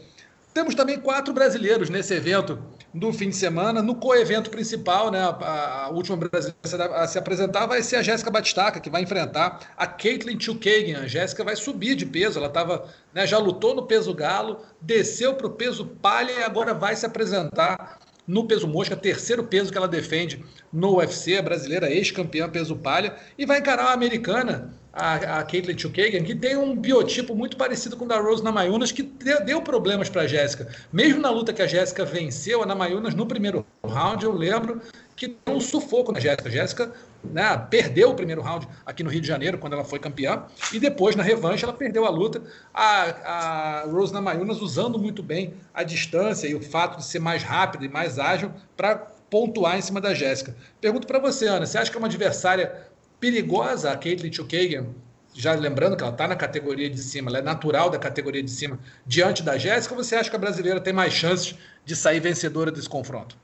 Temos 0.54 0.76
também 0.76 1.00
quatro 1.00 1.34
brasileiros 1.34 1.90
nesse 1.90 2.14
evento 2.14 2.62
do 2.94 3.12
fim 3.12 3.28
de 3.28 3.34
semana. 3.34 3.82
No 3.82 3.96
co-evento 3.96 4.50
principal, 4.50 5.10
né, 5.10 5.18
a, 5.18 5.86
a, 5.86 5.88
última 5.88 6.16
brasileira 6.16 6.94
a 6.94 7.08
se 7.08 7.18
apresentar 7.18 7.66
vai 7.66 7.82
ser 7.82 7.96
a 7.96 8.02
Jéssica 8.02 8.30
Batistaca, 8.30 8.78
que 8.78 8.88
vai 8.88 9.02
enfrentar 9.02 9.74
a 9.76 9.84
Caitlin 9.84 10.38
Chukagan. 10.38 11.00
A 11.00 11.08
Jéssica 11.08 11.42
vai 11.42 11.56
subir 11.56 11.96
de 11.96 12.06
peso, 12.06 12.38
ela 12.38 12.48
tava, 12.48 12.88
né, 13.12 13.26
já 13.26 13.36
lutou 13.36 13.74
no 13.74 13.88
peso 13.88 14.14
galo, 14.14 14.60
desceu 14.80 15.34
para 15.34 15.48
o 15.48 15.50
peso 15.50 15.86
palha 16.00 16.30
e 16.30 16.44
agora 16.44 16.72
vai 16.72 16.94
se 16.94 17.04
apresentar 17.04 17.98
no 18.24 18.46
peso 18.46 18.68
mosca, 18.68 18.94
terceiro 18.96 19.42
peso 19.42 19.72
que 19.72 19.76
ela 19.76 19.88
defende 19.88 20.44
no 20.72 20.98
UFC, 20.98 21.36
a 21.36 21.42
brasileira 21.42 21.90
ex-campeã 21.90 22.48
peso 22.48 22.76
palha, 22.76 23.16
e 23.36 23.44
vai 23.44 23.58
encarar 23.58 23.86
a 23.86 23.92
americana, 23.92 24.72
a, 24.94 25.40
a 25.40 25.42
Caitlin 25.42 25.76
Chukagan, 25.76 26.22
que 26.22 26.34
tem 26.36 26.56
um 26.56 26.76
biotipo 26.76 27.34
muito 27.34 27.56
parecido 27.56 27.96
com 27.96 28.04
o 28.04 28.08
da 28.08 28.20
Rose 28.20 28.44
Namayunas, 28.44 28.92
que 28.92 29.02
deu, 29.02 29.44
deu 29.44 29.60
problemas 29.60 30.08
para 30.08 30.22
a 30.22 30.26
Jéssica. 30.26 30.68
Mesmo 30.92 31.20
na 31.20 31.30
luta 31.30 31.52
que 31.52 31.60
a 31.60 31.66
Jéssica 31.66 32.04
venceu 32.04 32.62
a 32.62 32.66
Namayunas 32.66 33.14
no 33.14 33.26
primeiro 33.26 33.66
round, 33.84 34.24
eu 34.24 34.32
lembro 34.32 34.80
que 35.16 35.36
deu 35.44 35.56
um 35.56 35.60
sufoco 35.60 36.12
na 36.12 36.20
Jéssica. 36.20 36.48
Jéssica 36.48 36.92
né, 37.24 37.56
perdeu 37.68 38.10
o 38.10 38.14
primeiro 38.14 38.40
round 38.40 38.68
aqui 38.86 39.02
no 39.02 39.10
Rio 39.10 39.20
de 39.20 39.26
Janeiro, 39.26 39.58
quando 39.58 39.72
ela 39.72 39.84
foi 39.84 39.98
campeã, 39.98 40.44
e 40.72 40.78
depois, 40.78 41.16
na 41.16 41.24
revanche, 41.24 41.64
ela 41.64 41.72
perdeu 41.72 42.04
a 42.04 42.10
luta. 42.10 42.40
A, 42.72 43.82
a 43.82 43.84
Rose 43.86 44.12
Namayunas 44.12 44.60
usando 44.60 44.96
muito 44.96 45.24
bem 45.24 45.54
a 45.72 45.82
distância 45.82 46.46
e 46.46 46.54
o 46.54 46.60
fato 46.60 46.98
de 46.98 47.04
ser 47.04 47.18
mais 47.18 47.42
rápida 47.42 47.84
e 47.84 47.88
mais 47.88 48.20
ágil 48.20 48.52
para 48.76 48.94
pontuar 49.28 49.76
em 49.76 49.82
cima 49.82 50.00
da 50.00 50.14
Jéssica. 50.14 50.54
Pergunto 50.80 51.08
para 51.08 51.18
você, 51.18 51.48
Ana, 51.48 51.66
você 51.66 51.78
acha 51.78 51.90
que 51.90 51.96
é 51.96 51.98
uma 51.98 52.06
adversária 52.06 52.93
perigosa 53.24 53.90
a 53.90 53.96
Caitlyn 53.96 54.30
Chukagan? 54.30 54.88
Já 55.32 55.54
lembrando 55.54 55.96
que 55.96 56.02
ela 56.02 56.12
está 56.12 56.28
na 56.28 56.36
categoria 56.36 56.90
de 56.90 57.00
cima, 57.00 57.30
ela 57.30 57.38
é 57.38 57.42
natural 57.42 57.88
da 57.88 57.98
categoria 57.98 58.42
de 58.42 58.50
cima, 58.50 58.78
diante 59.06 59.42
da 59.42 59.56
Jéssica, 59.56 59.94
você 59.94 60.14
acha 60.14 60.28
que 60.28 60.36
a 60.36 60.38
brasileira 60.38 60.78
tem 60.78 60.92
mais 60.92 61.14
chances 61.14 61.56
de 61.86 61.96
sair 61.96 62.20
vencedora 62.20 62.70
desse 62.70 62.88
confronto? 62.88 63.34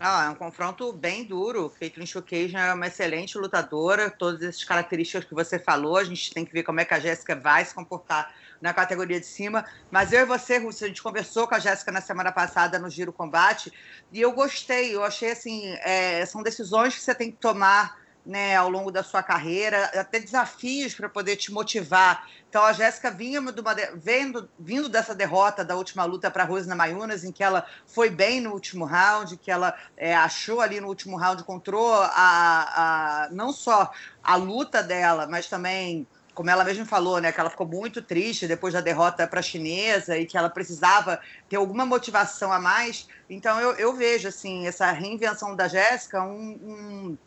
Ah, 0.00 0.24
é 0.24 0.30
um 0.30 0.34
confronto 0.34 0.92
bem 0.94 1.24
duro. 1.24 1.70
Caitlyn 1.78 2.06
Chukagian 2.06 2.58
é 2.58 2.72
uma 2.72 2.86
excelente 2.86 3.36
lutadora, 3.36 4.10
todas 4.10 4.42
essas 4.42 4.64
características 4.64 5.26
que 5.26 5.34
você 5.34 5.58
falou, 5.58 5.98
a 5.98 6.04
gente 6.04 6.32
tem 6.32 6.44
que 6.44 6.52
ver 6.52 6.62
como 6.62 6.80
é 6.80 6.84
que 6.86 6.94
a 6.94 6.98
Jéssica 6.98 7.36
vai 7.36 7.64
se 7.66 7.74
comportar 7.74 8.34
na 8.62 8.72
categoria 8.72 9.20
de 9.20 9.26
cima. 9.26 9.62
Mas 9.90 10.10
eu 10.12 10.20
e 10.20 10.24
você, 10.24 10.56
Rússia, 10.56 10.86
a 10.86 10.88
gente 10.88 11.02
conversou 11.02 11.46
com 11.46 11.54
a 11.54 11.58
Jéssica 11.58 11.92
na 11.92 12.00
semana 12.00 12.32
passada 12.32 12.78
no 12.78 12.88
Giro 12.88 13.12
Combate 13.12 13.70
e 14.10 14.22
eu 14.22 14.32
gostei. 14.32 14.94
Eu 14.96 15.04
achei 15.04 15.32
assim, 15.32 15.68
é, 15.82 16.24
são 16.24 16.42
decisões 16.42 16.94
que 16.94 17.02
você 17.02 17.14
tem 17.14 17.30
que 17.30 17.36
tomar 17.36 18.01
né, 18.24 18.56
ao 18.56 18.68
longo 18.70 18.90
da 18.90 19.02
sua 19.02 19.22
carreira, 19.22 19.84
até 19.94 20.20
desafios 20.20 20.94
para 20.94 21.08
poder 21.08 21.36
te 21.36 21.52
motivar. 21.52 22.28
Então 22.48 22.64
a 22.64 22.72
Jéssica 22.72 23.10
vinha 23.10 23.40
de 23.40 23.60
uma, 23.60 23.74
vendo, 23.94 24.48
vindo 24.58 24.88
dessa 24.88 25.14
derrota 25.14 25.64
da 25.64 25.74
última 25.74 26.04
luta 26.04 26.30
para 26.30 26.44
Rosna 26.44 26.74
Mayunas, 26.74 27.24
em 27.24 27.32
que 27.32 27.42
ela 27.42 27.66
foi 27.86 28.10
bem 28.10 28.40
no 28.40 28.52
último 28.52 28.84
round, 28.84 29.36
que 29.38 29.50
ela 29.50 29.74
é, 29.96 30.14
achou 30.14 30.60
ali 30.60 30.80
no 30.80 30.88
último 30.88 31.16
round, 31.16 31.42
encontrou 31.42 31.94
a, 31.94 32.08
a, 32.14 33.28
não 33.32 33.52
só 33.52 33.90
a 34.22 34.36
luta 34.36 34.82
dela, 34.82 35.26
mas 35.26 35.48
também 35.48 36.06
como 36.34 36.48
ela 36.48 36.64
mesma 36.64 36.86
falou, 36.86 37.20
né, 37.20 37.30
que 37.30 37.38
ela 37.38 37.50
ficou 37.50 37.66
muito 37.66 38.00
triste 38.00 38.46
depois 38.46 38.72
da 38.72 38.80
derrota 38.80 39.26
para 39.26 39.40
a 39.40 39.42
chinesa 39.42 40.16
e 40.16 40.24
que 40.24 40.36
ela 40.36 40.48
precisava 40.48 41.20
ter 41.48 41.56
alguma 41.56 41.84
motivação 41.84 42.50
a 42.50 42.58
mais. 42.58 43.06
Então 43.28 43.60
eu, 43.60 43.72
eu 43.72 43.94
vejo 43.94 44.28
assim 44.28 44.66
essa 44.66 44.90
reinvenção 44.92 45.54
da 45.54 45.68
Jéssica 45.68 46.22
um, 46.22 46.58
um 46.62 47.18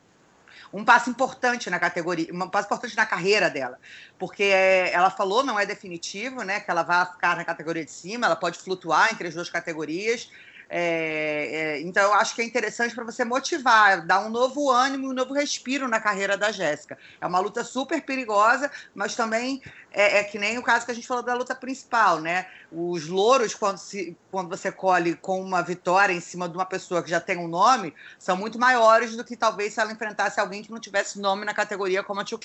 um 0.75 0.83
passo 0.83 1.09
importante 1.09 1.69
na 1.69 1.79
categoria, 1.79 2.27
um 2.33 2.49
passo 2.49 2.65
importante 2.65 2.97
na 2.97 3.05
carreira 3.05 3.49
dela, 3.49 3.79
porque 4.19 4.43
ela 4.43 5.09
falou, 5.09 5.41
não 5.41 5.57
é 5.57 5.65
definitivo, 5.65 6.43
né, 6.43 6.59
que 6.59 6.69
ela 6.69 6.83
vai 6.83 7.05
ficar 7.05 7.37
na 7.37 7.45
categoria 7.45 7.85
de 7.85 7.91
cima, 7.91 8.25
ela 8.25 8.35
pode 8.35 8.59
flutuar 8.59 9.09
entre 9.09 9.29
as 9.29 9.33
duas 9.33 9.49
categorias, 9.49 10.29
é, 10.77 11.77
é, 11.77 11.81
então, 11.83 12.03
eu 12.03 12.13
acho 12.15 12.35
que 12.35 12.41
é 12.41 12.43
interessante 12.45 12.93
para 12.93 13.05
você 13.05 13.23
motivar, 13.23 14.05
dar 14.05 14.19
um 14.19 14.29
novo 14.29 14.69
ânimo, 14.69 15.09
um 15.09 15.13
novo 15.13 15.33
respiro 15.33 15.87
na 15.87 16.01
carreira 16.01 16.35
da 16.35 16.51
Jéssica. 16.51 16.97
É 17.21 17.25
uma 17.25 17.39
luta 17.39 17.63
super 17.63 18.01
perigosa, 18.01 18.69
mas 18.93 19.15
também 19.15 19.61
é, 19.89 20.17
é, 20.17 20.23
que 20.25 20.37
nem 20.37 20.57
o 20.57 20.61
caso 20.61 20.85
que 20.85 20.91
a 20.91 20.93
gente 20.93 21.07
falou 21.07 21.23
da 21.23 21.33
luta 21.33 21.55
principal, 21.55 22.19
né? 22.19 22.47
Os 22.69 23.07
louros, 23.07 23.55
quando, 23.55 23.77
se, 23.77 24.17
quando 24.29 24.49
você 24.49 24.69
colhe 24.69 25.15
com 25.15 25.41
uma 25.41 25.61
vitória 25.61 26.11
em 26.11 26.19
cima 26.19 26.49
de 26.49 26.55
uma 26.57 26.65
pessoa 26.65 27.01
que 27.01 27.09
já 27.09 27.21
tem 27.21 27.37
um 27.37 27.47
nome, 27.47 27.93
são 28.19 28.35
muito 28.35 28.59
maiores 28.59 29.15
do 29.15 29.23
que 29.23 29.37
talvez 29.37 29.73
se 29.73 29.79
ela 29.79 29.93
enfrentasse 29.93 30.41
alguém 30.41 30.61
que 30.61 30.71
não 30.71 30.79
tivesse 30.81 31.21
nome 31.21 31.45
na 31.45 31.53
categoria 31.53 32.03
como 32.03 32.19
a 32.19 32.25
Tio 32.25 32.37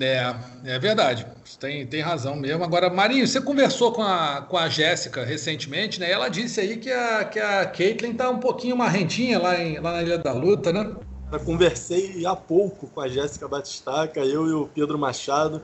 É, 0.00 0.34
é 0.64 0.78
verdade. 0.78 1.26
Tem, 1.60 1.86
tem 1.86 2.00
razão 2.00 2.34
mesmo. 2.34 2.64
Agora, 2.64 2.88
Marinho, 2.88 3.26
você 3.26 3.40
conversou 3.40 3.92
com 3.92 4.02
a, 4.02 4.42
com 4.42 4.56
a 4.56 4.68
Jéssica 4.68 5.24
recentemente, 5.24 6.00
né? 6.00 6.10
Ela 6.10 6.28
disse 6.28 6.60
aí 6.60 6.78
que 6.78 6.90
a, 6.90 7.24
que 7.24 7.38
a 7.38 7.66
Caitlyn 7.66 8.14
tá 8.14 8.30
um 8.30 8.38
pouquinho 8.38 8.76
marrentinha 8.76 9.38
lá, 9.38 9.60
em, 9.60 9.78
lá 9.78 9.92
na 9.92 10.02
Ilha 10.02 10.18
da 10.18 10.32
Luta, 10.32 10.72
né? 10.72 10.94
Eu 11.30 11.40
conversei 11.40 12.24
há 12.24 12.34
pouco 12.34 12.86
com 12.88 13.00
a 13.00 13.08
Jéssica 13.08 13.46
Batistaca, 13.46 14.20
eu 14.20 14.46
e 14.46 14.52
o 14.52 14.66
Pedro 14.66 14.98
Machado. 14.98 15.62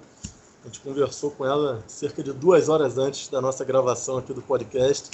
A 0.63 0.67
gente 0.67 0.81
conversou 0.81 1.31
com 1.31 1.47
ela 1.47 1.83
cerca 1.87 2.23
de 2.23 2.33
duas 2.33 2.69
horas 2.69 2.99
antes 2.99 3.29
da 3.29 3.41
nossa 3.41 3.65
gravação 3.65 4.19
aqui 4.19 4.35
do 4.35 4.43
podcast. 4.43 5.11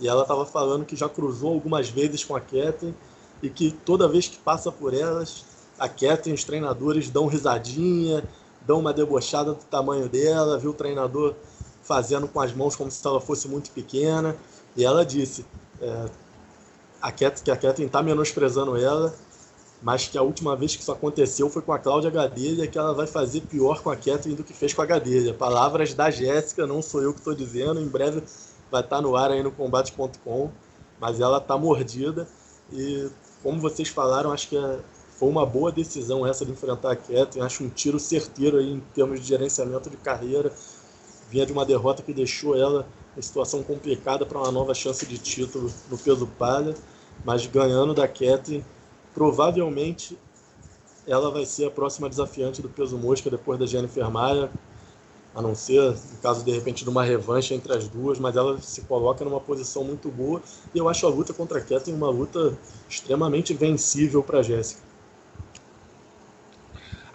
E 0.00 0.08
ela 0.08 0.22
estava 0.22 0.46
falando 0.46 0.84
que 0.84 0.96
já 0.96 1.08
cruzou 1.08 1.52
algumas 1.52 1.90
vezes 1.90 2.24
com 2.24 2.34
a 2.34 2.40
Kathleen 2.40 2.94
e 3.42 3.50
que 3.50 3.70
toda 3.70 4.08
vez 4.08 4.28
que 4.28 4.38
passa 4.38 4.70
por 4.70 4.94
elas, 4.94 5.44
a 5.78 5.88
Kathleen, 5.88 6.34
os 6.34 6.44
treinadores 6.44 7.08
dão 7.08 7.26
risadinha, 7.26 8.24
dão 8.68 8.80
uma 8.80 8.92
debochada 8.92 9.54
do 9.54 9.64
tamanho 9.64 10.10
dela, 10.10 10.58
viu 10.58 10.72
o 10.72 10.74
treinador 10.74 11.34
fazendo 11.82 12.28
com 12.28 12.38
as 12.38 12.52
mãos 12.52 12.76
como 12.76 12.90
se 12.90 13.04
ela 13.06 13.18
fosse 13.18 13.48
muito 13.48 13.70
pequena. 13.70 14.36
E 14.76 14.84
ela 14.84 15.06
disse 15.06 15.46
é, 15.80 16.04
a 17.00 17.10
Cat, 17.10 17.42
que 17.42 17.50
a 17.50 17.56
Kathleen 17.56 17.86
está 17.86 18.02
menosprezando 18.02 18.76
ela, 18.76 19.14
mas 19.82 20.06
que 20.06 20.18
a 20.18 20.22
última 20.22 20.54
vez 20.54 20.76
que 20.76 20.82
isso 20.82 20.92
aconteceu 20.92 21.48
foi 21.48 21.62
com 21.62 21.72
a 21.72 21.78
Cláudia 21.78 22.10
Gadelha, 22.10 22.66
que 22.66 22.76
ela 22.76 22.92
vai 22.92 23.06
fazer 23.06 23.40
pior 23.40 23.82
com 23.82 23.88
a 23.88 23.96
Kathleen 23.96 24.36
do 24.36 24.44
que 24.44 24.52
fez 24.52 24.74
com 24.74 24.82
a 24.82 24.86
Gadelha. 24.86 25.32
Palavras 25.32 25.94
da 25.94 26.10
Jéssica, 26.10 26.66
não 26.66 26.82
sou 26.82 27.02
eu 27.02 27.14
que 27.14 27.20
estou 27.20 27.34
dizendo, 27.34 27.80
em 27.80 27.88
breve 27.88 28.22
vai 28.70 28.82
estar 28.82 28.96
tá 28.96 29.02
no 29.02 29.16
ar 29.16 29.30
aí 29.30 29.42
no 29.42 29.50
combate.com, 29.50 30.50
mas 31.00 31.20
ela 31.20 31.38
está 31.38 31.56
mordida 31.56 32.28
e 32.70 33.08
como 33.42 33.58
vocês 33.62 33.88
falaram, 33.88 34.30
acho 34.30 34.50
que 34.50 34.58
é 34.58 34.78
foi 35.18 35.28
uma 35.28 35.44
boa 35.44 35.72
decisão 35.72 36.24
essa 36.24 36.46
de 36.46 36.52
enfrentar 36.52 36.92
a 36.92 36.96
Kathleen. 36.96 37.44
Acho 37.44 37.64
um 37.64 37.68
tiro 37.68 37.98
certeiro 37.98 38.58
aí 38.58 38.72
em 38.72 38.80
termos 38.94 39.20
de 39.20 39.26
gerenciamento 39.26 39.90
de 39.90 39.96
carreira. 39.96 40.52
Vinha 41.28 41.44
de 41.44 41.52
uma 41.52 41.66
derrota 41.66 42.04
que 42.04 42.12
deixou 42.12 42.56
ela 42.56 42.86
em 43.16 43.20
situação 43.20 43.60
complicada 43.64 44.24
para 44.24 44.38
uma 44.38 44.52
nova 44.52 44.72
chance 44.74 45.04
de 45.04 45.18
título 45.18 45.72
no 45.90 45.98
peso 45.98 46.24
palha, 46.38 46.72
mas 47.24 47.44
ganhando 47.46 47.92
da 47.92 48.06
Kathleen, 48.06 48.64
provavelmente 49.12 50.16
ela 51.04 51.32
vai 51.32 51.44
ser 51.44 51.64
a 51.64 51.70
próxima 51.70 52.08
desafiante 52.08 52.62
do 52.62 52.68
peso 52.68 52.96
mosca 52.96 53.28
depois 53.28 53.58
da 53.58 53.66
Jennifer 53.66 54.08
Maia, 54.08 54.48
a 55.34 55.42
não 55.42 55.54
ser 55.54 55.82
no 55.90 56.18
caso 56.22 56.44
de 56.44 56.52
repente 56.52 56.84
de 56.84 56.90
uma 56.90 57.02
revanche 57.02 57.54
entre 57.54 57.76
as 57.76 57.88
duas, 57.88 58.20
mas 58.20 58.36
ela 58.36 58.60
se 58.60 58.82
coloca 58.82 59.24
numa 59.24 59.40
posição 59.40 59.82
muito 59.82 60.10
boa 60.10 60.40
e 60.72 60.78
eu 60.78 60.88
acho 60.88 61.04
a 61.06 61.10
luta 61.10 61.34
contra 61.34 61.58
a 61.58 61.60
Kathleen 61.60 61.96
uma 61.96 62.08
luta 62.08 62.56
extremamente 62.88 63.52
vencível 63.52 64.22
para 64.22 64.38
a 64.38 64.42
Jéssica. 64.42 64.87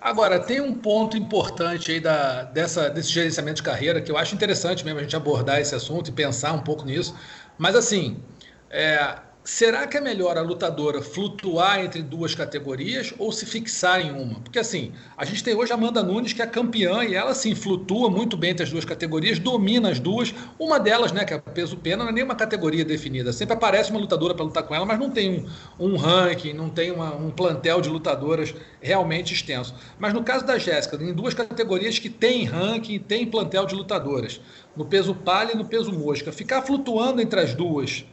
Agora, 0.03 0.37
tem 0.37 0.59
um 0.59 0.73
ponto 0.73 1.15
importante 1.15 1.93
aí 1.93 1.99
da, 2.01 2.43
dessa, 2.43 2.89
desse 2.89 3.07
gerenciamento 3.09 3.55
de 3.55 3.63
carreira 3.63 4.01
que 4.01 4.11
eu 4.11 4.17
acho 4.17 4.35
interessante 4.35 4.83
mesmo 4.83 4.99
a 4.99 5.01
gente 5.01 5.15
abordar 5.15 5.61
esse 5.61 5.73
assunto 5.73 6.09
e 6.09 6.11
pensar 6.11 6.51
um 6.51 6.59
pouco 6.59 6.83
nisso. 6.83 7.15
Mas, 7.57 7.73
assim, 7.73 8.21
é, 8.69 9.15
Será 9.45 9.85
que 9.85 9.97
é 9.97 9.99
melhor 9.99 10.37
a 10.37 10.41
lutadora 10.41 11.01
flutuar 11.01 11.83
entre 11.83 12.01
duas 12.01 12.33
categorias 12.33 13.13
ou 13.19 13.29
se 13.29 13.45
fixar 13.45 13.99
em 13.99 14.09
uma? 14.09 14.39
Porque 14.39 14.57
assim, 14.57 14.93
a 15.17 15.25
gente 15.25 15.43
tem 15.43 15.53
hoje 15.53 15.69
a 15.73 15.75
Amanda 15.75 16.01
Nunes, 16.01 16.31
que 16.31 16.41
é 16.41 16.47
campeã, 16.47 17.03
e 17.03 17.13
ela 17.13 17.35
sim 17.35 17.53
flutua 17.53 18.09
muito 18.09 18.37
bem 18.37 18.51
entre 18.51 18.63
as 18.63 18.71
duas 18.71 18.85
categorias, 18.85 19.39
domina 19.39 19.89
as 19.89 19.99
duas. 19.99 20.33
Uma 20.57 20.79
delas, 20.79 21.11
né, 21.11 21.25
que 21.25 21.33
é 21.33 21.39
peso 21.39 21.75
pena, 21.75 22.05
não 22.05 22.11
é 22.11 22.13
nenhuma 22.13 22.35
categoria 22.35 22.85
definida. 22.85 23.33
Sempre 23.33 23.55
aparece 23.55 23.91
uma 23.91 23.99
lutadora 23.99 24.33
para 24.33 24.45
lutar 24.45 24.63
com 24.63 24.73
ela, 24.73 24.85
mas 24.85 24.97
não 24.97 25.09
tem 25.09 25.45
um, 25.77 25.87
um 25.87 25.97
ranking, 25.97 26.53
não 26.53 26.69
tem 26.69 26.91
uma, 26.91 27.13
um 27.13 27.29
plantel 27.29 27.81
de 27.81 27.89
lutadoras 27.89 28.55
realmente 28.79 29.33
extenso. 29.33 29.75
Mas 29.99 30.13
no 30.13 30.23
caso 30.23 30.45
da 30.45 30.57
Jéssica, 30.57 30.95
em 30.95 31.13
duas 31.13 31.33
categorias 31.33 31.99
que 31.99 32.09
tem 32.09 32.45
ranking, 32.45 32.97
tem 32.97 33.25
plantel 33.25 33.65
de 33.65 33.75
lutadoras, 33.75 34.39
no 34.73 34.85
peso 34.85 35.13
palha 35.13 35.51
e 35.51 35.57
no 35.57 35.65
peso 35.65 35.91
mosca, 35.91 36.31
ficar 36.31 36.61
flutuando 36.61 37.21
entre 37.21 37.41
as 37.41 37.53
duas 37.53 38.05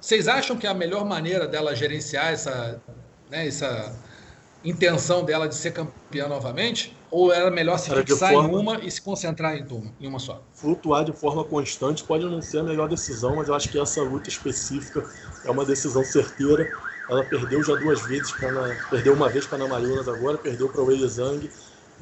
vocês 0.00 0.28
acham 0.28 0.56
que 0.56 0.66
é 0.66 0.70
a 0.70 0.74
melhor 0.74 1.04
maneira 1.04 1.46
dela 1.46 1.74
gerenciar 1.74 2.32
essa, 2.32 2.80
né, 3.30 3.46
essa 3.46 3.94
intenção 4.64 5.24
dela 5.24 5.48
de 5.48 5.54
ser 5.54 5.72
campeã 5.72 6.28
novamente? 6.28 6.96
Ou 7.10 7.32
era 7.32 7.50
melhor 7.50 7.78
se 7.78 7.88
fixar 7.90 8.32
forma, 8.32 8.48
em 8.48 8.56
uma 8.56 8.84
e 8.84 8.90
se 8.90 9.00
concentrar 9.00 9.56
em 9.56 9.64
uma, 9.64 9.92
em 10.00 10.08
uma 10.08 10.18
só? 10.18 10.42
Flutuar 10.54 11.04
de 11.04 11.12
forma 11.12 11.44
constante 11.44 12.02
pode 12.02 12.24
não 12.24 12.42
ser 12.42 12.58
a 12.58 12.62
melhor 12.62 12.88
decisão, 12.88 13.36
mas 13.36 13.48
eu 13.48 13.54
acho 13.54 13.68
que 13.68 13.78
essa 13.78 14.02
luta 14.02 14.28
específica 14.28 15.04
é 15.44 15.50
uma 15.50 15.64
decisão 15.64 16.04
certeira. 16.04 16.68
Ela 17.08 17.24
perdeu 17.24 17.62
já 17.62 17.76
duas 17.76 18.04
vezes, 18.06 18.34
perdeu 18.90 19.14
uma 19.14 19.28
vez 19.28 19.46
para 19.46 19.64
a 19.64 19.68
Mariunas 19.68 20.08
agora, 20.08 20.36
perdeu 20.36 20.68
para 20.68 20.80
o 20.80 20.86
Wei 20.86 21.06
Zhang. 21.06 21.48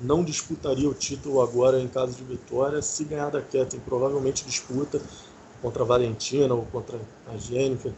Não 0.02 0.24
disputaria 0.24 0.88
o 0.88 0.94
título 0.94 1.42
agora 1.42 1.78
em 1.78 1.86
caso 1.86 2.14
de 2.14 2.24
vitória. 2.24 2.80
Se 2.80 3.04
ganhar 3.04 3.28
da 3.30 3.42
Ketten, 3.42 3.80
provavelmente 3.80 4.44
disputa 4.44 5.00
contra 5.64 5.82
a 5.82 5.86
Valentina 5.86 6.52
ou 6.52 6.66
contra 6.66 7.00
a 7.26 7.38
Jennifer, 7.38 7.90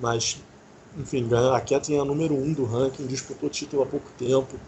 mas, 0.00 0.40
enfim, 0.96 1.28
a 1.54 1.60
Ketlin 1.60 1.96
é 1.96 2.00
a 2.00 2.04
número 2.06 2.34
um 2.34 2.54
do 2.54 2.64
ranking, 2.64 3.06
disputou 3.06 3.50
título 3.50 3.82
há 3.82 3.86
pouco 3.86 4.08
tempo, 4.18 4.58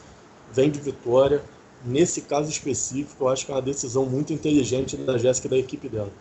vem 0.53 0.71
de 0.71 0.79
vitória. 0.79 1.43
Nesse 1.83 2.21
caso 2.21 2.51
específico, 2.51 3.25
eu 3.25 3.29
acho 3.29 3.47
que 3.47 3.53
é 3.53 3.55
uma 3.55 3.63
decisão 3.63 4.05
muito 4.05 4.31
inteligente 4.31 4.95
da 4.95 5.17
Jéssica 5.17 5.47
e 5.49 5.51
da 5.51 5.57
equipe 5.57 5.89
dela. 5.89 6.13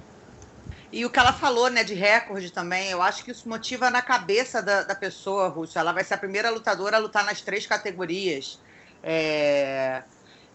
E 0.93 1.05
o 1.05 1.09
que 1.09 1.19
ela 1.19 1.34
falou, 1.34 1.69
né, 1.69 1.84
de 1.84 1.93
recorde 1.93 2.51
também, 2.51 2.89
eu 2.89 3.01
acho 3.01 3.26
que 3.26 3.32
isso 3.32 3.49
motiva 3.49 3.89
na 3.89 4.01
cabeça 4.01 4.61
da, 4.61 4.84
da 4.84 4.95
pessoa, 4.95 5.49
Rússia. 5.49 5.80
Ela 5.80 5.91
vai 5.91 6.05
ser 6.05 6.13
a 6.13 6.17
primeira 6.17 6.49
lutadora 6.49 6.95
a 6.95 6.99
lutar 6.99 7.26
nas 7.26 7.41
três 7.41 7.65
categorias. 7.65 8.59
É... 9.01 10.03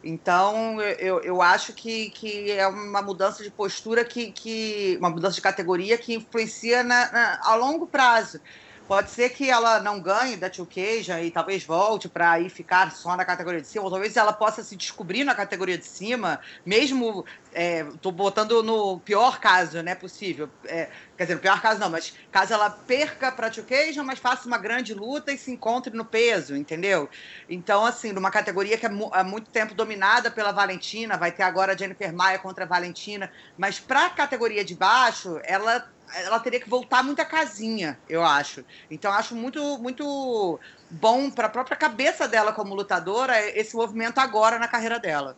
Então, 0.03 0.81
eu, 0.81 1.21
eu 1.23 1.43
acho 1.43 1.73
que, 1.73 2.11
que 2.11 2.53
é 2.53 2.67
uma 2.69 3.03
mudança 3.03 3.43
de 3.43 3.51
postura, 3.51 4.05
que, 4.05 4.33
que 4.33 4.97
uma 4.99 5.11
mudança 5.11 5.35
de 5.35 5.43
categoria 5.43 5.99
que 5.99 6.15
influencia 6.15 6.85
na, 6.85 7.11
na, 7.11 7.41
a 7.43 7.55
longo 7.57 7.87
prazo. 7.87 8.41
Pode 8.89 9.11
ser 9.11 9.29
que 9.29 9.51
ela 9.51 9.81
não 9.81 10.01
ganhe 10.01 10.35
da 10.35 10.49
Tio 10.49 10.65
Queija 10.65 11.21
e 11.21 11.31
talvez 11.31 11.63
volte 11.63 12.09
para 12.09 12.31
aí 12.31 12.49
ficar 12.49 12.91
só 12.91 13.15
na 13.15 13.23
categoria 13.23 13.61
de 13.61 13.69
cima, 13.69 13.85
ou 13.85 13.91
talvez 13.91 14.17
ela 14.17 14.33
possa 14.33 14.63
se 14.63 14.75
descobrir 14.75 15.25
na 15.25 15.35
categoria 15.35 15.77
de 15.77 15.85
cima, 15.85 16.41
mesmo. 16.65 17.27
É, 17.53 17.83
botando 17.83 18.63
no 18.63 18.99
pior 19.01 19.41
caso, 19.41 19.83
né? 19.83 19.95
Possível. 19.95 20.49
É, 20.65 20.89
quer 21.17 21.25
dizer, 21.25 21.35
no 21.35 21.41
pior 21.41 21.61
caso 21.61 21.81
não, 21.81 21.91
mas 21.91 22.15
caso 22.31 22.55
ela 22.55 22.71
perca 22.71 23.31
para 23.31 23.51
Tio 23.51 23.65
Queija, 23.65 24.03
mas 24.03 24.19
faça 24.19 24.47
uma 24.47 24.57
grande 24.57 24.95
luta 24.95 25.33
e 25.33 25.39
se 25.39 25.51
encontre 25.51 25.95
no 25.95 26.05
peso, 26.05 26.57
entendeu? 26.57 27.11
Então, 27.49 27.85
assim, 27.85 28.13
numa 28.13 28.31
categoria 28.31 28.79
que 28.79 28.87
é 28.87 28.91
há 29.13 29.25
muito 29.25 29.51
tempo 29.51 29.75
dominada 29.75 30.31
pela 30.31 30.51
Valentina, 30.51 31.19
vai 31.19 31.31
ter 31.31 31.43
agora 31.43 31.75
a 31.75 31.77
Jennifer 31.77 32.13
Maia 32.13 32.39
contra 32.39 32.65
a 32.65 32.69
Valentina, 32.69 33.31
mas 33.57 33.79
para 33.79 34.07
a 34.07 34.11
categoria 34.11 34.65
de 34.65 34.75
baixo, 34.75 35.39
ela 35.45 35.87
ela 36.15 36.41
teria 36.41 36.61
que 36.61 36.69
voltar 36.69 37.03
muita 37.03 37.25
casinha, 37.25 37.99
eu 38.09 38.23
acho. 38.25 38.65
Então, 38.91 39.13
acho 39.13 39.35
muito, 39.35 39.79
muito 39.79 40.59
bom 40.91 41.31
para 41.31 41.47
a 41.47 41.51
própria 41.51 41.77
cabeça 41.77 42.27
dela 42.27 42.53
como 42.53 42.75
lutadora 42.75 43.39
esse 43.59 43.77
movimento 43.77 44.19
agora 44.19 44.59
na 44.59 44.69
carreira 44.69 44.99
dela. 44.99 45.37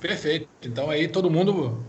Perfeito. 0.00 0.48
Então, 0.62 0.90
aí 0.90 1.08
todo 1.08 1.30
mundo 1.30 1.82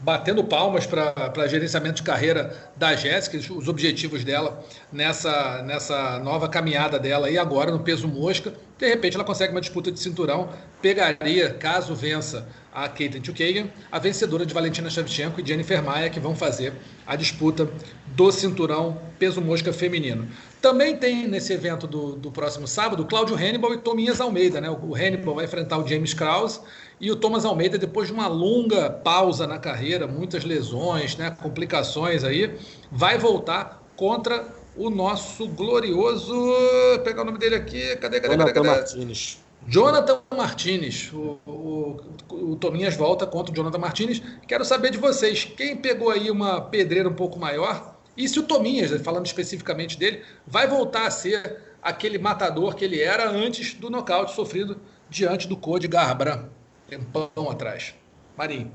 batendo 0.00 0.44
palmas 0.44 0.86
para 0.86 1.48
gerenciamento 1.48 1.96
de 1.96 2.02
carreira 2.02 2.70
da 2.76 2.94
Jéssica, 2.94 3.36
os 3.52 3.68
objetivos 3.68 4.22
dela 4.22 4.64
nessa, 4.92 5.62
nessa 5.62 6.18
nova 6.20 6.48
caminhada 6.48 6.98
dela 6.98 7.28
e 7.30 7.36
agora 7.36 7.70
no 7.70 7.80
peso 7.80 8.06
mosca. 8.06 8.54
De 8.78 8.88
repente 8.88 9.16
ela 9.16 9.24
consegue 9.24 9.52
uma 9.52 9.60
disputa 9.60 9.90
de 9.90 9.98
cinturão, 9.98 10.50
pegaria, 10.80 11.52
caso 11.54 11.94
vença 11.94 12.46
a 12.84 12.88
Caitlin 12.88 13.24
Chukagan, 13.24 13.68
a 13.90 13.98
vencedora 13.98 14.46
de 14.46 14.54
Valentina 14.54 14.88
Shevchenko 14.88 15.40
e 15.40 15.46
Jennifer 15.46 15.82
Maia, 15.82 16.08
que 16.08 16.20
vão 16.20 16.36
fazer 16.36 16.72
a 17.06 17.16
disputa 17.16 17.68
do 18.06 18.30
cinturão 18.30 19.00
peso 19.18 19.40
mosca 19.40 19.72
feminino. 19.72 20.28
Também 20.60 20.96
tem 20.96 21.26
nesse 21.26 21.52
evento 21.52 21.86
do, 21.86 22.14
do 22.14 22.30
próximo 22.30 22.66
sábado 22.66 23.04
Cláudio 23.04 23.36
Hannibal 23.36 23.74
e 23.74 23.78
Tominhas 23.78 24.20
Almeida. 24.20 24.60
Né? 24.60 24.70
O 24.70 24.94
Hannibal 24.94 25.34
vai 25.34 25.44
enfrentar 25.44 25.78
o 25.78 25.86
James 25.86 26.14
Krause 26.14 26.60
e 27.00 27.10
o 27.10 27.16
Thomas 27.16 27.44
Almeida, 27.44 27.78
depois 27.78 28.08
de 28.08 28.14
uma 28.14 28.28
longa 28.28 28.90
pausa 28.90 29.46
na 29.46 29.58
carreira, 29.58 30.06
muitas 30.06 30.44
lesões, 30.44 31.16
né, 31.16 31.30
complicações 31.30 32.24
aí, 32.24 32.56
vai 32.90 33.18
voltar 33.18 33.82
contra 33.96 34.46
o 34.76 34.90
nosso 34.90 35.48
glorioso. 35.48 36.32
Vou 36.32 36.98
pegar 37.00 37.22
o 37.22 37.24
nome 37.24 37.38
dele 37.38 37.56
aqui. 37.56 37.96
Cadê, 37.96 38.20
cadê, 38.20 38.34
Jonathan 38.34 38.52
cadê? 38.52 38.68
cadê? 38.68 38.80
Martinez. 38.80 39.47
Jonathan 39.68 40.22
Martinez. 40.34 41.12
O, 41.12 41.38
o, 41.46 41.96
o 42.30 42.56
Tominhas 42.56 42.96
volta 42.96 43.26
contra 43.26 43.52
o 43.52 43.54
Jonathan 43.54 43.78
Martinez. 43.78 44.22
Quero 44.46 44.64
saber 44.64 44.90
de 44.90 44.98
vocês, 44.98 45.44
quem 45.44 45.76
pegou 45.76 46.10
aí 46.10 46.30
uma 46.30 46.60
pedreira 46.60 47.08
um 47.08 47.14
pouco 47.14 47.38
maior? 47.38 47.96
E 48.16 48.28
se 48.28 48.40
o 48.40 48.42
Tominhas, 48.42 48.90
falando 49.02 49.26
especificamente 49.26 49.98
dele, 49.98 50.22
vai 50.46 50.66
voltar 50.66 51.06
a 51.06 51.10
ser 51.10 51.62
aquele 51.82 52.18
matador 52.18 52.74
que 52.74 52.84
ele 52.84 53.00
era 53.00 53.30
antes 53.30 53.74
do 53.74 53.90
nocaute 53.90 54.34
sofrido 54.34 54.80
diante 55.08 55.46
do 55.46 55.56
Code 55.56 55.86
Garbrandt 55.86 56.48
tempão 56.88 57.50
atrás. 57.50 57.94
Marinho. 58.36 58.72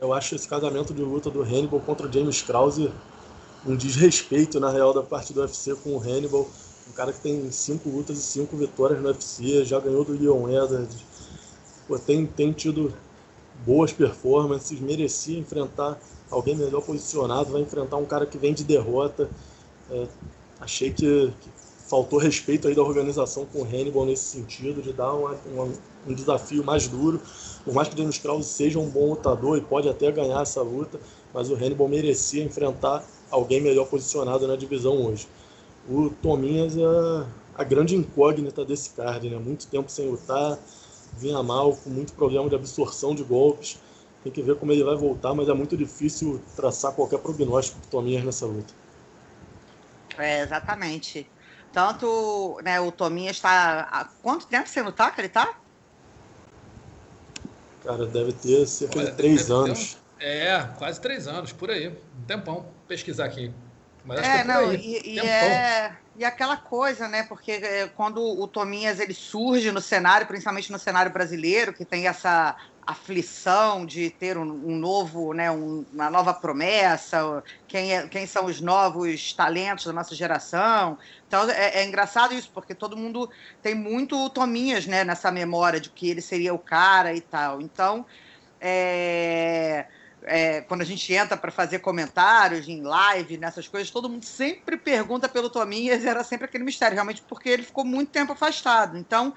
Eu 0.00 0.12
acho 0.12 0.34
esse 0.34 0.48
casamento 0.48 0.92
de 0.92 1.02
luta 1.02 1.30
do 1.30 1.42
Hannibal 1.42 1.80
contra 1.80 2.08
o 2.08 2.12
James 2.12 2.42
Krause 2.42 2.90
um 3.64 3.76
desrespeito, 3.76 4.58
na 4.58 4.70
real, 4.70 4.92
da 4.92 5.02
parte 5.02 5.32
do 5.32 5.40
UFC 5.40 5.74
com 5.76 5.90
o 5.90 6.00
Hannibal. 6.00 6.50
Um 6.88 6.92
cara 6.92 7.12
que 7.12 7.20
tem 7.20 7.50
cinco 7.50 7.88
lutas 7.88 8.18
e 8.18 8.22
cinco 8.22 8.56
vitórias 8.56 9.00
no 9.00 9.08
UFC, 9.08 9.64
já 9.64 9.78
ganhou 9.78 10.04
do 10.04 10.12
Leon 10.12 10.48
Edwards. 10.48 11.04
Pô, 11.86 11.98
tem, 11.98 12.26
tem 12.26 12.52
tido 12.52 12.92
boas 13.64 13.92
performances, 13.92 14.78
merecia 14.80 15.38
enfrentar 15.38 15.98
alguém 16.30 16.56
melhor 16.56 16.82
posicionado, 16.82 17.52
vai 17.52 17.62
enfrentar 17.62 17.96
um 17.96 18.04
cara 18.04 18.26
que 18.26 18.38
vem 18.38 18.52
de 18.52 18.64
derrota. 18.64 19.30
É, 19.90 20.06
achei 20.60 20.90
que, 20.90 21.32
que 21.40 21.50
faltou 21.88 22.18
respeito 22.18 22.66
aí 22.68 22.74
da 22.74 22.82
organização 22.82 23.44
com 23.44 23.60
o 23.60 23.64
Hannibal 23.64 24.06
nesse 24.06 24.24
sentido, 24.24 24.80
de 24.80 24.92
dar 24.92 25.12
uma, 25.12 25.36
uma, 25.52 25.68
um 26.06 26.14
desafio 26.14 26.64
mais 26.64 26.88
duro. 26.88 27.20
Por 27.64 27.74
mais 27.74 27.88
que 27.88 27.94
o 27.94 27.98
James 27.98 28.18
Krause 28.18 28.48
seja 28.48 28.78
um 28.78 28.88
bom 28.88 29.10
lutador 29.10 29.58
e 29.58 29.60
pode 29.60 29.88
até 29.88 30.10
ganhar 30.10 30.40
essa 30.40 30.62
luta, 30.62 30.98
mas 31.32 31.50
o 31.50 31.54
Hannibal 31.54 31.88
merecia 31.88 32.42
enfrentar 32.42 33.04
alguém 33.30 33.60
melhor 33.60 33.86
posicionado 33.86 34.48
na 34.48 34.56
divisão 34.56 35.06
hoje. 35.06 35.28
O 35.88 36.10
Tominhas 36.10 36.76
é 36.76 37.26
a 37.54 37.64
grande 37.64 37.96
incógnita 37.96 38.64
desse 38.64 38.90
card, 38.90 39.28
né? 39.28 39.36
Muito 39.36 39.66
tempo 39.66 39.90
sem 39.90 40.08
lutar, 40.08 40.58
vinha 41.18 41.42
mal, 41.42 41.76
com 41.76 41.90
muito 41.90 42.12
problema 42.12 42.48
de 42.48 42.54
absorção 42.54 43.14
de 43.14 43.22
golpes. 43.22 43.78
Tem 44.22 44.32
que 44.32 44.42
ver 44.42 44.56
como 44.56 44.70
ele 44.70 44.84
vai 44.84 44.96
voltar, 44.96 45.34
mas 45.34 45.48
é 45.48 45.52
muito 45.52 45.76
difícil 45.76 46.40
traçar 46.54 46.92
qualquer 46.92 47.18
prognóstico 47.18 47.78
para 47.80 47.86
o 47.88 47.90
Tominhas 47.90 48.24
nessa 48.24 48.46
luta. 48.46 48.72
É, 50.16 50.42
exatamente. 50.42 51.28
Tanto 51.72 52.60
né, 52.62 52.80
o 52.80 52.92
Tominha 52.92 53.30
está. 53.30 53.88
Há 53.90 54.04
quanto 54.22 54.46
tempo 54.46 54.68
sem 54.68 54.82
lutar 54.82 55.14
que 55.14 55.20
ele 55.20 55.28
está? 55.28 55.54
Cara, 57.82 58.06
deve 58.06 58.32
ter 58.32 58.66
cerca 58.66 58.98
Olha, 58.98 59.10
de 59.10 59.16
três 59.16 59.50
anos. 59.50 59.96
Um... 59.96 60.22
É, 60.24 60.70
quase 60.78 61.00
três 61.00 61.26
anos, 61.26 61.52
por 61.52 61.70
aí. 61.70 61.88
Um 61.88 62.24
tempão. 62.26 62.54
Vou 62.54 62.72
pesquisar 62.86 63.24
aqui. 63.24 63.52
Mas 64.04 64.18
acho 64.18 64.28
é, 64.28 64.34
que 64.34 64.40
é 64.40 64.44
não, 64.44 64.72
e, 64.72 65.02
e, 65.04 65.20
é, 65.20 65.96
e 66.16 66.24
aquela 66.24 66.56
coisa, 66.56 67.08
né? 67.08 67.22
Porque 67.22 67.52
é, 67.52 67.88
quando 67.94 68.20
o 68.20 68.46
Tominhas 68.48 68.98
ele 68.98 69.14
surge 69.14 69.70
no 69.70 69.80
cenário, 69.80 70.26
principalmente 70.26 70.72
no 70.72 70.78
cenário 70.78 71.12
brasileiro, 71.12 71.72
que 71.72 71.84
tem 71.84 72.08
essa 72.08 72.56
aflição 72.86 73.86
de 73.86 74.10
ter 74.10 74.36
um, 74.36 74.42
um 74.42 74.76
novo, 74.76 75.32
né, 75.32 75.50
um, 75.50 75.84
uma 75.92 76.10
nova 76.10 76.34
promessa, 76.34 77.42
quem, 77.68 77.96
é, 77.96 78.08
quem 78.08 78.26
são 78.26 78.46
os 78.46 78.60
novos 78.60 79.32
talentos 79.32 79.86
da 79.86 79.92
nossa 79.92 80.14
geração. 80.14 80.98
Então 81.28 81.48
é, 81.48 81.80
é, 81.80 81.84
engraçado 81.84 82.34
isso, 82.34 82.50
porque 82.52 82.74
todo 82.74 82.96
mundo 82.96 83.30
tem 83.62 83.74
muito 83.74 84.28
Tominhas 84.30 84.86
né, 84.86 85.04
nessa 85.04 85.30
memória 85.30 85.80
de 85.80 85.90
que 85.90 86.10
ele 86.10 86.20
seria 86.20 86.52
o 86.52 86.58
cara 86.58 87.14
e 87.14 87.20
tal. 87.20 87.60
Então, 87.60 88.04
é, 88.60 89.86
é, 90.24 90.60
quando 90.60 90.82
a 90.82 90.84
gente 90.84 91.12
entra 91.12 91.36
para 91.36 91.50
fazer 91.50 91.80
comentários 91.80 92.68
em 92.68 92.82
live, 92.82 93.36
nessas 93.38 93.66
coisas, 93.68 93.90
todo 93.90 94.08
mundo 94.08 94.24
sempre 94.24 94.76
pergunta 94.76 95.28
pelo 95.28 95.50
Tominhas, 95.50 96.04
era 96.04 96.22
sempre 96.24 96.44
aquele 96.44 96.64
mistério, 96.64 96.94
realmente, 96.94 97.22
porque 97.28 97.48
ele 97.48 97.62
ficou 97.62 97.84
muito 97.84 98.10
tempo 98.10 98.32
afastado. 98.32 98.96
Então, 98.96 99.34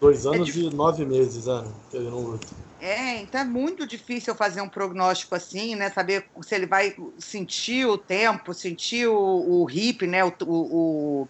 Dois 0.00 0.26
anos 0.26 0.54
é 0.54 0.58
e 0.58 0.70
nove 0.70 1.06
meses, 1.06 1.48
Ana, 1.48 1.72
que 1.90 1.96
ele 1.96 2.10
não 2.10 2.20
luta. 2.20 2.46
É, 2.78 3.16
então 3.16 3.40
é 3.40 3.44
muito 3.44 3.86
difícil 3.86 4.34
fazer 4.34 4.60
um 4.60 4.68
prognóstico 4.68 5.34
assim, 5.34 5.74
né? 5.74 5.90
Saber 5.90 6.26
se 6.42 6.54
ele 6.54 6.66
vai 6.66 6.94
sentir 7.18 7.86
o 7.86 7.96
tempo, 7.96 8.52
sentir 8.52 9.06
o, 9.06 9.62
o 9.62 9.70
hip, 9.70 10.06
né? 10.06 10.22
O, 10.22 10.34
o, 10.42 11.28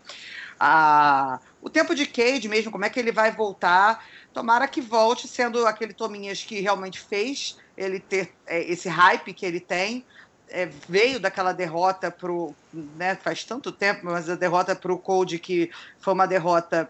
a, 0.58 1.38
o 1.62 1.70
tempo 1.70 1.94
de 1.94 2.06
Cade 2.06 2.48
mesmo, 2.48 2.72
como 2.72 2.84
é 2.84 2.90
que 2.90 2.98
ele 2.98 3.12
vai 3.12 3.30
voltar. 3.30 4.04
Tomara 4.34 4.66
que 4.66 4.80
volte 4.80 5.28
sendo 5.28 5.64
aquele 5.64 5.94
Tominhas 5.94 6.42
que 6.42 6.60
realmente 6.60 6.98
fez 6.98 7.56
ele 7.76 8.00
ter 8.00 8.32
é, 8.46 8.62
esse 8.62 8.88
hype 8.88 9.32
que 9.32 9.44
ele 9.44 9.60
tem. 9.60 10.04
É, 10.48 10.66
veio 10.88 11.18
daquela 11.18 11.52
derrota 11.52 12.10
pro. 12.10 12.54
Né, 12.72 13.16
faz 13.16 13.44
tanto 13.44 13.72
tempo, 13.72 14.02
mas 14.04 14.30
a 14.30 14.36
derrota 14.36 14.76
para 14.76 14.92
o 14.92 14.98
Code 14.98 15.38
que 15.38 15.70
foi 15.98 16.14
uma 16.14 16.26
derrota, 16.26 16.88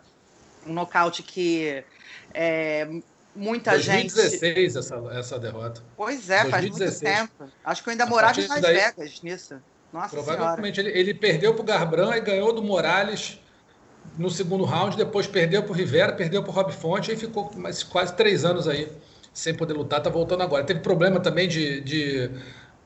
um 0.66 0.74
nocaute 0.74 1.22
que 1.22 1.82
é, 2.34 2.86
muita 3.34 3.70
2016 3.70 3.82
gente. 3.82 4.14
2016 4.14 4.76
essa, 4.76 5.18
essa 5.18 5.38
derrota. 5.38 5.82
Pois 5.96 6.28
é, 6.28 6.44
2016. 6.44 6.50
faz 6.50 6.64
muito 6.64 7.00
tempo. 7.00 7.52
Acho 7.64 7.82
que 7.82 7.88
eu 7.88 7.92
ainda 7.92 8.06
morava 8.06 8.38
em 8.38 8.46
Las 8.46 8.60
daí, 8.60 8.74
Vegas 8.74 9.22
nisso. 9.22 9.62
Nossa 9.90 10.10
provavelmente 10.10 10.80
ele, 10.80 10.90
ele, 10.90 11.14
perdeu 11.14 11.54
para 11.54 11.62
o 11.62 11.64
Garbrandt 11.64 12.18
e 12.18 12.20
ganhou 12.20 12.52
do 12.52 12.62
Morales 12.62 13.40
no 14.18 14.28
segundo 14.28 14.64
round, 14.64 14.96
depois 14.96 15.26
perdeu 15.26 15.62
para 15.62 15.72
o 15.72 15.74
Rivera, 15.74 16.12
perdeu 16.12 16.42
para 16.42 16.50
o 16.50 16.52
Rob 16.52 16.72
Fonte 16.72 17.12
e 17.12 17.16
ficou 17.16 17.50
mais, 17.56 17.82
quase 17.82 18.14
três 18.14 18.44
anos 18.44 18.68
aí 18.68 18.90
sem 19.36 19.54
poder 19.54 19.74
lutar, 19.74 20.02
tá 20.02 20.08
voltando 20.08 20.42
agora. 20.42 20.64
Teve 20.64 20.80
problema 20.80 21.20
também 21.20 21.46
de, 21.46 21.82
de 21.82 22.30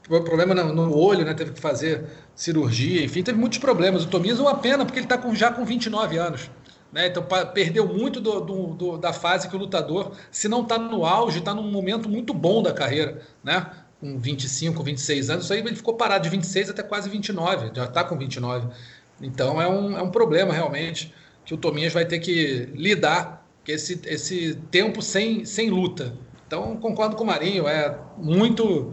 problema 0.03 0.53
no, 0.53 0.73
no, 0.73 0.99
olho, 0.99 1.25
né? 1.25 1.33
Teve 1.33 1.53
que 1.53 1.61
fazer 1.61 2.05
cirurgia, 2.35 3.05
enfim, 3.05 3.23
teve 3.23 3.39
muitos 3.39 3.59
problemas. 3.59 4.03
O 4.03 4.09
Tomias 4.09 4.41
é 4.41 4.43
uma 4.43 4.57
pena, 4.57 4.85
porque 4.85 4.99
ele 4.99 5.07
está 5.07 5.17
com, 5.17 5.33
já 5.33 5.53
com 5.53 5.65
29 5.65 6.19
anos. 6.19 6.51
Né? 6.93 7.07
Então 7.07 7.25
perdeu 7.55 7.87
muito 7.87 8.21
do, 8.21 8.41
do, 8.41 8.67
do, 8.75 8.99
da 8.99 9.13
fase 9.13 9.49
que 9.49 9.55
o 9.55 9.59
lutador, 9.61 10.11
se 10.29 10.49
não 10.49 10.63
está 10.63 10.77
no 10.77 11.07
auge, 11.07 11.39
está 11.39 11.55
num 11.55 11.71
momento 11.71 12.09
muito 12.09 12.35
bom 12.35 12.61
da 12.65 12.73
carreira, 12.73 13.23
né? 13.45 13.71
Com 14.01 14.19
25, 14.19 14.83
26 14.83 15.31
anos, 15.31 15.45
isso 15.45 15.53
aí 15.53 15.61
ele 15.61 15.77
ficou 15.77 15.95
parado 15.95 16.25
de 16.25 16.31
26 16.31 16.71
até 16.71 16.83
quase 16.83 17.09
29, 17.09 17.71
já 17.77 17.85
está 17.85 18.03
com 18.03 18.19
29. 18.19 18.67
Então 19.23 19.63
é 19.63 19.69
um, 19.69 19.97
é 19.97 20.03
um 20.03 20.11
problema 20.11 20.53
realmente 20.53 21.15
que 21.45 21.55
o 21.55 21.57
Tominhas 21.57 21.93
vai 21.93 22.05
ter 22.05 22.19
que 22.19 22.69
lidar 22.75 23.47
esse, 23.69 24.01
esse 24.07 24.57
tempo 24.69 25.01
sem, 25.01 25.45
sem 25.45 25.71
luta. 25.71 26.13
Então 26.51 26.77
concordo 26.79 27.15
com 27.15 27.23
o 27.23 27.27
Marinho, 27.29 27.69
é 27.69 27.97
muito 28.19 28.93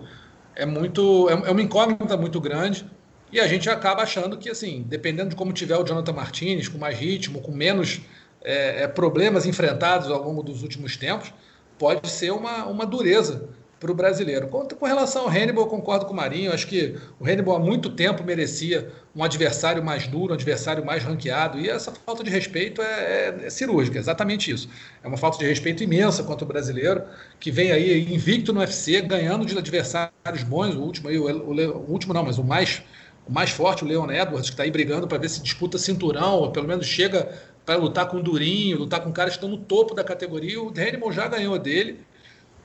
é 0.56 0.64
muito 0.64 1.28
é, 1.28 1.34
é 1.34 1.52
uma 1.52 1.62
incógnita 1.62 2.16
muito 2.16 2.40
grande. 2.40 2.86
E 3.32 3.40
a 3.40 3.48
gente 3.48 3.68
acaba 3.68 4.04
achando 4.04 4.38
que, 4.38 4.48
assim, 4.48 4.86
dependendo 4.88 5.32
de 5.32 5.36
como 5.36 5.52
tiver 5.52 5.76
o 5.76 5.84
Jonathan 5.84 6.14
Martinez, 6.14 6.68
com 6.68 6.78
mais 6.78 6.96
ritmo, 7.00 7.42
com 7.42 7.52
menos 7.52 8.00
é, 8.44 8.84
é, 8.84 8.88
problemas 8.88 9.48
enfrentados 9.48 10.12
ao 10.12 10.24
longo 10.24 10.44
dos 10.44 10.62
últimos 10.62 10.96
tempos, 10.98 11.34
pode 11.80 12.08
ser 12.10 12.32
uma, 12.32 12.68
uma 12.68 12.86
dureza 12.86 13.50
para 13.80 13.92
o 13.92 13.94
brasileiro. 13.94 14.48
Com, 14.48 14.68
com, 14.68 14.86
relação 14.86 15.24
ao 15.24 15.30
Hannibal, 15.30 15.64
eu 15.64 15.70
concordo 15.70 16.06
com 16.06 16.14
o 16.14 16.16
Marinho. 16.16 16.52
Acho 16.52 16.68
que 16.68 16.96
o 17.20 17.26
Hannibal 17.26 17.56
há 17.56 17.60
muito 17.60 17.90
tempo 17.90 18.24
merecia 18.24 18.92
um 19.16 19.24
adversário 19.24 19.84
mais 19.84 20.08
duro, 20.08 20.32
um 20.32 20.36
adversário 20.36 20.86
mais 20.86 21.04
ranqueado. 21.04 21.60
E 21.60 21.70
essa 21.70 21.92
falta 21.92 22.24
de 22.24 22.30
respeito 22.30 22.82
é, 22.82 22.86
é, 22.86 23.46
é, 23.46 23.50
cirúrgica, 23.50 23.98
exatamente 24.00 24.52
isso. 24.52 24.68
É 25.04 25.08
uma 25.08 25.18
falta 25.18 25.38
de 25.38 25.46
respeito 25.46 25.84
imensa 25.84 26.24
contra 26.24 26.44
o 26.44 26.48
brasileiro, 26.48 27.04
que 27.40 27.52
vem 27.52 27.72
aí 27.72 28.14
invicto 28.14 28.52
no 28.52 28.60
UFC, 28.60 29.02
ganhando 29.02 29.46
de 29.46 29.58
adversários 29.58 30.44
bons. 30.44 30.76
O 30.76 30.82
último, 30.82 31.10
aí, 31.10 31.18
o, 31.18 31.26
o, 31.26 31.54
o 31.54 31.92
último 31.92 32.14
não, 32.14 32.24
mas 32.24 32.38
o 32.38 32.44
mais 32.44 32.82
o 33.28 33.32
mais 33.32 33.50
forte, 33.50 33.84
o 33.84 33.88
Leon 33.88 34.10
Edwards, 34.10 34.50
que 34.50 34.54
está 34.54 34.64
aí 34.64 34.72
brigando 34.72 35.06
para 35.06 35.18
ver 35.18 35.30
se 35.30 35.44
disputa 35.44 35.78
cinturão, 35.78 36.36
ou 36.36 36.52
pelo 36.52 36.66
menos 36.66 36.86
chega 36.86 37.30
para 37.66 37.76
lutar 37.76 38.08
com 38.08 38.18
o 38.18 38.24
Durinho, 38.24 38.78
lutar 38.78 39.02
com 39.02 39.12
caras 39.12 39.34
que 39.34 39.44
estão 39.44 39.50
no 39.50 39.58
topo 39.58 39.94
da 39.94 40.02
categoria. 40.02 40.62
O 40.62 40.70
Hannibal 40.70 41.12
já 41.12 41.28
ganhou 41.28 41.60
dele 41.60 42.00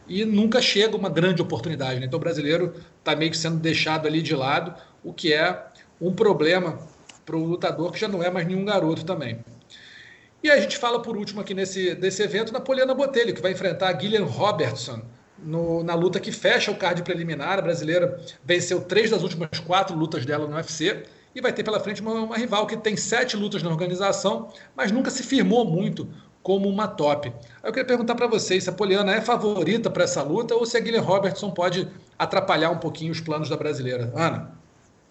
e 0.08 0.24
nunca 0.24 0.60
chega 0.60 0.96
uma 0.96 1.08
grande 1.08 1.40
oportunidade. 1.40 2.00
Né? 2.00 2.06
Então 2.06 2.18
o 2.18 2.20
brasileiro 2.20 2.74
está 2.98 3.14
meio 3.14 3.30
que 3.30 3.36
sendo 3.36 3.58
deixado 3.58 4.06
ali 4.06 4.22
de 4.22 4.34
lado, 4.34 4.74
o 5.02 5.12
que 5.12 5.32
é 5.32 5.66
um 6.00 6.12
problema 6.12 6.78
para 7.24 7.36
o 7.36 7.44
lutador 7.44 7.92
que 7.92 8.00
já 8.00 8.08
não 8.08 8.22
é 8.22 8.30
mais 8.30 8.46
nenhum 8.46 8.64
garoto 8.64 9.04
também. 9.04 9.38
E 10.42 10.50
a 10.50 10.60
gente 10.60 10.76
fala 10.76 11.00
por 11.00 11.16
último 11.16 11.40
aqui 11.40 11.54
nesse 11.54 11.94
desse 11.94 12.22
evento 12.22 12.52
na 12.52 12.60
Poliana 12.60 12.94
Botelho, 12.94 13.32
que 13.32 13.40
vai 13.40 13.52
enfrentar 13.52 13.98
Gillian 14.00 14.24
Robertson, 14.24 15.00
no, 15.38 15.82
na 15.82 15.94
luta 15.94 16.20
que 16.20 16.32
fecha 16.32 16.70
o 16.70 16.76
card 16.76 17.02
preliminar. 17.02 17.58
A 17.58 17.62
brasileira 17.62 18.20
venceu 18.44 18.80
três 18.80 19.10
das 19.10 19.22
últimas 19.22 19.60
quatro 19.60 19.96
lutas 19.96 20.26
dela 20.26 20.46
no 20.46 20.56
UFC 20.56 21.04
e 21.34 21.40
vai 21.40 21.52
ter 21.52 21.62
pela 21.62 21.80
frente 21.80 22.02
uma, 22.02 22.12
uma 22.12 22.36
rival 22.36 22.66
que 22.66 22.76
tem 22.76 22.96
sete 22.96 23.36
lutas 23.36 23.62
na 23.62 23.70
organização, 23.70 24.48
mas 24.76 24.90
nunca 24.90 25.10
se 25.10 25.22
firmou 25.22 25.64
muito 25.64 26.08
como 26.42 26.68
uma 26.68 26.88
top. 26.88 27.32
Eu 27.62 27.72
queria 27.72 27.86
perguntar 27.86 28.14
para 28.14 28.26
vocês 28.26 28.64
se 28.64 28.70
a 28.70 28.72
Poliana 28.72 29.14
é 29.14 29.20
favorita 29.20 29.88
para 29.88 30.04
essa 30.04 30.22
luta 30.22 30.54
ou 30.54 30.66
se 30.66 30.76
a 30.76 30.80
Guilherme 30.80 31.06
Robertson 31.06 31.50
pode 31.50 31.88
atrapalhar 32.18 32.70
um 32.70 32.78
pouquinho 32.78 33.12
os 33.12 33.20
planos 33.20 33.48
da 33.48 33.56
brasileira. 33.56 34.12
Ana? 34.14 34.62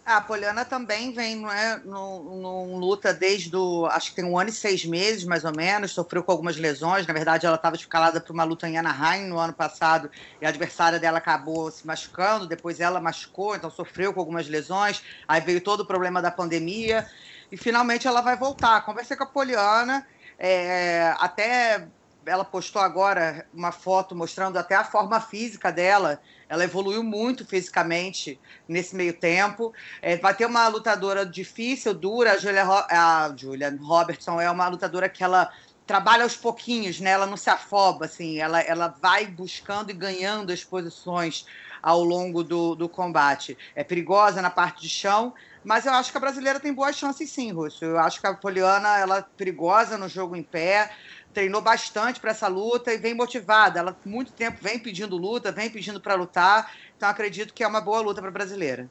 A 0.04 0.20
Poliana 0.20 0.66
também 0.66 1.14
vem 1.14 1.36
não 1.36 1.52
é, 1.52 1.80
num, 1.86 2.78
luta 2.78 3.14
desde 3.14 3.52
do, 3.52 3.86
acho 3.86 4.10
que 4.10 4.16
tem 4.16 4.26
um 4.26 4.38
ano 4.38 4.50
e 4.50 4.54
seis 4.54 4.84
meses, 4.84 5.24
mais 5.24 5.46
ou 5.46 5.56
menos, 5.56 5.92
sofreu 5.92 6.24
com 6.24 6.32
algumas 6.32 6.58
lesões. 6.58 7.06
Na 7.06 7.14
verdade, 7.14 7.46
ela 7.46 7.56
estava 7.56 7.76
escalada 7.76 8.20
para 8.20 8.34
uma 8.34 8.44
luta 8.44 8.68
em 8.68 8.78
Anaheim 8.78 9.28
no 9.28 9.38
ano 9.38 9.54
passado 9.54 10.10
e 10.42 10.46
a 10.46 10.50
adversária 10.50 11.00
dela 11.00 11.20
acabou 11.20 11.70
se 11.70 11.86
machucando, 11.86 12.48
depois 12.48 12.80
ela 12.80 13.00
machucou, 13.00 13.56
então 13.56 13.70
sofreu 13.70 14.12
com 14.12 14.20
algumas 14.20 14.50
lesões. 14.50 15.04
Aí 15.28 15.40
veio 15.40 15.62
todo 15.62 15.82
o 15.82 15.86
problema 15.86 16.20
da 16.20 16.32
pandemia 16.32 17.08
e 17.52 17.56
finalmente 17.56 18.08
ela 18.08 18.22
vai 18.22 18.36
voltar. 18.36 18.84
Conversei 18.84 19.16
com 19.16 19.24
a 19.24 19.28
Poliana, 19.28 20.06
é, 20.44 21.16
até 21.20 21.88
ela 22.26 22.46
postou 22.46 22.82
agora 22.82 23.48
uma 23.54 23.72
foto 23.72 24.16
mostrando 24.16 24.58
até 24.58 24.76
a 24.76 24.84
forma 24.84 25.20
física 25.20 25.72
dela 25.72 26.20
ela 26.52 26.66
evoluiu 26.66 27.02
muito 27.02 27.46
fisicamente 27.46 28.38
nesse 28.68 28.94
meio 28.94 29.14
tempo. 29.14 29.74
É, 30.02 30.18
vai 30.18 30.36
ter 30.36 30.46
uma 30.46 30.68
lutadora 30.68 31.26
difícil, 31.26 31.94
dura. 31.94 32.34
A 32.34 32.38
Julia, 32.38 32.66
a 32.66 33.34
Julia 33.34 33.80
Robertson 33.82 34.42
é 34.42 34.52
uma 34.52 34.68
lutadora 34.68 35.08
que 35.08 35.24
ela 35.24 35.50
trabalha 35.88 36.24
aos 36.24 36.36
pouquinhos, 36.36 37.00
né? 37.00 37.12
Ela 37.12 37.26
não 37.26 37.38
se 37.38 37.50
afoba, 37.50 38.04
assim. 38.04 38.38
Ela, 38.38 38.60
ela 38.60 38.90
vai 39.02 39.28
buscando 39.28 39.92
e 39.92 39.94
ganhando 39.94 40.52
as 40.52 40.62
posições 40.62 41.46
ao 41.82 42.04
longo 42.04 42.44
do, 42.44 42.76
do 42.76 42.90
combate. 42.90 43.58
É 43.74 43.82
perigosa 43.82 44.42
na 44.42 44.50
parte 44.50 44.82
de 44.82 44.90
chão, 44.90 45.34
mas 45.64 45.86
eu 45.86 45.94
acho 45.94 46.12
que 46.12 46.18
a 46.18 46.22
brasileira 46.22 46.60
tem 46.60 46.74
boas 46.74 46.96
chances 46.96 47.30
sim, 47.30 47.52
Russo. 47.52 47.86
Eu 47.86 48.00
acho 48.00 48.20
que 48.20 48.28
a 48.28 48.34
Poliana 48.34 48.98
ela 48.98 49.18
é 49.20 49.26
perigosa 49.38 49.98
no 49.98 50.10
jogo 50.10 50.36
em 50.36 50.44
pé 50.44 50.92
treinou 51.34 51.62
bastante 51.62 52.20
para 52.20 52.32
essa 52.32 52.48
luta 52.48 52.94
e 52.94 52.98
vem 52.98 53.14
motivada. 53.14 53.80
Ela 53.80 53.98
muito 54.06 54.32
tempo 54.32 54.60
vem 54.62 54.78
pedindo 54.78 55.18
luta, 55.18 55.52
vem 55.52 55.70
pedindo 55.70 56.00
para 56.00 56.16
lutar. 56.16 56.72
Então 56.96 57.10
acredito 57.10 57.54
que 57.54 57.64
é 57.64 57.68
uma 57.68 57.82
boa 57.82 58.02
luta 58.02 58.22
para 58.22 58.30
a 58.30 58.34
brasileira. 58.34 58.90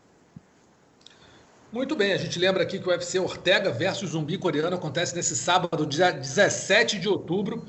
Muito 1.73 1.95
bem, 1.95 2.12
a 2.12 2.16
gente 2.16 2.37
lembra 2.37 2.64
aqui 2.64 2.81
que 2.81 2.89
o 2.89 2.91
UFC 2.91 3.21
Ortega 3.21 3.71
versus 3.71 4.11
Zumbi 4.11 4.37
Coreano 4.37 4.75
acontece 4.75 5.14
nesse 5.14 5.37
sábado, 5.37 5.87
dia 5.87 6.11
17 6.11 6.99
de 6.99 7.09
outubro. 7.09 7.64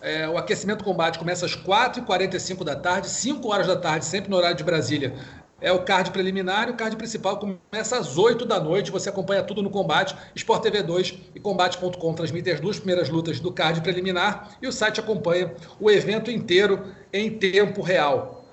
É, 0.00 0.26
o 0.28 0.38
aquecimento 0.38 0.82
combate 0.82 1.18
começa 1.18 1.44
às 1.44 1.54
4h45 1.54 2.64
da 2.64 2.74
tarde, 2.74 3.08
5 3.08 3.46
horas 3.48 3.66
da 3.66 3.76
tarde, 3.76 4.06
sempre 4.06 4.30
no 4.30 4.36
horário 4.36 4.56
de 4.56 4.64
Brasília 4.64 5.14
é 5.64 5.72
o 5.72 5.82
card 5.82 6.10
preliminar 6.10 6.68
e 6.68 6.72
o 6.72 6.76
card 6.76 6.94
principal 6.94 7.38
começa 7.38 7.96
às 7.96 8.18
8 8.18 8.44
da 8.44 8.60
noite. 8.60 8.90
Você 8.90 9.08
acompanha 9.08 9.42
tudo 9.42 9.62
no 9.62 9.70
Combate. 9.70 10.14
Sport 10.34 10.62
TV 10.62 10.82
2 10.82 11.14
e 11.34 11.40
Combate.com 11.40 12.12
transmitem 12.12 12.52
as 12.52 12.60
duas 12.60 12.76
primeiras 12.76 13.08
lutas 13.08 13.40
do 13.40 13.50
card 13.50 13.80
preliminar 13.80 14.50
e 14.60 14.68
o 14.68 14.72
site 14.72 15.00
acompanha 15.00 15.54
o 15.80 15.90
evento 15.90 16.30
inteiro 16.30 16.84
em 17.10 17.38
tempo 17.38 17.80
real. 17.80 18.44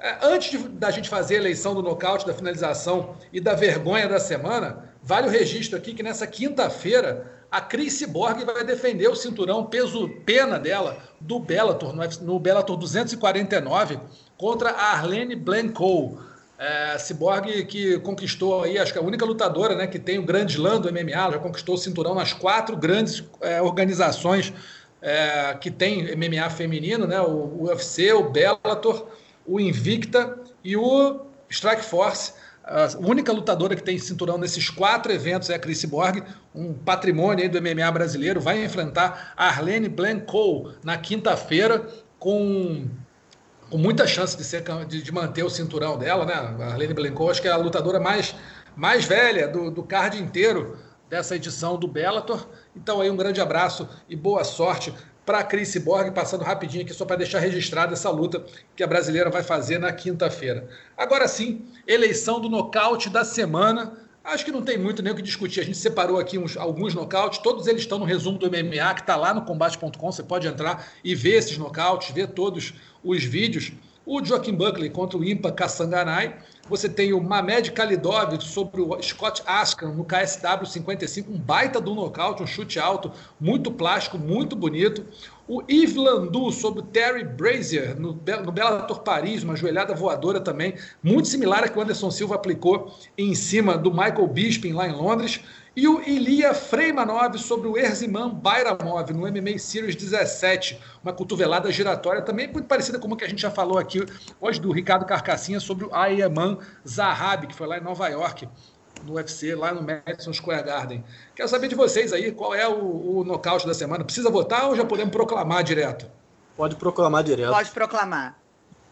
É, 0.00 0.18
antes 0.20 0.50
de, 0.50 0.58
da 0.68 0.90
gente 0.90 1.08
fazer 1.08 1.36
a 1.36 1.38
eleição 1.38 1.72
do 1.72 1.82
nocaute, 1.82 2.26
da 2.26 2.34
finalização 2.34 3.14
e 3.32 3.40
da 3.40 3.54
vergonha 3.54 4.08
da 4.08 4.18
semana, 4.18 4.90
vale 5.00 5.28
o 5.28 5.30
registro 5.30 5.78
aqui 5.78 5.94
que 5.94 6.02
nessa 6.02 6.26
quinta-feira 6.26 7.32
a 7.48 7.60
Cris 7.60 7.92
Cyborg 7.92 8.44
vai 8.44 8.64
defender 8.64 9.06
o 9.06 9.14
cinturão 9.14 9.66
peso 9.66 10.08
pena 10.26 10.58
dela 10.58 10.98
do 11.20 11.38
Bellator, 11.38 11.94
no, 11.94 12.02
no 12.22 12.40
Bellator 12.40 12.76
249, 12.76 14.00
contra 14.36 14.70
a 14.70 14.92
Arlene 14.94 15.36
Blanco. 15.36 16.18
É, 16.58 16.96
Cyborg 16.98 17.66
que 17.66 17.98
conquistou 17.98 18.64
aí, 18.64 18.78
acho 18.78 18.90
que 18.90 18.98
é 18.98 19.02
a 19.02 19.04
única 19.04 19.26
lutadora 19.26 19.74
né, 19.74 19.86
que 19.86 19.98
tem 19.98 20.18
o 20.18 20.22
grande 20.22 20.54
slam 20.54 20.80
do 20.80 20.90
MMA, 20.90 21.32
já 21.32 21.38
conquistou 21.38 21.74
o 21.74 21.78
cinturão 21.78 22.14
nas 22.14 22.32
quatro 22.32 22.74
grandes 22.74 23.22
é, 23.42 23.60
organizações 23.60 24.54
é, 25.02 25.54
que 25.60 25.70
tem 25.70 26.16
MMA 26.16 26.48
feminino, 26.48 27.06
né, 27.06 27.20
o 27.20 27.64
UFC, 27.64 28.12
o 28.12 28.30
Bellator, 28.30 29.06
o 29.46 29.60
Invicta 29.60 30.38
e 30.64 30.76
o 30.76 31.26
Strike 31.50 31.84
Force. 31.84 32.32
A 32.64 32.88
única 32.98 33.30
lutadora 33.32 33.76
que 33.76 33.82
tem 33.82 33.96
cinturão 33.96 34.38
nesses 34.38 34.68
quatro 34.68 35.12
eventos 35.12 35.50
é 35.50 35.54
a 35.54 35.58
Chris 35.58 35.84
Borg, 35.84 36.20
um 36.52 36.74
patrimônio 36.74 37.48
do 37.48 37.62
MMA 37.62 37.88
brasileiro. 37.92 38.40
Vai 38.40 38.64
enfrentar 38.64 39.32
Arlene 39.36 39.88
Blanco 39.88 40.72
na 40.82 40.98
quinta-feira 40.98 41.86
com 42.18 42.88
com 43.70 43.78
muita 43.78 44.06
chance 44.06 44.36
de, 44.36 44.44
ser, 44.44 44.62
de, 44.86 45.02
de, 45.02 45.12
manter 45.12 45.42
o 45.42 45.50
cinturão 45.50 45.98
dela, 45.98 46.24
né? 46.24 46.34
A 46.34 46.72
Arlene 46.72 46.94
Blanco, 46.94 47.30
acho 47.30 47.42
que 47.42 47.48
é 47.48 47.50
a 47.50 47.56
lutadora 47.56 47.98
mais, 47.98 48.34
mais 48.76 49.04
velha 49.04 49.48
do, 49.48 49.70
do 49.70 49.82
card 49.82 50.20
inteiro 50.20 50.78
dessa 51.08 51.36
edição 51.36 51.76
do 51.76 51.88
Bellator. 51.88 52.46
Então 52.74 53.00
aí 53.00 53.10
um 53.10 53.16
grande 53.16 53.40
abraço 53.40 53.88
e 54.08 54.16
boa 54.16 54.44
sorte 54.44 54.92
para 55.24 55.42
Cris 55.42 55.76
Borg, 55.78 56.12
passando 56.12 56.44
rapidinho 56.44 56.84
aqui 56.84 56.94
só 56.94 57.04
para 57.04 57.16
deixar 57.16 57.40
registrada 57.40 57.94
essa 57.94 58.08
luta 58.10 58.44
que 58.76 58.82
a 58.84 58.86
brasileira 58.86 59.28
vai 59.28 59.42
fazer 59.42 59.78
na 59.78 59.92
quinta-feira. 59.92 60.68
Agora 60.96 61.26
sim, 61.26 61.66
eleição 61.86 62.40
do 62.40 62.48
nocaute 62.48 63.10
da 63.10 63.24
semana. 63.24 64.05
Acho 64.26 64.44
que 64.44 64.50
não 64.50 64.60
tem 64.60 64.76
muito 64.76 65.04
nem 65.04 65.12
o 65.12 65.16
que 65.16 65.22
discutir. 65.22 65.60
A 65.60 65.64
gente 65.64 65.78
separou 65.78 66.18
aqui 66.18 66.36
uns, 66.36 66.56
alguns 66.56 66.92
nocautes, 66.92 67.38
todos 67.38 67.68
eles 67.68 67.82
estão 67.82 67.96
no 67.96 68.04
resumo 68.04 68.36
do 68.36 68.50
MMA, 68.50 68.94
que 68.94 69.02
está 69.02 69.14
lá 69.14 69.32
no 69.32 69.42
combate.com. 69.42 70.12
Você 70.12 70.22
pode 70.24 70.48
entrar 70.48 70.88
e 71.04 71.14
ver 71.14 71.36
esses 71.36 71.56
nocautes, 71.56 72.10
ver 72.10 72.26
todos 72.28 72.74
os 73.04 73.22
vídeos. 73.22 73.70
O 74.04 74.24
Joaquim 74.24 74.52
Buckley 74.52 74.90
contra 74.90 75.16
o 75.16 75.24
Impa 75.24 75.52
Kassanganai. 75.52 76.36
Você 76.68 76.88
tem 76.88 77.12
o 77.12 77.22
Mamed 77.22 77.70
Khalidov 77.70 78.40
sobre 78.40 78.80
o 78.80 79.00
Scott 79.00 79.44
Askan 79.46 79.92
no 79.92 80.04
KSW 80.04 80.66
55, 80.66 81.30
um 81.30 81.38
baita 81.38 81.80
do 81.80 81.94
nocaute, 81.94 82.42
um 82.42 82.46
chute 82.48 82.80
alto, 82.80 83.12
muito 83.40 83.70
plástico, 83.70 84.18
muito 84.18 84.56
bonito. 84.56 85.06
O 85.48 85.62
Yves 85.70 85.94
Landu 85.94 86.50
sobre 86.50 86.82
Terry 86.82 87.22
Brazier 87.22 87.94
no, 87.98 88.08
no 88.44 88.52
Bellator 88.52 89.00
Paris, 89.02 89.44
uma 89.44 89.54
joelhada 89.54 89.94
voadora 89.94 90.40
também, 90.40 90.74
muito 91.00 91.28
similar 91.28 91.62
a 91.62 91.68
que 91.68 91.78
o 91.78 91.80
Anderson 91.80 92.10
Silva 92.10 92.34
aplicou 92.34 92.92
em 93.16 93.32
cima 93.32 93.78
do 93.78 93.92
Michael 93.92 94.26
Bisping 94.26 94.72
lá 94.72 94.88
em 94.88 94.92
Londres. 94.92 95.40
E 95.76 95.86
o 95.86 96.02
Ilia 96.02 96.52
Freimanov 96.52 97.38
sobre 97.38 97.68
o 97.68 97.76
Erziman 97.76 98.30
Bayramov 98.30 99.12
no 99.12 99.20
MMA 99.20 99.58
Series 99.58 99.94
17, 99.94 100.80
uma 101.04 101.12
cotovelada 101.12 101.70
giratória 101.70 102.22
também 102.22 102.50
muito 102.50 102.66
parecida 102.66 102.98
com 102.98 103.06
o 103.06 103.16
que 103.16 103.24
a 103.24 103.28
gente 103.28 103.42
já 103.42 103.50
falou 103.50 103.78
aqui 103.78 104.04
hoje 104.40 104.58
do 104.58 104.72
Ricardo 104.72 105.04
Carcassinha 105.04 105.60
sobre 105.60 105.84
o 105.84 105.94
Ayaman 105.94 106.58
Zahabi, 106.88 107.46
que 107.46 107.54
foi 107.54 107.66
lá 107.66 107.78
em 107.78 107.82
Nova 107.82 108.08
York, 108.08 108.48
no 109.04 109.14
UFC, 109.14 109.54
lá 109.54 109.72
no 109.72 109.82
Madison 109.82 110.32
Square 110.32 110.64
Garden. 110.64 111.04
Quero 111.34 111.48
saber 111.48 111.68
de 111.68 111.74
vocês 111.74 112.12
aí, 112.12 112.32
qual 112.32 112.54
é 112.54 112.68
o, 112.68 113.18
o 113.18 113.24
nocaute 113.24 113.66
da 113.66 113.74
semana? 113.74 114.04
Precisa 114.04 114.30
votar 114.30 114.68
ou 114.68 114.76
já 114.76 114.84
podemos 114.84 115.12
proclamar 115.12 115.62
direto? 115.62 116.06
Pode 116.56 116.76
proclamar 116.76 117.22
direto. 117.22 117.52
Pode 117.52 117.70
proclamar. 117.70 118.38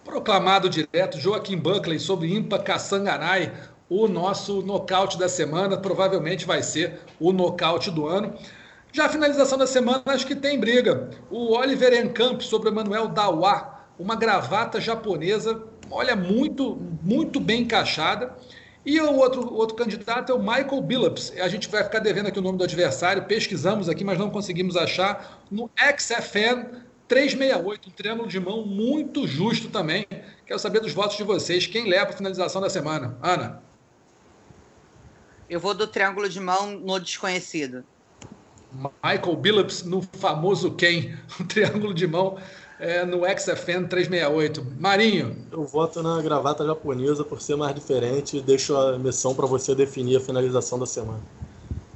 Proclamado 0.04 0.68
direto, 0.68 1.18
Joaquim 1.18 1.56
Buckley 1.56 1.98
sobre 1.98 2.34
Impa 2.34 2.58
Kassanganai, 2.58 3.52
o 3.88 4.06
nosso 4.06 4.60
nocaute 4.60 5.18
da 5.18 5.28
semana. 5.28 5.78
Provavelmente 5.78 6.44
vai 6.44 6.62
ser 6.62 7.00
o 7.18 7.32
nocaute 7.32 7.90
do 7.90 8.06
ano. 8.06 8.34
Já 8.92 9.06
a 9.06 9.08
finalização 9.08 9.58
da 9.58 9.66
semana, 9.66 10.02
acho 10.06 10.26
que 10.26 10.36
tem 10.36 10.60
briga. 10.60 11.10
O 11.30 11.56
Oliver 11.56 11.92
Encamp 11.94 12.42
sobre 12.42 12.68
o 12.68 12.72
Emanuel 12.72 13.08
Dawa, 13.08 13.86
uma 13.98 14.14
gravata 14.14 14.80
japonesa, 14.80 15.62
olha, 15.90 16.14
muito, 16.14 16.76
muito 17.02 17.40
bem 17.40 17.62
encaixada. 17.62 18.36
E 18.86 19.00
o 19.00 19.14
outro, 19.16 19.54
outro 19.54 19.74
candidato 19.76 20.30
é 20.30 20.34
o 20.34 20.38
Michael 20.38 20.82
Billups. 20.82 21.32
A 21.38 21.48
gente 21.48 21.68
vai 21.68 21.82
ficar 21.82 22.00
devendo 22.00 22.26
aqui 22.26 22.38
o 22.38 22.42
nome 22.42 22.58
do 22.58 22.64
adversário, 22.64 23.24
pesquisamos 23.24 23.88
aqui, 23.88 24.04
mas 24.04 24.18
não 24.18 24.28
conseguimos 24.28 24.76
achar. 24.76 25.42
No 25.50 25.70
XFN 25.78 26.82
368, 27.08 27.88
um 27.88 27.92
triângulo 27.92 28.28
de 28.28 28.38
mão 28.38 28.66
muito 28.66 29.26
justo 29.26 29.70
também. 29.70 30.06
Quero 30.44 30.58
saber 30.58 30.80
dos 30.80 30.92
votos 30.92 31.16
de 31.16 31.22
vocês. 31.22 31.66
Quem 31.66 31.88
leva 31.88 32.10
a 32.10 32.12
finalização 32.12 32.60
da 32.60 32.68
semana? 32.68 33.16
Ana. 33.22 33.62
Eu 35.48 35.60
vou 35.60 35.72
do 35.72 35.86
triângulo 35.86 36.28
de 36.28 36.40
mão 36.40 36.78
no 36.78 36.98
desconhecido. 36.98 37.84
Michael 39.02 39.36
Billups 39.36 39.84
no 39.84 40.02
famoso 40.02 40.72
quem? 40.72 41.16
O 41.38 41.44
triângulo 41.48 41.94
de 41.94 42.06
mão 42.06 42.38
é, 42.84 43.02
no 43.02 43.22
XFN 43.24 43.86
368. 43.88 44.66
Marinho. 44.78 45.34
Eu 45.50 45.64
voto 45.64 46.02
na 46.02 46.20
gravata 46.20 46.66
japonesa 46.66 47.24
por 47.24 47.40
ser 47.40 47.56
mais 47.56 47.74
diferente 47.74 48.36
e 48.36 48.42
deixo 48.42 48.76
a 48.76 48.98
missão 48.98 49.34
para 49.34 49.46
você 49.46 49.74
definir 49.74 50.18
a 50.18 50.20
finalização 50.20 50.78
da 50.78 50.84
semana. 50.84 51.20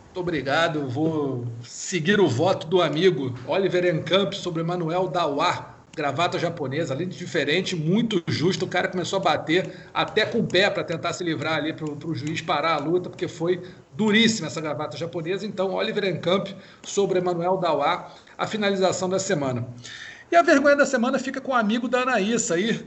Muito 0.06 0.20
obrigado. 0.20 0.88
Vou 0.88 1.46
seguir 1.62 2.18
o 2.18 2.26
voto 2.26 2.66
do 2.66 2.80
amigo 2.80 3.34
Oliver 3.46 3.94
Encamp 3.94 4.32
sobre 4.32 4.62
Manuel 4.62 5.08
Dawar 5.08 5.78
gravata 5.98 6.38
japonesa, 6.38 6.94
além 6.94 7.08
de 7.08 7.18
diferente, 7.18 7.74
muito 7.74 8.22
justo. 8.28 8.64
O 8.64 8.68
cara 8.68 8.86
começou 8.86 9.18
a 9.18 9.20
bater 9.20 9.68
até 9.92 10.24
com 10.24 10.38
o 10.38 10.46
pé 10.46 10.70
para 10.70 10.84
tentar 10.84 11.12
se 11.12 11.24
livrar 11.24 11.54
ali 11.54 11.72
para 11.72 12.08
o 12.08 12.14
juiz 12.14 12.40
parar 12.40 12.74
a 12.74 12.78
luta, 12.78 13.10
porque 13.10 13.26
foi 13.26 13.60
duríssima 13.94 14.46
essa 14.46 14.60
gravata 14.60 14.96
japonesa. 14.96 15.44
Então, 15.44 15.74
Oliver 15.74 16.04
Encamp 16.04 16.46
sobre 16.84 17.18
Emanuel 17.18 17.56
Dawá, 17.56 18.14
a 18.38 18.46
finalização 18.46 19.08
da 19.08 19.18
semana. 19.18 19.66
E 20.30 20.36
a 20.36 20.42
vergonha 20.42 20.76
da 20.76 20.86
semana 20.86 21.18
fica 21.18 21.40
com 21.40 21.52
o 21.52 21.54
amigo 21.54 21.88
da 21.88 22.02
Anaísa 22.02 22.54
aí, 22.54 22.84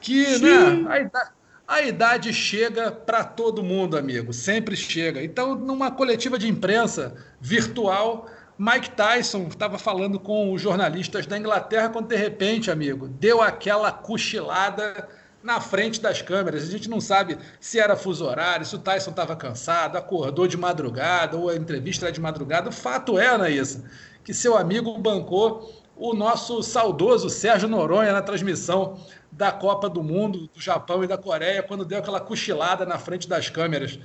que 0.00 0.38
né, 0.38 0.86
a, 0.88 1.00
idade, 1.00 1.30
a 1.66 1.82
idade 1.82 2.32
chega 2.32 2.90
para 2.90 3.22
todo 3.24 3.62
mundo, 3.62 3.96
amigo, 3.96 4.32
sempre 4.32 4.74
chega. 4.74 5.22
Então, 5.22 5.54
numa 5.54 5.90
coletiva 5.90 6.38
de 6.38 6.48
imprensa 6.48 7.14
virtual, 7.40 8.26
Mike 8.58 8.90
Tyson 8.90 9.46
estava 9.48 9.78
falando 9.78 10.18
com 10.18 10.52
os 10.52 10.62
jornalistas 10.62 11.26
da 11.26 11.38
Inglaterra 11.38 11.90
quando 11.90 12.08
de 12.08 12.16
repente, 12.16 12.70
amigo, 12.70 13.06
deu 13.06 13.42
aquela 13.42 13.92
cochilada 13.92 15.08
na 15.42 15.60
frente 15.60 16.00
das 16.00 16.20
câmeras. 16.20 16.64
A 16.64 16.66
gente 16.66 16.90
não 16.90 17.00
sabe 17.00 17.38
se 17.60 17.78
era 17.78 17.96
fuso 17.96 18.24
horário, 18.24 18.66
se 18.66 18.74
o 18.74 18.78
Tyson 18.78 19.10
estava 19.10 19.36
cansado, 19.36 19.96
acordou 19.96 20.48
de 20.48 20.56
madrugada 20.56 21.36
ou 21.36 21.48
a 21.48 21.54
entrevista 21.54 22.06
era 22.06 22.12
de 22.12 22.20
madrugada. 22.20 22.70
O 22.70 22.72
fato 22.72 23.18
é, 23.18 23.28
Anaísa, 23.28 23.84
que 24.24 24.34
seu 24.34 24.56
amigo 24.56 24.96
bancou 24.98 25.72
o 25.98 26.14
nosso 26.14 26.62
saudoso 26.62 27.28
Sérgio 27.28 27.68
Noronha 27.68 28.12
na 28.12 28.22
transmissão 28.22 28.98
da 29.30 29.50
Copa 29.50 29.90
do 29.90 30.02
Mundo 30.02 30.48
do 30.48 30.60
Japão 30.60 31.02
e 31.02 31.06
da 31.06 31.18
Coreia, 31.18 31.62
quando 31.62 31.84
deu 31.84 31.98
aquela 31.98 32.20
cochilada 32.20 32.86
na 32.86 32.98
frente 32.98 33.28
das 33.28 33.50
câmeras. 33.50 33.98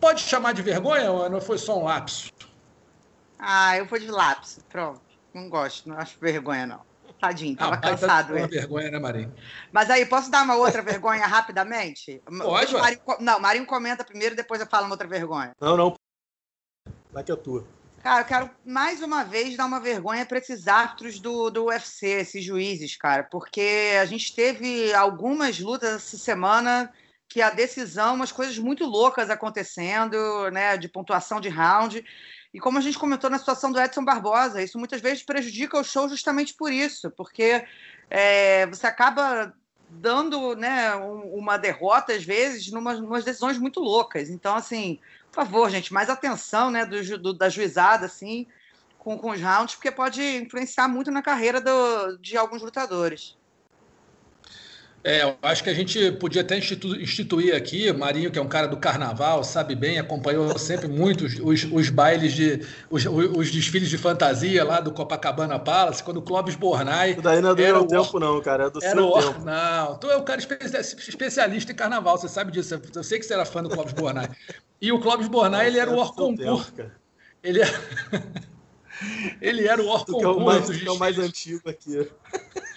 Pode 0.00 0.20
chamar 0.22 0.52
de 0.52 0.62
vergonha 0.62 1.10
ou 1.10 1.28
não 1.28 1.40
foi 1.40 1.58
só 1.58 1.78
um 1.78 1.84
lapso? 1.84 2.32
Ah, 3.38 3.76
eu 3.76 3.84
vou 3.84 3.98
de 3.98 4.10
lápis. 4.10 4.58
Pronto. 4.68 5.00
Não 5.34 5.48
gosto, 5.48 5.88
não 5.88 5.98
acho 5.98 6.18
vergonha, 6.18 6.66
não. 6.66 6.88
Tadinho, 7.20 7.56
tava 7.56 7.74
ah, 7.74 7.78
cansado. 7.78 8.28
Tá 8.28 8.34
uma 8.34 8.46
vergonha, 8.46 8.90
né, 8.90 8.98
Marinho? 8.98 9.34
Mas 9.72 9.90
aí, 9.90 10.06
posso 10.06 10.30
dar 10.30 10.44
uma 10.44 10.54
outra 10.54 10.82
vergonha 10.82 11.26
rapidamente? 11.26 12.22
Pode, 12.24 12.72
Marinho, 12.72 13.00
Não, 13.20 13.40
Marinho 13.40 13.66
comenta 13.66 14.04
primeiro, 14.04 14.36
depois 14.36 14.60
eu 14.60 14.66
falo 14.66 14.86
uma 14.86 14.94
outra 14.94 15.08
vergonha. 15.08 15.52
Não, 15.60 15.76
não. 15.76 15.94
Vai 17.12 17.24
que 17.24 17.32
é 17.32 17.36
tua. 17.36 17.66
Cara, 18.02 18.20
eu 18.20 18.24
quero 18.24 18.50
mais 18.64 19.02
uma 19.02 19.24
vez 19.24 19.56
dar 19.56 19.66
uma 19.66 19.80
vergonha 19.80 20.24
para 20.24 20.38
esses 20.38 20.68
árbitros 20.68 21.18
do, 21.18 21.50
do 21.50 21.64
UFC, 21.64 22.06
esses 22.06 22.44
juízes, 22.44 22.96
cara, 22.96 23.24
porque 23.24 23.96
a 24.00 24.04
gente 24.04 24.34
teve 24.34 24.94
algumas 24.94 25.58
lutas 25.58 25.94
essa 25.94 26.16
semana 26.16 26.92
que 27.28 27.42
a 27.42 27.50
decisão, 27.50 28.14
umas 28.14 28.32
coisas 28.32 28.56
muito 28.58 28.86
loucas 28.86 29.28
acontecendo, 29.28 30.16
né, 30.50 30.76
de 30.76 30.88
pontuação 30.88 31.40
de 31.40 31.48
round. 31.48 32.02
E 32.54 32.58
como 32.58 32.78
a 32.78 32.80
gente 32.80 32.98
comentou 32.98 33.28
na 33.28 33.38
situação 33.38 33.70
do 33.70 33.80
Edson 33.80 34.04
Barbosa, 34.04 34.62
isso 34.62 34.78
muitas 34.78 35.00
vezes 35.00 35.22
prejudica 35.22 35.78
o 35.78 35.84
show 35.84 36.08
justamente 36.08 36.54
por 36.54 36.72
isso, 36.72 37.10
porque 37.10 37.66
é, 38.08 38.64
você 38.66 38.86
acaba 38.86 39.52
dando 39.90 40.54
né, 40.54 40.94
uma 40.94 41.56
derrota, 41.56 42.12
às 42.12 42.24
vezes, 42.24 42.70
numa, 42.70 42.94
umas 42.94 43.24
decisões 43.24 43.58
muito 43.58 43.80
loucas. 43.80 44.30
Então, 44.30 44.54
assim, 44.54 44.98
por 45.30 45.44
favor, 45.44 45.70
gente, 45.70 45.92
mais 45.92 46.10
atenção 46.10 46.70
né, 46.70 46.84
do, 46.84 47.18
do, 47.18 47.32
da 47.32 47.48
juizada, 47.48 48.06
assim, 48.06 48.46
com, 48.98 49.16
com 49.16 49.30
os 49.30 49.40
rounds, 49.40 49.76
porque 49.76 49.90
pode 49.90 50.22
influenciar 50.36 50.88
muito 50.88 51.10
na 51.10 51.22
carreira 51.22 51.60
do, 51.60 52.18
de 52.18 52.36
alguns 52.36 52.62
lutadores. 52.62 53.37
É, 55.04 55.22
eu 55.22 55.36
acho 55.42 55.62
que 55.62 55.70
a 55.70 55.74
gente 55.74 56.10
podia 56.12 56.42
até 56.42 56.58
institu 56.58 56.96
instituir 56.96 57.54
aqui, 57.54 57.92
Marinho, 57.92 58.30
que 58.32 58.38
é 58.38 58.42
um 58.42 58.48
cara 58.48 58.66
do 58.66 58.76
carnaval, 58.76 59.44
sabe 59.44 59.74
bem, 59.76 59.98
acompanhou 59.98 60.58
sempre 60.58 60.88
muito 60.88 61.24
os, 61.24 61.64
os, 61.70 61.88
bailes 61.88 62.32
de. 62.32 62.66
Os, 62.90 63.06
os, 63.06 63.50
desfiles 63.50 63.88
de 63.88 63.96
fantasia 63.96 64.64
lá 64.64 64.80
do 64.80 64.90
Copacabana 64.90 65.58
Palace, 65.58 66.02
quando 66.02 66.16
o 66.16 66.22
Clóvis 66.22 66.56
Bornai. 66.56 67.12
Isso 67.12 67.22
daí 67.22 67.40
não 67.40 67.50
é 67.50 67.54
do 67.54 67.62
meu 67.62 67.86
tempo, 67.86 68.18
não, 68.18 68.40
cara, 68.42 68.64
é 68.64 68.70
do 68.70 68.82
era 68.82 68.96
seu 68.96 69.08
o, 69.08 69.22
tempo. 69.22 69.44
Não, 69.44 69.96
tu 69.98 70.10
é 70.10 70.16
um 70.16 70.24
cara 70.24 70.40
especialista 70.40 71.70
em 71.70 71.76
carnaval, 71.76 72.18
você 72.18 72.28
sabe 72.28 72.50
disso. 72.50 72.80
Eu 72.94 73.04
sei 73.04 73.20
que 73.20 73.24
você 73.24 73.34
era 73.34 73.44
fã 73.44 73.62
do 73.62 73.70
Clóvis 73.70 73.92
Bornai. 73.92 74.28
E 74.80 74.90
o 74.90 75.00
Clóvis 75.00 75.28
Bornai, 75.28 75.68
ele 75.68 75.78
era 75.78 75.90
o 75.90 75.96
Orconcur. 75.96 76.66
Ele 77.42 77.60
era. 77.60 77.80
ele 79.40 79.66
era 79.66 79.80
o 79.80 79.86
Orconcur. 79.86 80.18
Que 80.18 80.24
é 80.24 80.28
o 80.28 80.40
mais, 80.40 80.70
que 80.70 80.88
é 80.88 80.90
o 80.90 80.98
mais 80.98 81.18
antigo 81.18 81.70
aqui. 81.70 82.08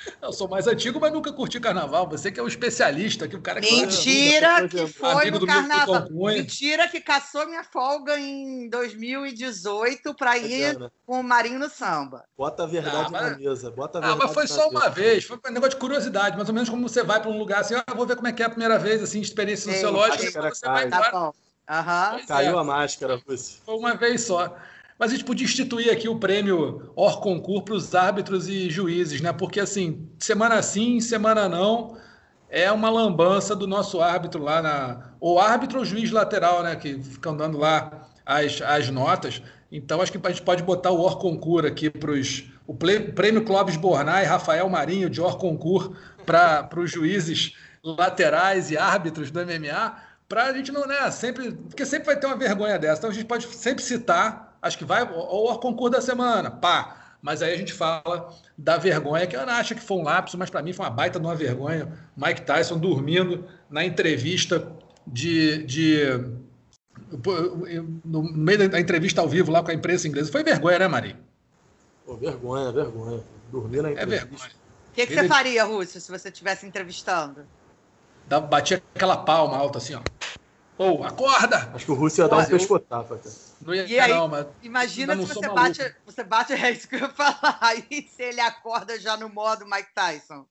Eu 0.22 0.34
sou 0.34 0.47
mais 0.47 0.68
antigo, 0.68 0.99
mas 0.99 1.12
nunca 1.12 1.32
curti 1.32 1.60
carnaval. 1.60 2.08
Você 2.10 2.32
que 2.32 2.39
é 2.39 2.43
o 2.43 2.45
um 2.45 2.49
especialista, 2.49 3.28
que 3.28 3.36
o 3.36 3.41
cara 3.41 3.62
que 3.62 3.72
Mentira 3.72 4.68
que 4.68 4.88
foi 4.88 5.32
no 5.32 5.45
carnaval. 5.45 6.08
Mentira 6.12 6.88
que 6.88 7.02
caçou 7.02 7.47
minha 7.47 7.64
folga 7.64 8.20
em 8.20 8.70
2018 8.70 10.14
para 10.16 10.38
ir 10.38 10.78
com 11.06 11.20
o 11.20 11.24
Marinho 11.24 11.60
no 11.60 11.70
samba. 11.70 12.24
Bota 12.38 12.64
a 12.64 12.68
verdade 12.68 13.08
ah, 13.08 13.10
mas... 13.12 13.32
na 13.32 13.38
mesa. 13.38 13.72
Bota 13.72 13.97
a 13.97 14.02
verdade 14.02 14.22
ah, 14.22 14.26
mas 14.26 14.34
foi 14.34 14.47
só 14.47 14.70
uma 14.70 14.89
vez. 14.89 15.26
Foi 15.26 15.38
um 15.38 15.52
negócio 15.52 15.72
de 15.72 15.78
curiosidade, 15.78 16.36
mais 16.36 16.49
ou 16.49 16.56
menos 16.56 16.70
como 16.70 16.88
você 16.88 17.04
vai 17.04 17.22
para 17.22 17.30
um 17.30 17.38
lugar 17.38 17.62
assim, 17.62 17.76
ah, 17.76 17.84
vou 17.95 18.06
ver 18.06 18.16
como 18.16 18.28
é 18.28 18.34
que 18.34 18.41
é 18.41 18.45
a 18.45 18.49
primeira 18.49 18.78
vez, 18.78 19.02
assim, 19.02 19.22
experiência 19.22 19.72
sociológica, 19.72 20.41
você 20.49 20.66
vai 20.66 20.88
embora. 20.88 21.12
Tá 21.12 21.32
Uhum. 21.72 22.26
Caiu 22.26 22.58
é. 22.58 22.60
a 22.60 22.64
máscara. 22.64 23.22
Foi 23.66 23.76
uma 23.76 23.95
vez 23.95 24.24
só. 24.24 24.54
Mas 25.02 25.10
a 25.10 25.16
gente 25.16 25.26
podia 25.26 25.45
instituir 25.45 25.91
aqui 25.91 26.08
o 26.08 26.20
prêmio 26.20 26.91
Or 26.95 27.20
Concur 27.22 27.64
para 27.64 27.74
os 27.74 27.95
árbitros 27.95 28.47
e 28.47 28.70
juízes, 28.70 29.20
né? 29.20 29.34
Porque 29.34 29.60
assim, 29.60 30.08
semana 30.20 30.62
sim, 30.62 30.99
semana 30.99 31.49
não, 31.49 31.97
é 32.47 32.72
uma 32.72 32.88
lambança 32.88 33.56
do 33.56 33.66
nosso 33.66 33.99
árbitro 33.99 34.43
lá 34.43 34.62
na. 34.62 35.14
Ou 35.20 35.39
árbitro 35.39 35.80
ou 35.80 35.86
juiz 35.86 36.12
lateral, 36.12 36.62
né? 36.62 36.76
Que 36.76 37.02
ficam 37.02 37.36
dando 37.36 37.58
lá 37.58 38.08
as, 38.24 38.62
as 38.62 38.91
notas. 38.91 39.41
Então 39.72 40.04
acho 40.04 40.12
que 40.12 40.20
a 40.24 40.30
gente 40.30 40.43
pode 40.43 40.62
botar 40.62 40.91
o 40.91 41.02
Or 41.02 41.18
Concur 41.18 41.66
aqui 41.66 41.89
para 41.89 42.12
os 42.12 42.43
o 42.68 42.76
prêmio 42.76 43.43
Clóvis 43.43 43.78
Bornai, 43.78 44.26
Rafael 44.26 44.70
Marinho, 44.70 45.10
Dior 45.10 45.39
Concur 45.39 45.97
para 46.28 46.70
os 46.78 46.91
juízes 46.91 47.56
laterais 47.84 48.70
e 48.70 48.78
árbitros 48.78 49.32
do 49.32 49.43
MMA, 49.43 49.95
para 50.30 50.43
a 50.43 50.54
gente 50.54 50.72
não, 50.72 50.86
né, 50.86 51.10
sempre, 51.10 51.54
porque 51.54 51.88
sempre 51.88 52.06
vai 52.06 52.20
ter 52.20 52.28
uma 52.28 52.38
vergonha 52.38 52.78
dessa. 52.78 52.99
Então 52.99 53.10
a 53.10 53.14
gente 53.14 53.26
pode 53.26 53.47
sempre 53.47 53.84
citar, 53.84 54.51
acho 54.62 54.78
que 54.78 54.86
vai, 54.86 55.09
ou 55.12 55.51
o 55.51 55.59
concurso 55.59 55.91
da 55.91 56.01
semana, 56.01 56.51
pá. 56.51 56.97
Mas 57.22 57.41
aí 57.43 57.53
a 57.53 57.57
gente 57.57 57.72
fala 57.72 58.34
da 58.57 58.78
vergonha, 58.78 59.28
que 59.28 59.36
eu 59.36 59.45
não 59.45 59.53
acho 59.53 59.76
que 59.76 59.82
foi 59.82 59.97
um 59.97 60.03
lapso, 60.03 60.38
mas 60.38 60.49
para 60.49 60.62
mim 60.62 60.74
foi 60.74 60.86
uma 60.86 60.91
baita 60.91 61.20
de 61.20 61.26
uma 61.26 61.36
vergonha. 61.36 61.88
Mike 62.18 62.41
Tyson 62.41 62.80
dormindo 62.80 63.45
na 63.70 63.86
entrevista 63.86 64.72
de, 65.05 65.64
de 65.64 65.99
no 68.03 68.24
meio 68.24 68.70
da 68.70 68.80
entrevista 68.80 69.22
ao 69.22 69.30
vivo 69.30 69.51
lá 69.51 69.62
com 69.62 69.70
a 69.70 69.74
imprensa 69.74 70.07
inglesa. 70.07 70.32
Foi 70.32 70.43
vergonha, 70.43 70.80
né, 70.80 70.88
Mari? 70.88 71.16
Pô, 72.05 72.16
vergonha, 72.16 72.72
vergonha. 72.72 73.22
Dormir 73.51 73.84
na 73.84 73.89
é 73.89 73.91
entrevista. 73.91 74.26
É 74.26 74.28
vergonha. 74.28 74.51
O 74.91 74.93
que, 74.93 75.07
que 75.07 75.14
você 75.14 75.28
faria, 75.28 75.64
Rússio, 75.64 76.01
se 76.01 76.12
você 76.12 76.30
estivesse 76.30 76.66
entrevistando? 76.66 77.45
batia 78.49 78.82
aquela 78.95 79.18
palma 79.18 79.57
alta 79.57 79.78
assim, 79.78 79.95
ó. 79.95 80.01
Ou, 80.78 81.02
oh, 81.02 81.04
acorda! 81.04 81.70
Acho 81.74 81.86
que 81.86 81.92
o 81.92 81.96
Russo 81.96 82.22
ia 82.22 82.28
dar 82.28 82.38
um 82.38 82.46
pescotapa, 82.46 83.18
cara. 83.18 83.36
Não 83.62 83.76
ia, 83.76 83.86
e 83.86 84.00
aí, 84.00 84.12
não, 84.12 84.28
mas 84.28 84.48
imagina 84.64 85.16
se 85.16 85.34
você 85.34 85.50
bate, 85.50 85.96
você 86.06 86.24
bate, 86.24 86.54
é 86.58 86.72
isso 86.72 86.88
que 86.88 86.96
eu 86.96 87.00
ia 87.00 87.10
falar, 87.10 87.60
aí 87.62 88.08
se 88.10 88.24
ele 88.24 88.42
acorda 88.42 89.00
já 89.00 89.16
no 89.16 89.30
modo 89.30 89.66
Mike 89.66 89.94
Tyson. 89.94 90.46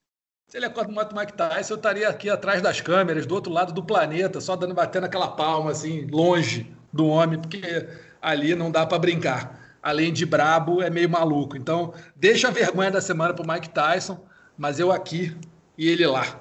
Se 0.47 0.57
ele 0.57 0.67
acorda 0.67 0.89
no 0.89 0.95
modo 0.95 1.17
Mike 1.17 1.33
Tyson, 1.33 1.75
eu 1.75 1.77
estaria 1.77 2.09
aqui 2.09 2.31
atrás 2.31 2.63
das 2.63 2.81
câmeras, 2.81 3.27
do 3.27 3.35
outro 3.35 3.53
lado 3.53 3.73
do 3.73 3.83
planeta, 3.83 4.41
só 4.41 4.55
dando 4.55 4.75
batendo 4.75 5.07
aquela 5.07 5.29
palma, 5.29 5.71
assim, 5.71 6.07
longe 6.11 6.73
do 6.93 7.07
homem, 7.07 7.41
porque 7.41 7.89
ali 8.21 8.55
não 8.55 8.71
dá 8.71 8.87
para 8.87 8.99
brincar. 8.99 9.79
Além 9.83 10.13
de 10.13 10.27
brabo, 10.27 10.83
é 10.83 10.91
meio 10.91 11.09
maluco. 11.09 11.57
Então, 11.57 11.95
deixa 12.15 12.49
a 12.49 12.51
vergonha 12.51 12.91
da 12.91 13.01
semana 13.01 13.33
pro 13.33 13.47
Mike 13.47 13.71
Tyson, 13.71 14.25
mas 14.57 14.79
eu 14.79 14.93
aqui 14.93 15.37
e 15.79 15.89
ele 15.89 16.07
lá. 16.07 16.40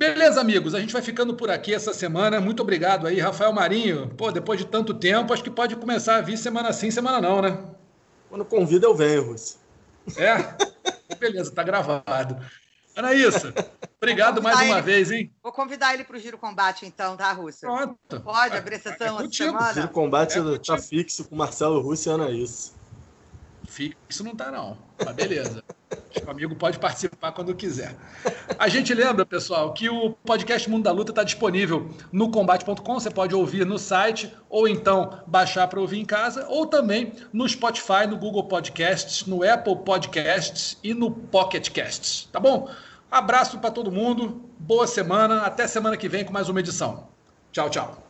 Beleza, 0.00 0.40
amigos, 0.40 0.74
a 0.74 0.80
gente 0.80 0.94
vai 0.94 1.02
ficando 1.02 1.34
por 1.34 1.50
aqui 1.50 1.74
essa 1.74 1.92
semana. 1.92 2.40
Muito 2.40 2.62
obrigado 2.62 3.06
aí, 3.06 3.20
Rafael 3.20 3.52
Marinho. 3.52 4.08
Pô, 4.16 4.32
depois 4.32 4.58
de 4.58 4.64
tanto 4.64 4.94
tempo, 4.94 5.30
acho 5.30 5.44
que 5.44 5.50
pode 5.50 5.76
começar 5.76 6.16
a 6.16 6.20
vir 6.22 6.38
semana 6.38 6.72
sim, 6.72 6.90
semana 6.90 7.20
não, 7.20 7.42
né? 7.42 7.62
Quando 8.30 8.42
convida, 8.46 8.86
eu 8.86 8.94
venho, 8.94 9.26
Rússio. 9.26 9.58
É? 10.16 10.56
Beleza, 11.20 11.52
tá 11.52 11.62
gravado. 11.62 12.42
Anaísa, 12.96 13.52
obrigado 13.98 14.42
mais 14.42 14.58
uma 14.60 14.78
ele, 14.78 14.80
vez, 14.80 15.10
hein? 15.10 15.30
Vou 15.42 15.52
convidar 15.52 15.92
ele 15.92 16.04
para 16.04 16.16
o 16.16 16.18
Giro 16.18 16.38
Combate, 16.38 16.86
então, 16.86 17.14
tá, 17.14 17.30
Rússio? 17.32 17.68
Pronto. 17.68 18.20
Pode 18.22 18.56
abrir 18.56 18.80
sessão 18.80 19.20
é 19.20 19.24
essa 19.24 19.32
semana? 19.34 19.70
O 19.70 19.74
Giro 19.74 19.88
Combate 19.88 20.38
é 20.38 20.58
tá 20.60 20.78
fixo 20.78 21.24
com 21.24 21.36
Marcelo 21.36 21.78
Rússio 21.78 22.10
e 22.10 22.14
Anaísa. 22.14 22.72
Fixo 23.70 24.24
não 24.24 24.34
tá, 24.34 24.50
não. 24.50 24.76
Mas 24.98 25.14
beleza. 25.14 25.62
O 26.26 26.30
amigo 26.30 26.56
pode 26.56 26.78
participar 26.78 27.30
quando 27.30 27.54
quiser. 27.54 27.94
A 28.58 28.68
gente 28.68 28.92
lembra, 28.92 29.24
pessoal, 29.24 29.72
que 29.72 29.88
o 29.88 30.10
podcast 30.10 30.68
Mundo 30.68 30.82
da 30.82 30.90
Luta 30.90 31.12
está 31.12 31.22
disponível 31.22 31.88
no 32.10 32.30
combate.com. 32.32 32.94
Você 32.94 33.10
pode 33.10 33.32
ouvir 33.32 33.64
no 33.64 33.78
site, 33.78 34.34
ou 34.48 34.66
então 34.66 35.22
baixar 35.24 35.68
para 35.68 35.80
ouvir 35.80 36.00
em 36.00 36.04
casa, 36.04 36.46
ou 36.48 36.66
também 36.66 37.12
no 37.32 37.48
Spotify, 37.48 38.08
no 38.08 38.16
Google 38.16 38.44
Podcasts, 38.44 39.24
no 39.24 39.48
Apple 39.48 39.76
Podcasts 39.76 40.76
e 40.82 40.92
no 40.92 41.10
Pocket 41.10 41.70
Casts. 41.70 42.28
Tá 42.32 42.40
bom? 42.40 42.68
Abraço 43.08 43.58
para 43.58 43.70
todo 43.70 43.90
mundo, 43.90 44.50
boa 44.58 44.86
semana, 44.86 45.42
até 45.42 45.68
semana 45.68 45.96
que 45.96 46.08
vem 46.08 46.24
com 46.24 46.32
mais 46.32 46.48
uma 46.48 46.58
edição. 46.58 47.08
Tchau, 47.52 47.70
tchau. 47.70 48.09